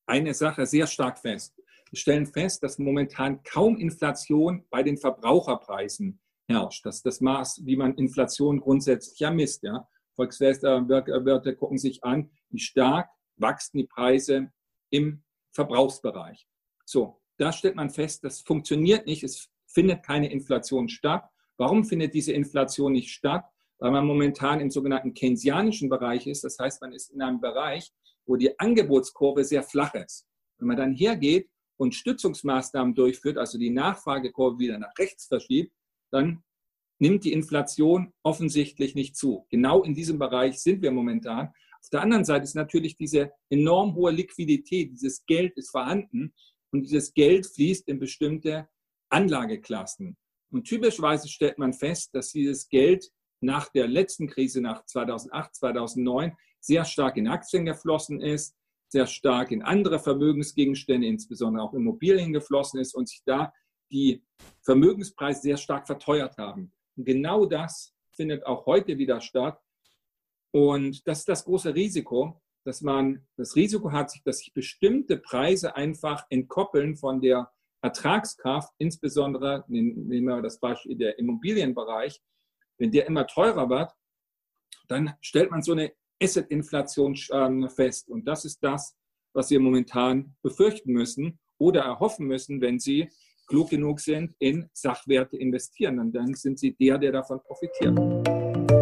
eine 0.05 0.33
Sache 0.33 0.65
sehr 0.65 0.87
stark 0.87 1.17
fest. 1.19 1.58
Stellen 1.93 2.25
fest, 2.25 2.63
dass 2.63 2.79
momentan 2.79 3.43
kaum 3.43 3.77
Inflation 3.77 4.65
bei 4.69 4.83
den 4.83 4.97
Verbraucherpreisen 4.97 6.19
herrscht. 6.47 6.85
Das 6.85 6.97
ist 6.97 7.05
das 7.05 7.21
Maß, 7.21 7.61
wie 7.65 7.75
man 7.75 7.95
Inflation 7.95 8.59
grundsätzlich 8.59 9.19
ja 9.19 9.31
misst. 9.31 9.63
Ja. 9.63 9.87
Volkswirte 10.15 11.55
gucken 11.55 11.77
sich 11.77 12.03
an, 12.03 12.29
wie 12.49 12.59
stark 12.59 13.09
wachsen 13.37 13.77
die 13.77 13.87
Preise 13.87 14.51
im 14.89 15.23
Verbrauchsbereich. 15.51 16.47
So, 16.85 17.21
da 17.37 17.51
stellt 17.53 17.75
man 17.75 17.89
fest, 17.89 18.23
das 18.23 18.41
funktioniert 18.41 19.05
nicht, 19.05 19.23
es 19.23 19.49
findet 19.65 20.03
keine 20.03 20.31
Inflation 20.31 20.89
statt. 20.89 21.23
Warum 21.57 21.85
findet 21.85 22.13
diese 22.13 22.33
Inflation 22.33 22.91
nicht 22.93 23.11
statt? 23.11 23.45
Weil 23.77 23.91
man 23.91 24.05
momentan 24.05 24.59
im 24.59 24.69
sogenannten 24.69 25.13
keynesianischen 25.13 25.87
Bereich 25.87 26.27
ist. 26.27 26.43
Das 26.43 26.59
heißt, 26.59 26.81
man 26.81 26.91
ist 26.91 27.11
in 27.11 27.21
einem 27.21 27.39
Bereich, 27.39 27.93
wo 28.25 28.35
die 28.35 28.59
Angebotskurve 28.59 29.45
sehr 29.45 29.63
flach 29.63 29.93
ist. 29.93 30.27
Wenn 30.57 30.67
man 30.67 30.77
dann 30.77 30.93
hergeht 30.93 31.49
und 31.79 31.95
Stützungsmaßnahmen 31.95 32.93
durchführt, 32.93 33.37
also 33.37 33.57
die 33.57 33.69
Nachfragekurve 33.69 34.59
wieder 34.59 34.77
nach 34.77 34.91
rechts 34.97 35.27
verschiebt, 35.27 35.73
dann 36.11 36.43
nimmt 36.99 37.23
die 37.23 37.31
Inflation 37.31 38.13
offensichtlich 38.21 38.95
nicht 38.95 39.15
zu. 39.15 39.47
Genau 39.49 39.83
in 39.83 39.93
diesem 39.93 40.19
Bereich 40.19 40.59
sind 40.59 40.81
wir 40.81 40.91
momentan. 40.91 41.47
Auf 41.81 41.89
der 41.89 42.01
anderen 42.01 42.25
Seite 42.25 42.43
ist 42.43 42.55
natürlich 42.55 42.97
diese 42.97 43.31
enorm 43.49 43.95
hohe 43.95 44.11
Liquidität, 44.11 44.91
dieses 44.91 45.25
Geld 45.25 45.55
ist 45.55 45.71
vorhanden 45.71 46.33
und 46.71 46.81
dieses 46.81 47.13
Geld 47.13 47.47
fließt 47.47 47.87
in 47.87 47.99
bestimmte 47.99 48.67
Anlageklassen. 49.09 50.17
Und 50.51 50.65
typischerweise 50.65 51.29
stellt 51.29 51.57
man 51.57 51.71
fest, 51.71 52.09
dass 52.13 52.31
dieses 52.31 52.67
Geld 52.67 53.09
nach 53.39 53.69
der 53.69 53.87
letzten 53.87 54.27
Krise, 54.27 54.59
nach 54.59 54.83
2008, 54.85 55.55
2009, 55.55 56.35
sehr 56.59 56.83
stark 56.83 57.15
in 57.15 57.29
Aktien 57.29 57.63
geflossen 57.63 58.19
ist, 58.19 58.53
sehr 58.89 59.07
stark 59.07 59.51
in 59.51 59.61
andere 59.61 59.99
Vermögensgegenstände, 59.99 61.07
insbesondere 61.07 61.63
auch 61.63 61.73
Immobilien 61.73 62.33
geflossen 62.33 62.79
ist 62.79 62.95
und 62.95 63.07
sich 63.07 63.21
da 63.25 63.53
die 63.91 64.23
Vermögenspreise 64.63 65.41
sehr 65.41 65.57
stark 65.57 65.87
verteuert 65.87 66.37
haben. 66.37 66.73
Und 66.95 67.05
genau 67.05 67.45
das 67.45 67.93
findet 68.15 68.45
auch 68.45 68.65
heute 68.65 68.97
wieder 68.97 69.21
statt. 69.21 69.59
Und 70.51 71.07
das 71.07 71.19
ist 71.19 71.29
das 71.29 71.45
große 71.45 71.73
Risiko, 71.73 72.41
dass 72.65 72.81
man 72.81 73.25
das 73.37 73.55
Risiko 73.55 73.91
hat, 73.91 74.11
dass 74.25 74.39
sich 74.39 74.53
bestimmte 74.53 75.17
Preise 75.17 75.75
einfach 75.75 76.25
entkoppeln 76.29 76.97
von 76.97 77.21
der 77.21 77.51
Ertragskraft, 77.81 78.73
insbesondere 78.77 79.63
nehmen 79.67 80.25
wir 80.25 80.41
das 80.41 80.59
Beispiel 80.59 80.97
der 80.97 81.17
Immobilienbereich, 81.17 82.21
wenn 82.77 82.91
der 82.91 83.07
immer 83.07 83.25
teurer 83.25 83.69
wird, 83.69 83.93
dann 84.87 85.13
stellt 85.21 85.51
man 85.51 85.61
so 85.61 85.71
eine 85.71 85.93
Asset-Inflation 86.21 87.15
fest. 87.69 88.09
Und 88.09 88.27
das 88.27 88.45
ist 88.45 88.59
das, 88.63 88.95
was 89.33 89.49
wir 89.49 89.59
momentan 89.59 90.35
befürchten 90.41 90.91
müssen 90.91 91.39
oder 91.57 91.81
erhoffen 91.81 92.27
müssen, 92.27 92.61
wenn 92.61 92.79
Sie 92.79 93.09
klug 93.47 93.69
genug 93.69 93.99
sind, 93.99 94.35
in 94.39 94.69
Sachwerte 94.73 95.37
investieren. 95.37 95.99
Und 95.99 96.13
dann 96.13 96.33
sind 96.35 96.59
Sie 96.59 96.75
der, 96.75 96.97
der 96.97 97.11
davon 97.11 97.39
profitiert. 97.43 98.78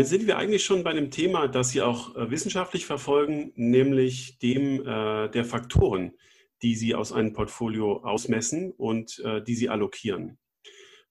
Damit 0.00 0.08
sind 0.08 0.26
wir 0.26 0.38
eigentlich 0.38 0.64
schon 0.64 0.82
bei 0.82 0.88
einem 0.88 1.10
Thema, 1.10 1.46
das 1.46 1.72
Sie 1.72 1.82
auch 1.82 2.16
äh, 2.16 2.30
wissenschaftlich 2.30 2.86
verfolgen, 2.86 3.52
nämlich 3.54 4.38
dem 4.38 4.80
äh, 4.80 5.28
der 5.28 5.44
Faktoren, 5.44 6.12
die 6.62 6.74
Sie 6.74 6.94
aus 6.94 7.12
einem 7.12 7.34
Portfolio 7.34 7.98
ausmessen 7.98 8.70
und 8.70 9.18
äh, 9.18 9.42
die 9.42 9.54
Sie 9.54 9.68
allokieren. 9.68 10.38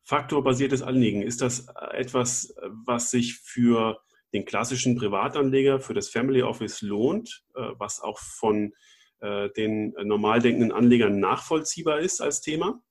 Faktorbasiertes 0.02 0.82
Anlegen, 0.82 1.22
ist 1.22 1.42
das 1.42 1.68
äh, 1.68 1.98
etwas, 1.98 2.56
was 2.84 3.12
sich 3.12 3.36
für 3.36 4.02
den 4.34 4.46
klassischen 4.46 4.96
Privatanleger, 4.96 5.80
für 5.80 5.94
das 5.94 6.10
Family 6.10 6.42
Office 6.42 6.82
lohnt, 6.82 7.44
äh, 7.54 7.62
was 7.78 8.02
auch 8.02 8.18
von 8.18 8.74
äh, 9.20 9.52
den 9.52 9.94
normal 10.04 10.42
denkenden 10.42 10.72
Anlegern 10.72 11.20
nachvollziehbar 11.20 12.00
ist 12.00 12.22
als 12.22 12.42
Thema? 12.42 12.82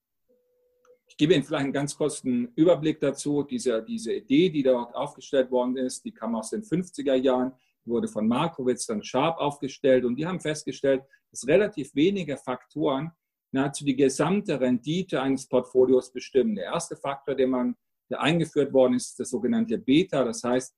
Gebe 1.19 1.35
Ihnen 1.35 1.43
vielleicht 1.43 1.65
einen 1.65 1.73
ganz 1.73 1.97
kurzen 1.97 2.53
Überblick 2.55 3.01
dazu. 3.01 3.43
Diese, 3.43 3.83
diese 3.83 4.15
Idee, 4.15 4.49
die 4.49 4.63
dort 4.63 4.95
aufgestellt 4.95 5.51
worden 5.51 5.77
ist, 5.77 6.05
die 6.05 6.13
kam 6.13 6.35
aus 6.37 6.51
den 6.51 6.63
50er 6.63 7.15
Jahren, 7.15 7.53
wurde 7.85 8.09
von 8.09 8.27
Markowitz 8.27 8.87
dann 8.87 9.03
Sharp 9.03 9.39
aufgestellt 9.39 10.05
und 10.05 10.17
die 10.17 10.27
haben 10.27 10.41
festgestellt, 10.41 11.03
dass 11.31 11.47
relativ 11.47 11.95
wenige 11.95 12.37
Faktoren 12.37 13.11
nahezu 13.51 13.85
die 13.85 13.97
gesamte 13.97 14.61
Rendite 14.61 15.21
eines 15.21 15.49
Portfolios 15.49 16.13
bestimmen. 16.13 16.55
Der 16.55 16.67
erste 16.67 16.97
Faktor, 16.97 17.35
der 17.35 17.49
man 17.49 17.77
der 18.11 18.21
eingeführt 18.23 18.73
worden 18.73 18.95
ist, 18.95 19.11
ist 19.11 19.21
das 19.21 19.31
sogenannte 19.31 19.77
Beta. 19.77 20.25
Das 20.25 20.43
heißt, 20.43 20.75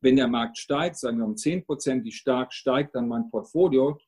wenn 0.00 0.16
der 0.16 0.28
Markt 0.28 0.56
steigt, 0.56 0.96
sagen 0.96 1.18
wir 1.18 1.26
um 1.26 1.36
10 1.36 1.64
Prozent, 1.64 2.04
wie 2.04 2.12
stark 2.12 2.52
steigt 2.54 2.94
dann 2.94 3.08
mein 3.08 3.28
Portfolio 3.28 3.98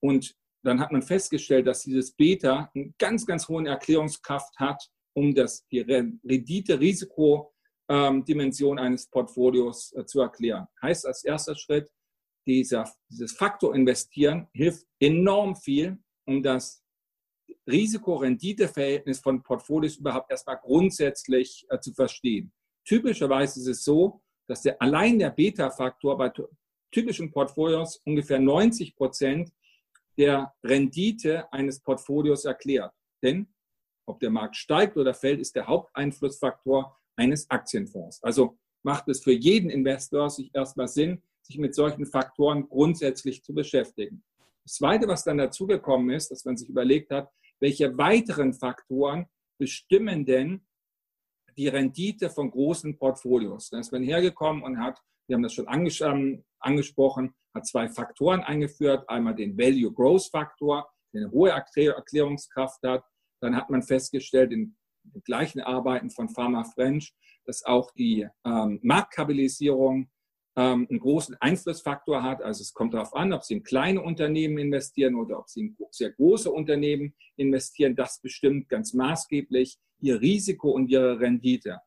und 0.00 0.34
dann 0.64 0.80
hat 0.80 0.90
man 0.90 1.02
festgestellt, 1.02 1.66
dass 1.68 1.82
dieses 1.82 2.12
Beta 2.12 2.70
eine 2.74 2.92
ganz, 2.98 3.24
ganz 3.26 3.48
hohe 3.48 3.64
Erklärungskraft 3.68 4.58
hat 4.58 4.90
um 5.16 5.34
das, 5.34 5.66
die 5.68 5.80
Rendite-Risiko-Dimension 5.80 8.78
eines 8.78 9.08
Portfolios 9.08 9.94
äh, 9.94 10.04
zu 10.04 10.20
erklären. 10.20 10.66
Heißt 10.82 11.06
als 11.06 11.24
erster 11.24 11.56
Schritt, 11.56 11.90
dieser, 12.46 12.92
dieses 13.08 13.32
Faktor 13.32 13.74
investieren 13.74 14.46
hilft 14.52 14.86
enorm 15.00 15.56
viel, 15.56 15.96
um 16.26 16.42
das 16.42 16.84
Risiko-Rendite-Verhältnis 17.66 19.20
von 19.20 19.42
Portfolios 19.42 19.96
überhaupt 19.96 20.30
erstmal 20.30 20.58
grundsätzlich 20.58 21.64
äh, 21.70 21.80
zu 21.80 21.94
verstehen. 21.94 22.52
Typischerweise 22.84 23.60
ist 23.60 23.68
es 23.68 23.84
so, 23.84 24.20
dass 24.46 24.60
der, 24.62 24.82
allein 24.82 25.18
der 25.18 25.30
Beta-Faktor 25.30 26.18
bei 26.18 26.30
typischen 26.92 27.32
Portfolios 27.32 28.02
ungefähr 28.04 28.38
90 28.38 28.94
Prozent 28.94 29.50
der 30.18 30.54
Rendite 30.62 31.50
eines 31.52 31.80
Portfolios 31.80 32.44
erklärt. 32.44 32.92
Denn 33.22 33.48
ob 34.06 34.20
der 34.20 34.30
Markt 34.30 34.56
steigt 34.56 34.96
oder 34.96 35.14
fällt, 35.14 35.40
ist 35.40 35.56
der 35.56 35.66
Haupteinflussfaktor 35.66 36.96
eines 37.16 37.50
Aktienfonds. 37.50 38.22
Also 38.22 38.58
macht 38.82 39.08
es 39.08 39.22
für 39.22 39.32
jeden 39.32 39.68
Investor 39.68 40.30
sich 40.30 40.54
erstmal 40.54 40.88
Sinn, 40.88 41.22
sich 41.42 41.58
mit 41.58 41.74
solchen 41.74 42.06
Faktoren 42.06 42.68
grundsätzlich 42.68 43.42
zu 43.42 43.52
beschäftigen. 43.52 44.22
Das 44.64 44.74
Zweite, 44.74 45.08
was 45.08 45.24
dann 45.24 45.38
dazugekommen 45.38 46.10
ist, 46.10 46.30
dass 46.30 46.44
man 46.44 46.56
sich 46.56 46.68
überlegt 46.68 47.10
hat, 47.10 47.30
welche 47.60 47.96
weiteren 47.98 48.52
Faktoren 48.52 49.26
bestimmen 49.58 50.24
denn 50.24 50.66
die 51.56 51.68
Rendite 51.68 52.30
von 52.30 52.50
großen 52.50 52.98
Portfolios. 52.98 53.70
Da 53.70 53.78
ist 53.78 53.92
man 53.92 54.02
hergekommen 54.02 54.62
und 54.62 54.78
hat, 54.78 55.00
wir 55.26 55.34
haben 55.34 55.42
das 55.42 55.54
schon 55.54 55.66
ähm, 55.68 56.44
angesprochen, 56.58 57.34
hat 57.54 57.66
zwei 57.66 57.88
Faktoren 57.88 58.40
eingeführt. 58.40 59.08
Einmal 59.08 59.34
den 59.34 59.56
Value 59.56 59.92
Growth 59.92 60.28
Faktor, 60.30 60.88
der 61.12 61.22
eine 61.22 61.30
hohe 61.30 61.50
Erklärungskraft 61.50 62.82
hat 62.82 63.04
dann 63.46 63.56
hat 63.56 63.70
man 63.70 63.82
festgestellt 63.82 64.52
in 64.52 64.76
den 65.04 65.22
gleichen 65.22 65.60
Arbeiten 65.60 66.10
von 66.10 66.28
Pharma 66.28 66.64
French, 66.64 67.14
dass 67.44 67.64
auch 67.64 67.92
die 67.92 68.26
ähm, 68.44 68.80
Marktkapitalisierung 68.82 70.10
ähm, 70.56 70.86
einen 70.90 70.98
großen 70.98 71.36
Einflussfaktor 71.40 72.22
hat. 72.22 72.42
Also 72.42 72.62
es 72.62 72.72
kommt 72.72 72.94
darauf 72.94 73.14
an, 73.14 73.32
ob 73.32 73.44
Sie 73.44 73.54
in 73.54 73.62
kleine 73.62 74.02
Unternehmen 74.02 74.58
investieren 74.58 75.14
oder 75.14 75.38
ob 75.38 75.48
Sie 75.48 75.60
in 75.60 75.76
sehr 75.90 76.10
große 76.10 76.50
Unternehmen 76.50 77.14
investieren. 77.36 77.94
Das 77.94 78.20
bestimmt 78.20 78.68
ganz 78.68 78.94
maßgeblich 78.94 79.78
Ihr 80.00 80.20
Risiko 80.20 80.70
und 80.70 80.88
Ihre 80.88 81.20
Rendite. 81.20 81.80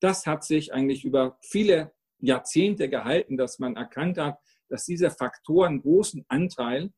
Das 0.00 0.26
hat 0.26 0.44
sich 0.44 0.72
eigentlich 0.72 1.04
über 1.04 1.38
viele 1.42 1.92
Jahrzehnte 2.18 2.88
gehalten, 2.88 3.36
dass 3.36 3.58
man 3.58 3.76
erkannt 3.76 4.18
hat, 4.18 4.38
dass 4.68 4.86
diese 4.86 5.10
Faktoren 5.10 5.72
einen 5.72 5.82
großen 5.82 6.24
Anteil 6.28 6.90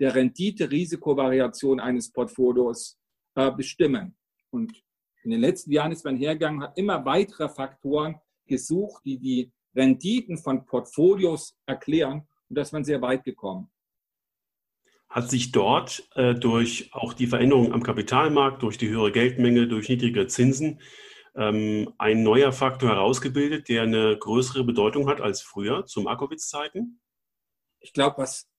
der 0.00 0.14
Rendite-Risikovariation 0.14 1.80
eines 1.80 2.12
Portfolios 2.12 2.98
äh, 3.34 3.50
bestimmen. 3.50 4.16
Und 4.50 4.82
in 5.24 5.30
den 5.30 5.40
letzten 5.40 5.72
Jahren 5.72 5.92
ist 5.92 6.04
man 6.04 6.16
hergegangen, 6.16 6.62
hat 6.62 6.76
immer 6.76 7.04
weitere 7.04 7.48
Faktoren 7.48 8.16
gesucht, 8.46 9.02
die 9.04 9.18
die 9.18 9.52
Renditen 9.74 10.36
von 10.36 10.66
Portfolios 10.66 11.56
erklären. 11.66 12.26
Und 12.48 12.56
da 12.56 12.62
ist 12.62 12.72
man 12.72 12.84
sehr 12.84 13.00
weit 13.00 13.24
gekommen. 13.24 13.70
Hat 15.08 15.30
sich 15.30 15.52
dort 15.52 16.08
äh, 16.14 16.34
durch 16.34 16.90
auch 16.92 17.12
die 17.12 17.26
Veränderung 17.26 17.72
am 17.72 17.82
Kapitalmarkt, 17.82 18.62
durch 18.62 18.78
die 18.78 18.88
höhere 18.88 19.12
Geldmenge, 19.12 19.68
durch 19.68 19.88
niedrige 19.88 20.26
Zinsen 20.26 20.80
ähm, 21.34 21.92
ein 21.98 22.22
neuer 22.22 22.52
Faktor 22.52 22.90
herausgebildet, 22.90 23.68
der 23.68 23.82
eine 23.82 24.16
größere 24.18 24.64
Bedeutung 24.64 25.08
hat 25.08 25.20
als 25.20 25.42
früher 25.42 25.86
zu 25.86 26.00
Markowitz-Zeiten? 26.02 27.00
Ich 27.80 27.92
glaube, 27.92 28.18
was 28.18 28.51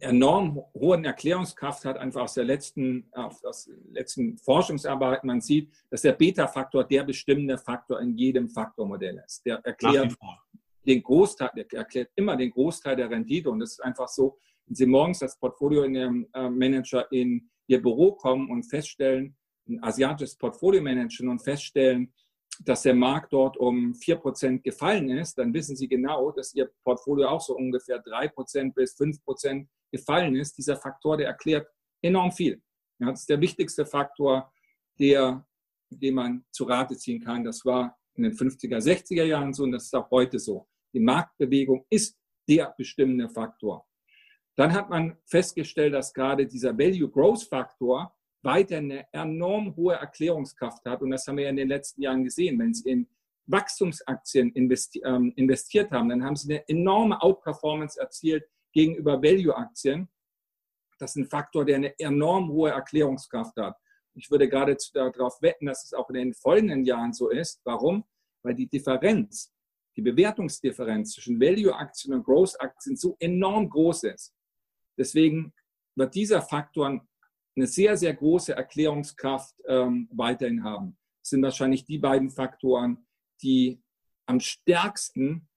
enorm 0.00 0.62
hohen 0.74 1.04
Erklärungskraft 1.04 1.84
hat, 1.84 1.96
einfach 1.98 2.22
aus 2.22 2.34
der 2.34 2.44
letzten, 2.44 3.06
aus 3.12 3.70
letzten 3.92 4.38
Forschungsarbeit. 4.38 5.24
Man 5.24 5.40
sieht, 5.40 5.70
dass 5.90 6.02
der 6.02 6.12
Beta-Faktor 6.12 6.84
der 6.84 7.04
bestimmende 7.04 7.58
Faktor 7.58 8.00
in 8.00 8.16
jedem 8.16 8.48
Faktormodell 8.48 9.22
ist. 9.24 9.44
Der 9.46 9.56
erklärt 9.64 10.16
den 10.86 11.02
Großteil, 11.02 11.50
der 11.56 11.72
erklärt 11.72 12.10
immer 12.14 12.36
den 12.36 12.50
Großteil 12.50 12.96
der 12.96 13.10
Rendite. 13.10 13.50
Und 13.50 13.60
das 13.60 13.72
ist 13.72 13.80
einfach 13.80 14.08
so, 14.08 14.38
wenn 14.66 14.74
Sie 14.74 14.86
morgens 14.86 15.22
als 15.22 15.38
Portfolio-Manager 15.38 17.10
in 17.12 17.48
Ihr 17.66 17.80
Büro 17.80 18.12
kommen 18.12 18.50
und 18.50 18.64
feststellen, 18.64 19.36
ein 19.68 19.82
asiatisches 19.82 20.36
Portfolio 20.36 20.82
managen 20.82 21.28
und 21.28 21.40
feststellen, 21.40 22.12
dass 22.60 22.82
der 22.82 22.94
Markt 22.94 23.32
dort 23.32 23.56
um 23.56 23.92
4% 23.92 24.62
gefallen 24.62 25.10
ist, 25.10 25.38
dann 25.38 25.52
wissen 25.52 25.76
Sie 25.76 25.88
genau, 25.88 26.30
dass 26.30 26.54
Ihr 26.54 26.70
Portfolio 26.84 27.28
auch 27.28 27.40
so 27.40 27.56
ungefähr 27.56 28.02
3% 28.02 28.72
bis 28.74 28.96
5% 28.96 29.66
gefallen 29.90 30.36
ist. 30.36 30.56
Dieser 30.56 30.76
Faktor, 30.76 31.16
der 31.16 31.28
erklärt 31.28 31.68
enorm 32.02 32.30
viel. 32.32 32.62
Ja, 33.00 33.10
das 33.10 33.20
ist 33.20 33.30
der 33.30 33.40
wichtigste 33.40 33.84
Faktor, 33.84 34.52
der, 34.98 35.46
den 35.90 36.14
man 36.14 36.44
zu 36.52 36.64
Rate 36.64 36.96
ziehen 36.96 37.22
kann. 37.22 37.44
Das 37.44 37.64
war 37.64 37.98
in 38.14 38.22
den 38.22 38.32
50er, 38.32 38.78
60er 38.78 39.24
Jahren 39.24 39.52
so 39.52 39.64
und 39.64 39.72
das 39.72 39.84
ist 39.84 39.94
auch 39.94 40.10
heute 40.10 40.38
so. 40.38 40.68
Die 40.92 41.00
Marktbewegung 41.00 41.84
ist 41.90 42.16
der 42.48 42.72
bestimmende 42.76 43.28
Faktor. 43.28 43.86
Dann 44.56 44.72
hat 44.72 44.88
man 44.88 45.16
festgestellt, 45.26 45.94
dass 45.94 46.14
gerade 46.14 46.46
dieser 46.46 46.78
Value 46.78 47.10
Growth 47.10 47.42
Faktor 47.42 48.14
weiter 48.44 48.78
eine 48.78 49.06
enorm 49.12 49.74
hohe 49.76 49.94
Erklärungskraft 49.94 50.84
hat. 50.84 51.02
Und 51.02 51.10
das 51.10 51.26
haben 51.26 51.36
wir 51.36 51.44
ja 51.44 51.50
in 51.50 51.56
den 51.56 51.68
letzten 51.68 52.02
Jahren 52.02 52.24
gesehen. 52.24 52.58
Wenn 52.58 52.74
Sie 52.74 52.88
in 52.88 53.08
Wachstumsaktien 53.46 54.52
investi 54.52 55.02
ähm, 55.04 55.32
investiert 55.36 55.90
haben, 55.90 56.08
dann 56.08 56.24
haben 56.24 56.36
Sie 56.36 56.52
eine 56.52 56.68
enorme 56.68 57.20
Outperformance 57.20 58.00
erzielt 58.00 58.44
gegenüber 58.72 59.22
Value-Aktien. 59.22 60.08
Das 60.98 61.10
ist 61.12 61.16
ein 61.16 61.26
Faktor, 61.26 61.64
der 61.64 61.76
eine 61.76 61.98
enorm 61.98 62.50
hohe 62.50 62.70
Erklärungskraft 62.70 63.56
hat. 63.56 63.76
Ich 64.14 64.30
würde 64.30 64.48
gerade 64.48 64.76
darauf 64.92 65.42
wetten, 65.42 65.66
dass 65.66 65.84
es 65.84 65.92
auch 65.92 66.08
in 66.10 66.14
den 66.14 66.34
folgenden 66.34 66.84
Jahren 66.84 67.12
so 67.12 67.30
ist. 67.30 67.60
Warum? 67.64 68.04
Weil 68.42 68.54
die 68.54 68.68
Differenz, 68.68 69.52
die 69.96 70.02
Bewertungsdifferenz 70.02 71.14
zwischen 71.14 71.40
Value-Aktien 71.40 72.14
und 72.14 72.24
Growth-Aktien 72.24 72.96
so 72.96 73.16
enorm 73.18 73.68
groß 73.68 74.04
ist. 74.04 74.32
Deswegen 74.96 75.52
wird 75.96 76.14
dieser 76.14 76.42
Faktor 76.42 77.04
eine 77.56 77.66
sehr, 77.66 77.96
sehr 77.96 78.14
große 78.14 78.54
Erklärungskraft 78.54 79.54
ähm, 79.66 80.08
weiterhin 80.12 80.64
haben. 80.64 80.96
Das 81.20 81.30
sind 81.30 81.42
wahrscheinlich 81.42 81.84
die 81.84 81.98
beiden 81.98 82.30
Faktoren, 82.30 83.06
die 83.42 83.80
am 84.26 84.40
stärksten 84.40 85.48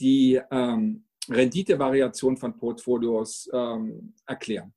die 0.00 0.40
ähm, 0.50 1.04
Renditevariation 1.28 2.36
von 2.36 2.56
Portfolios 2.56 3.48
ähm, 3.52 4.14
erklären. 4.26 4.74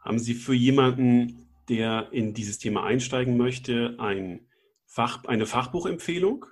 Haben 0.00 0.18
Sie 0.18 0.34
für 0.34 0.54
jemanden, 0.54 1.48
der 1.68 2.08
in 2.12 2.34
dieses 2.34 2.58
Thema 2.58 2.84
einsteigen 2.84 3.36
möchte, 3.36 3.96
ein 3.98 4.48
Fach, 4.86 5.24
eine 5.24 5.46
Fachbuchempfehlung? 5.46 6.44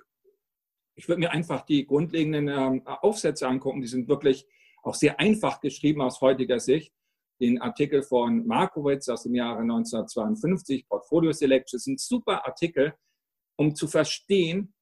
Ich 0.95 1.07
würde 1.07 1.19
mir 1.19 1.31
einfach 1.31 1.61
die 1.65 1.85
grundlegenden 1.85 2.47
ähm, 2.47 2.87
Aufsätze 2.87 3.47
angucken. 3.47 3.81
Die 3.81 3.87
sind 3.87 4.07
wirklich 4.07 4.47
auch 4.81 4.95
sehr 4.95 5.19
einfach 5.19 5.59
geschrieben 5.59 6.01
aus 6.01 6.21
heutiger 6.21 6.59
Sicht 6.59 6.93
den 7.43 7.61
Artikel 7.61 8.03
von 8.03 8.47
Markowitz 8.47 9.09
aus 9.09 9.23
dem 9.23 9.35
Jahre 9.35 9.63
1952, 9.63 10.87
Portfolio 10.87 11.33
Selection, 11.33 11.77
ist 11.77 11.87
ein 11.87 11.97
super 11.97 12.45
Artikel, 12.45 12.93
um 13.57 13.75
zu 13.75 13.87
verstehen, 13.87 14.73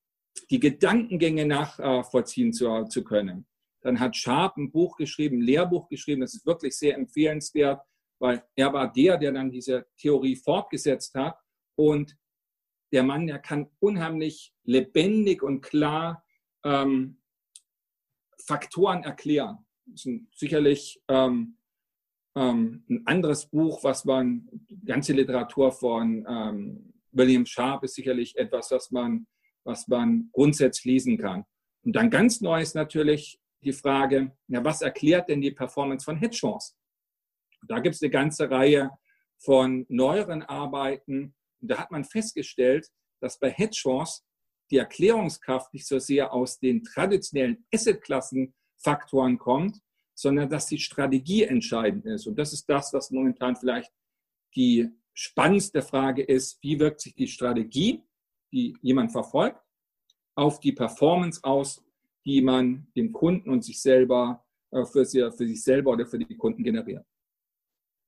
die 0.52 0.60
Gedankengänge 0.60 1.48
nachvollziehen 1.48 2.54
zu, 2.54 2.86
zu 2.86 3.04
können. 3.04 3.48
Dann 3.82 4.00
hat 4.00 4.16
Sharp 4.16 4.58
ein 4.58 4.72
Buch 4.72 4.96
geschrieben, 4.96 5.38
ein 5.38 5.42
Lehrbuch 5.42 5.90
geschrieben, 5.90 6.22
das 6.22 6.36
ist 6.36 6.46
wirklich 6.46 6.78
sehr 6.78 6.96
empfehlenswert, 6.96 7.82
weil 8.20 8.44
er 8.56 8.72
war 8.72 8.94
der, 8.94 9.18
der 9.18 9.32
dann 9.32 9.50
diese 9.50 9.88
Theorie 9.98 10.36
fortgesetzt 10.36 11.16
hat. 11.16 11.36
Und 11.76 12.16
der 12.94 13.02
Mann, 13.02 13.26
der 13.26 13.40
kann 13.40 13.72
unheimlich 13.80 14.54
lebendig 14.64 15.42
und 15.42 15.62
klar 15.62 16.24
ähm, 16.64 17.20
Faktoren 18.46 19.04
erklären. 19.04 19.66
Das 19.88 20.02
sind 20.02 20.30
sicherlich 20.36 21.02
ähm, 21.08 21.58
ähm, 22.36 22.84
ein 22.90 23.06
anderes 23.06 23.46
Buch, 23.46 23.84
was 23.84 24.06
man, 24.06 24.48
ganze 24.86 25.14
Literatur 25.14 25.72
von 25.72 26.26
ähm, 26.28 26.94
William 27.12 27.46
Sharp 27.46 27.84
ist 27.84 27.96
sicherlich 27.96 28.38
etwas, 28.38 28.72
was 28.72 28.92
man, 28.92 29.28
was 29.64 29.88
man 29.88 30.30
grundsätzlich 30.32 30.86
lesen 30.86 31.18
kann. 31.18 31.46
Und 31.84 31.96
dann 31.96 32.10
ganz 32.10 32.42
neu 32.42 32.62
ist 32.62 32.76
natürlich 32.76 33.40
die 33.64 33.74
Frage, 33.74 34.36
ja, 34.48 34.64
was 34.64 34.82
erklärt 34.82 35.30
denn 35.30 35.42
die 35.42 35.52
Performance 35.52 36.06
von 36.06 36.18
Hedgefonds? 36.18 36.78
Da 37.68 37.80
gibt 37.80 37.96
es 37.96 38.02
eine 38.02 38.12
ganze 38.12 38.50
Reihe 38.50 38.92
von 39.38 39.86
neueren 39.90 40.44
Arbeiten. 40.44 41.36
Und 41.62 41.72
da 41.72 41.78
hat 41.78 41.92
man 41.92 42.04
festgestellt, 42.04 42.88
dass 43.20 43.40
bei 43.40 43.52
Hedgefonds 43.52 44.24
die 44.72 44.78
Erklärungskraft 44.78 45.74
nicht 45.74 45.86
so 45.86 46.00
sehr 46.00 46.34
aus 46.34 46.60
den 46.60 46.84
traditionellen 46.84 47.66
Assetklassen-Faktoren 47.74 49.38
kommt, 49.38 49.78
sondern 50.22 50.50
dass 50.50 50.68
die 50.68 50.78
Strategie 50.78 51.44
entscheidend 51.44 52.06
ist. 52.06 52.28
Und 52.28 52.38
das 52.38 52.54
ist 52.54 52.70
das, 52.70 52.94
was 52.94 53.10
momentan 53.10 53.56
vielleicht 53.56 53.92
die 54.56 54.90
spannendste 55.14 55.82
Frage 55.82 56.22
ist, 56.22 56.60
wie 56.62 56.80
wirkt 56.80 57.02
sich 57.02 57.16
die 57.16 57.28
Strategie, 57.28 58.04
die 58.52 58.78
jemand 58.82 59.12
verfolgt, 59.12 59.60
auf 60.36 60.60
die 60.60 60.72
Performance 60.72 61.44
aus, 61.44 61.84
die 62.26 62.42
man 62.42 62.88
dem 62.96 63.12
Kunden 63.12 63.50
und 63.50 63.64
sich 63.64 63.82
selber 63.82 64.46
äh, 64.72 64.86
für, 64.86 65.06
für 65.06 65.48
sich 65.48 65.64
selber 65.64 65.92
oder 65.92 66.06
für 66.06 66.20
die 66.20 66.38
Kunden 66.38 66.64
generiert. 66.64 67.06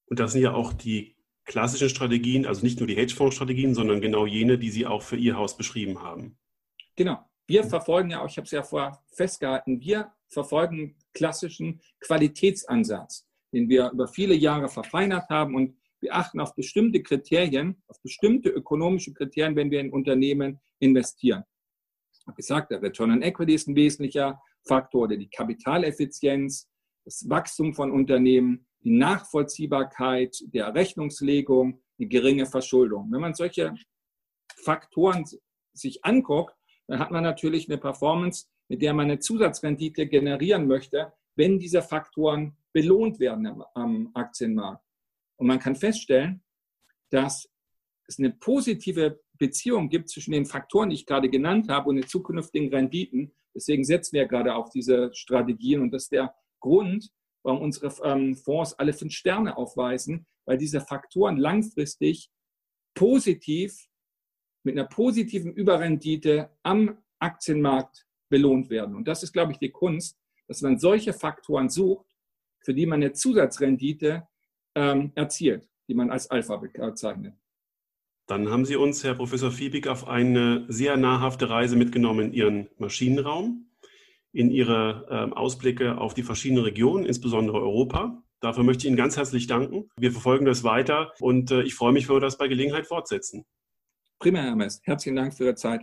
Und 0.06 0.20
das 0.20 0.34
sind 0.34 0.42
ja 0.42 0.54
auch 0.54 0.74
die 0.74 1.16
klassischen 1.46 1.90
Strategien, 1.90 2.46
also 2.46 2.64
nicht 2.64 2.80
nur 2.80 2.88
die 2.88 2.96
Hedgefonds-Strategien, 2.96 3.74
sondern 3.74 4.02
genau 4.02 4.26
jene, 4.26 4.58
die 4.58 4.70
Sie 4.70 4.86
auch 4.86 5.02
für 5.02 5.18
Ihr 5.18 5.36
Haus 5.36 5.58
beschrieben 5.58 6.02
haben. 6.02 6.38
Genau. 6.96 7.28
Wir 7.48 7.64
verfolgen 7.64 8.12
ja 8.12 8.22
auch, 8.22 8.30
ich 8.30 8.38
habe 8.38 8.46
es 8.46 8.52
ja 8.52 8.64
vorher 8.64 9.04
festgehalten, 9.12 9.80
wir 9.82 10.14
verfolgen 10.30 10.96
klassischen 11.14 11.82
Qualitätsansatz, 12.00 13.28
den 13.52 13.70
wir 13.70 13.92
über 13.92 14.08
viele 14.08 14.34
Jahre 14.34 14.70
verfeinert 14.70 15.30
haben 15.30 15.56
und 15.56 15.78
wir 16.00 16.16
achten 16.16 16.40
auf 16.40 16.54
bestimmte 16.56 17.02
Kriterien, 17.02 17.82
auf 17.88 18.02
bestimmte 18.02 18.50
ökonomische 18.50 19.14
Kriterien, 19.14 19.56
wenn 19.56 19.72
wir 19.72 19.80
in 19.80 19.92
Unternehmen 19.92 20.60
investieren. 20.80 21.44
Ich 22.20 22.28
habe 22.28 22.36
gesagt, 22.36 22.72
der 22.72 22.82
Return 22.82 23.12
on 23.12 23.22
Equity 23.22 23.54
ist 23.54 23.68
ein 23.68 23.76
wesentlicher 23.76 24.42
Faktor, 24.66 25.04
oder 25.04 25.18
die 25.18 25.30
Kapitaleffizienz, 25.30 26.70
das 27.06 27.30
Wachstum 27.30 27.74
von 27.74 27.92
Unternehmen, 27.92 28.66
die 28.84 28.92
Nachvollziehbarkeit 28.92 30.38
der 30.48 30.74
Rechnungslegung, 30.74 31.82
die 32.00 32.10
geringe 32.10 32.46
Verschuldung. 32.46 33.12
Wenn 33.12 33.22
man 33.22 33.34
solche 33.34 33.74
Faktoren 34.64 35.26
sich 35.74 36.04
anguckt, 36.04 36.56
dann 36.88 37.00
hat 37.00 37.12
man 37.12 37.24
natürlich 37.24 37.70
eine 37.70 37.78
Performance, 37.78 38.48
mit 38.68 38.82
der 38.82 38.94
man 38.94 39.06
eine 39.06 39.20
Zusatzrendite 39.20 40.08
generieren 40.08 40.68
möchte, 40.68 41.14
wenn 41.36 41.60
diese 41.60 41.82
Faktoren 41.82 42.58
belohnt 42.72 43.20
werden 43.20 43.48
am, 43.48 43.64
am 43.74 44.12
Aktienmarkt. 44.14 44.84
Und 45.38 45.48
man 45.48 45.60
kann 45.60 45.76
feststellen, 45.76 46.44
dass 47.10 47.50
es 48.08 48.20
eine 48.20 48.32
positive 48.32 49.22
Beziehung 49.38 49.90
gibt 49.90 50.10
zwischen 50.10 50.32
den 50.32 50.46
Faktoren, 50.46 50.90
die 50.90 50.96
ich 50.96 51.06
gerade 51.06 51.30
genannt 51.30 51.70
habe, 51.70 51.90
und 51.90 51.96
den 51.96 52.08
zukünftigen 52.08 52.70
Renditen. 52.70 53.34
Deswegen 53.56 53.84
setzen 53.84 54.14
wir 54.14 54.26
gerade 54.26 54.56
auf 54.56 54.70
diese 54.70 55.14
Strategien. 55.14 55.82
Und 55.82 55.92
das 55.92 56.04
ist 56.04 56.12
der 56.12 56.34
Grund, 56.60 57.12
warum 57.44 57.62
unsere 57.62 57.94
ähm, 58.04 58.36
Fonds 58.36 58.74
alle 58.74 58.94
fünf 58.94 59.14
Sterne 59.14 59.58
aufweisen, 59.58 60.26
weil 60.46 60.58
diese 60.58 60.82
Faktoren 60.82 61.38
langfristig 61.38 62.30
positiv 62.94 63.88
mit 64.64 64.78
einer 64.78 64.88
positiven 64.88 65.54
Überrendite 65.54 66.50
am 66.64 66.98
Aktienmarkt 67.20 68.06
belohnt 68.30 68.70
werden. 68.70 68.96
Und 68.96 69.08
das 69.08 69.24
ist, 69.24 69.34
glaube 69.34 69.52
ich, 69.52 69.60
die 69.60 69.72
Kunst, 69.72 70.18
dass 70.48 70.62
man 70.62 70.80
solche 70.80 71.14
Faktoren 71.14 71.70
sucht, 71.70 72.08
für 72.60 72.74
die 72.74 72.86
man 72.86 73.02
eine 73.02 73.14
Zusatzrendite 73.14 74.28
ähm, 74.76 75.12
erzielt, 75.16 75.70
die 75.88 75.94
man 75.94 76.10
als 76.10 76.30
Alpha 76.32 76.58
bezeichnet. 76.58 77.36
Dann 78.26 78.50
haben 78.50 78.66
Sie 78.66 78.78
uns, 78.78 79.04
Herr 79.04 79.16
Professor 79.16 79.52
Fiebig, 79.52 79.88
auf 79.88 80.08
eine 80.08 80.66
sehr 80.70 80.96
nahrhafte 80.96 81.50
Reise 81.50 81.76
mitgenommen 81.76 82.28
in 82.28 82.34
Ihren 82.34 82.70
Maschinenraum, 82.78 83.70
in 84.32 84.50
Ihre 84.50 85.06
äh, 85.10 85.36
Ausblicke 85.36 85.98
auf 85.98 86.14
die 86.14 86.24
verschiedenen 86.24 86.64
Regionen, 86.64 87.06
insbesondere 87.06 87.60
Europa. 87.62 88.24
Dafür 88.40 88.64
möchte 88.64 88.84
ich 88.84 88.88
Ihnen 88.88 88.98
ganz 88.98 89.18
herzlich 89.18 89.48
danken. 89.48 89.90
Wir 89.98 90.12
verfolgen 90.12 90.46
das 90.46 90.64
weiter 90.64 91.14
und 91.20 91.52
äh, 91.52 91.64
ich 91.64 91.76
freue 91.76 91.92
mich, 91.92 92.08
wenn 92.08 92.16
wir 92.16 92.22
das 92.22 92.38
bei 92.38 92.48
Gelegenheit 92.48 92.88
fortsetzen. 92.88 93.46
Prima, 94.24 94.40
Herr 94.40 94.56
Mess. 94.56 94.80
Herzlichen 94.86 95.18
Dank 95.18 95.34
für 95.34 95.44
Ihre 95.44 95.56
Zeit. 95.56 95.82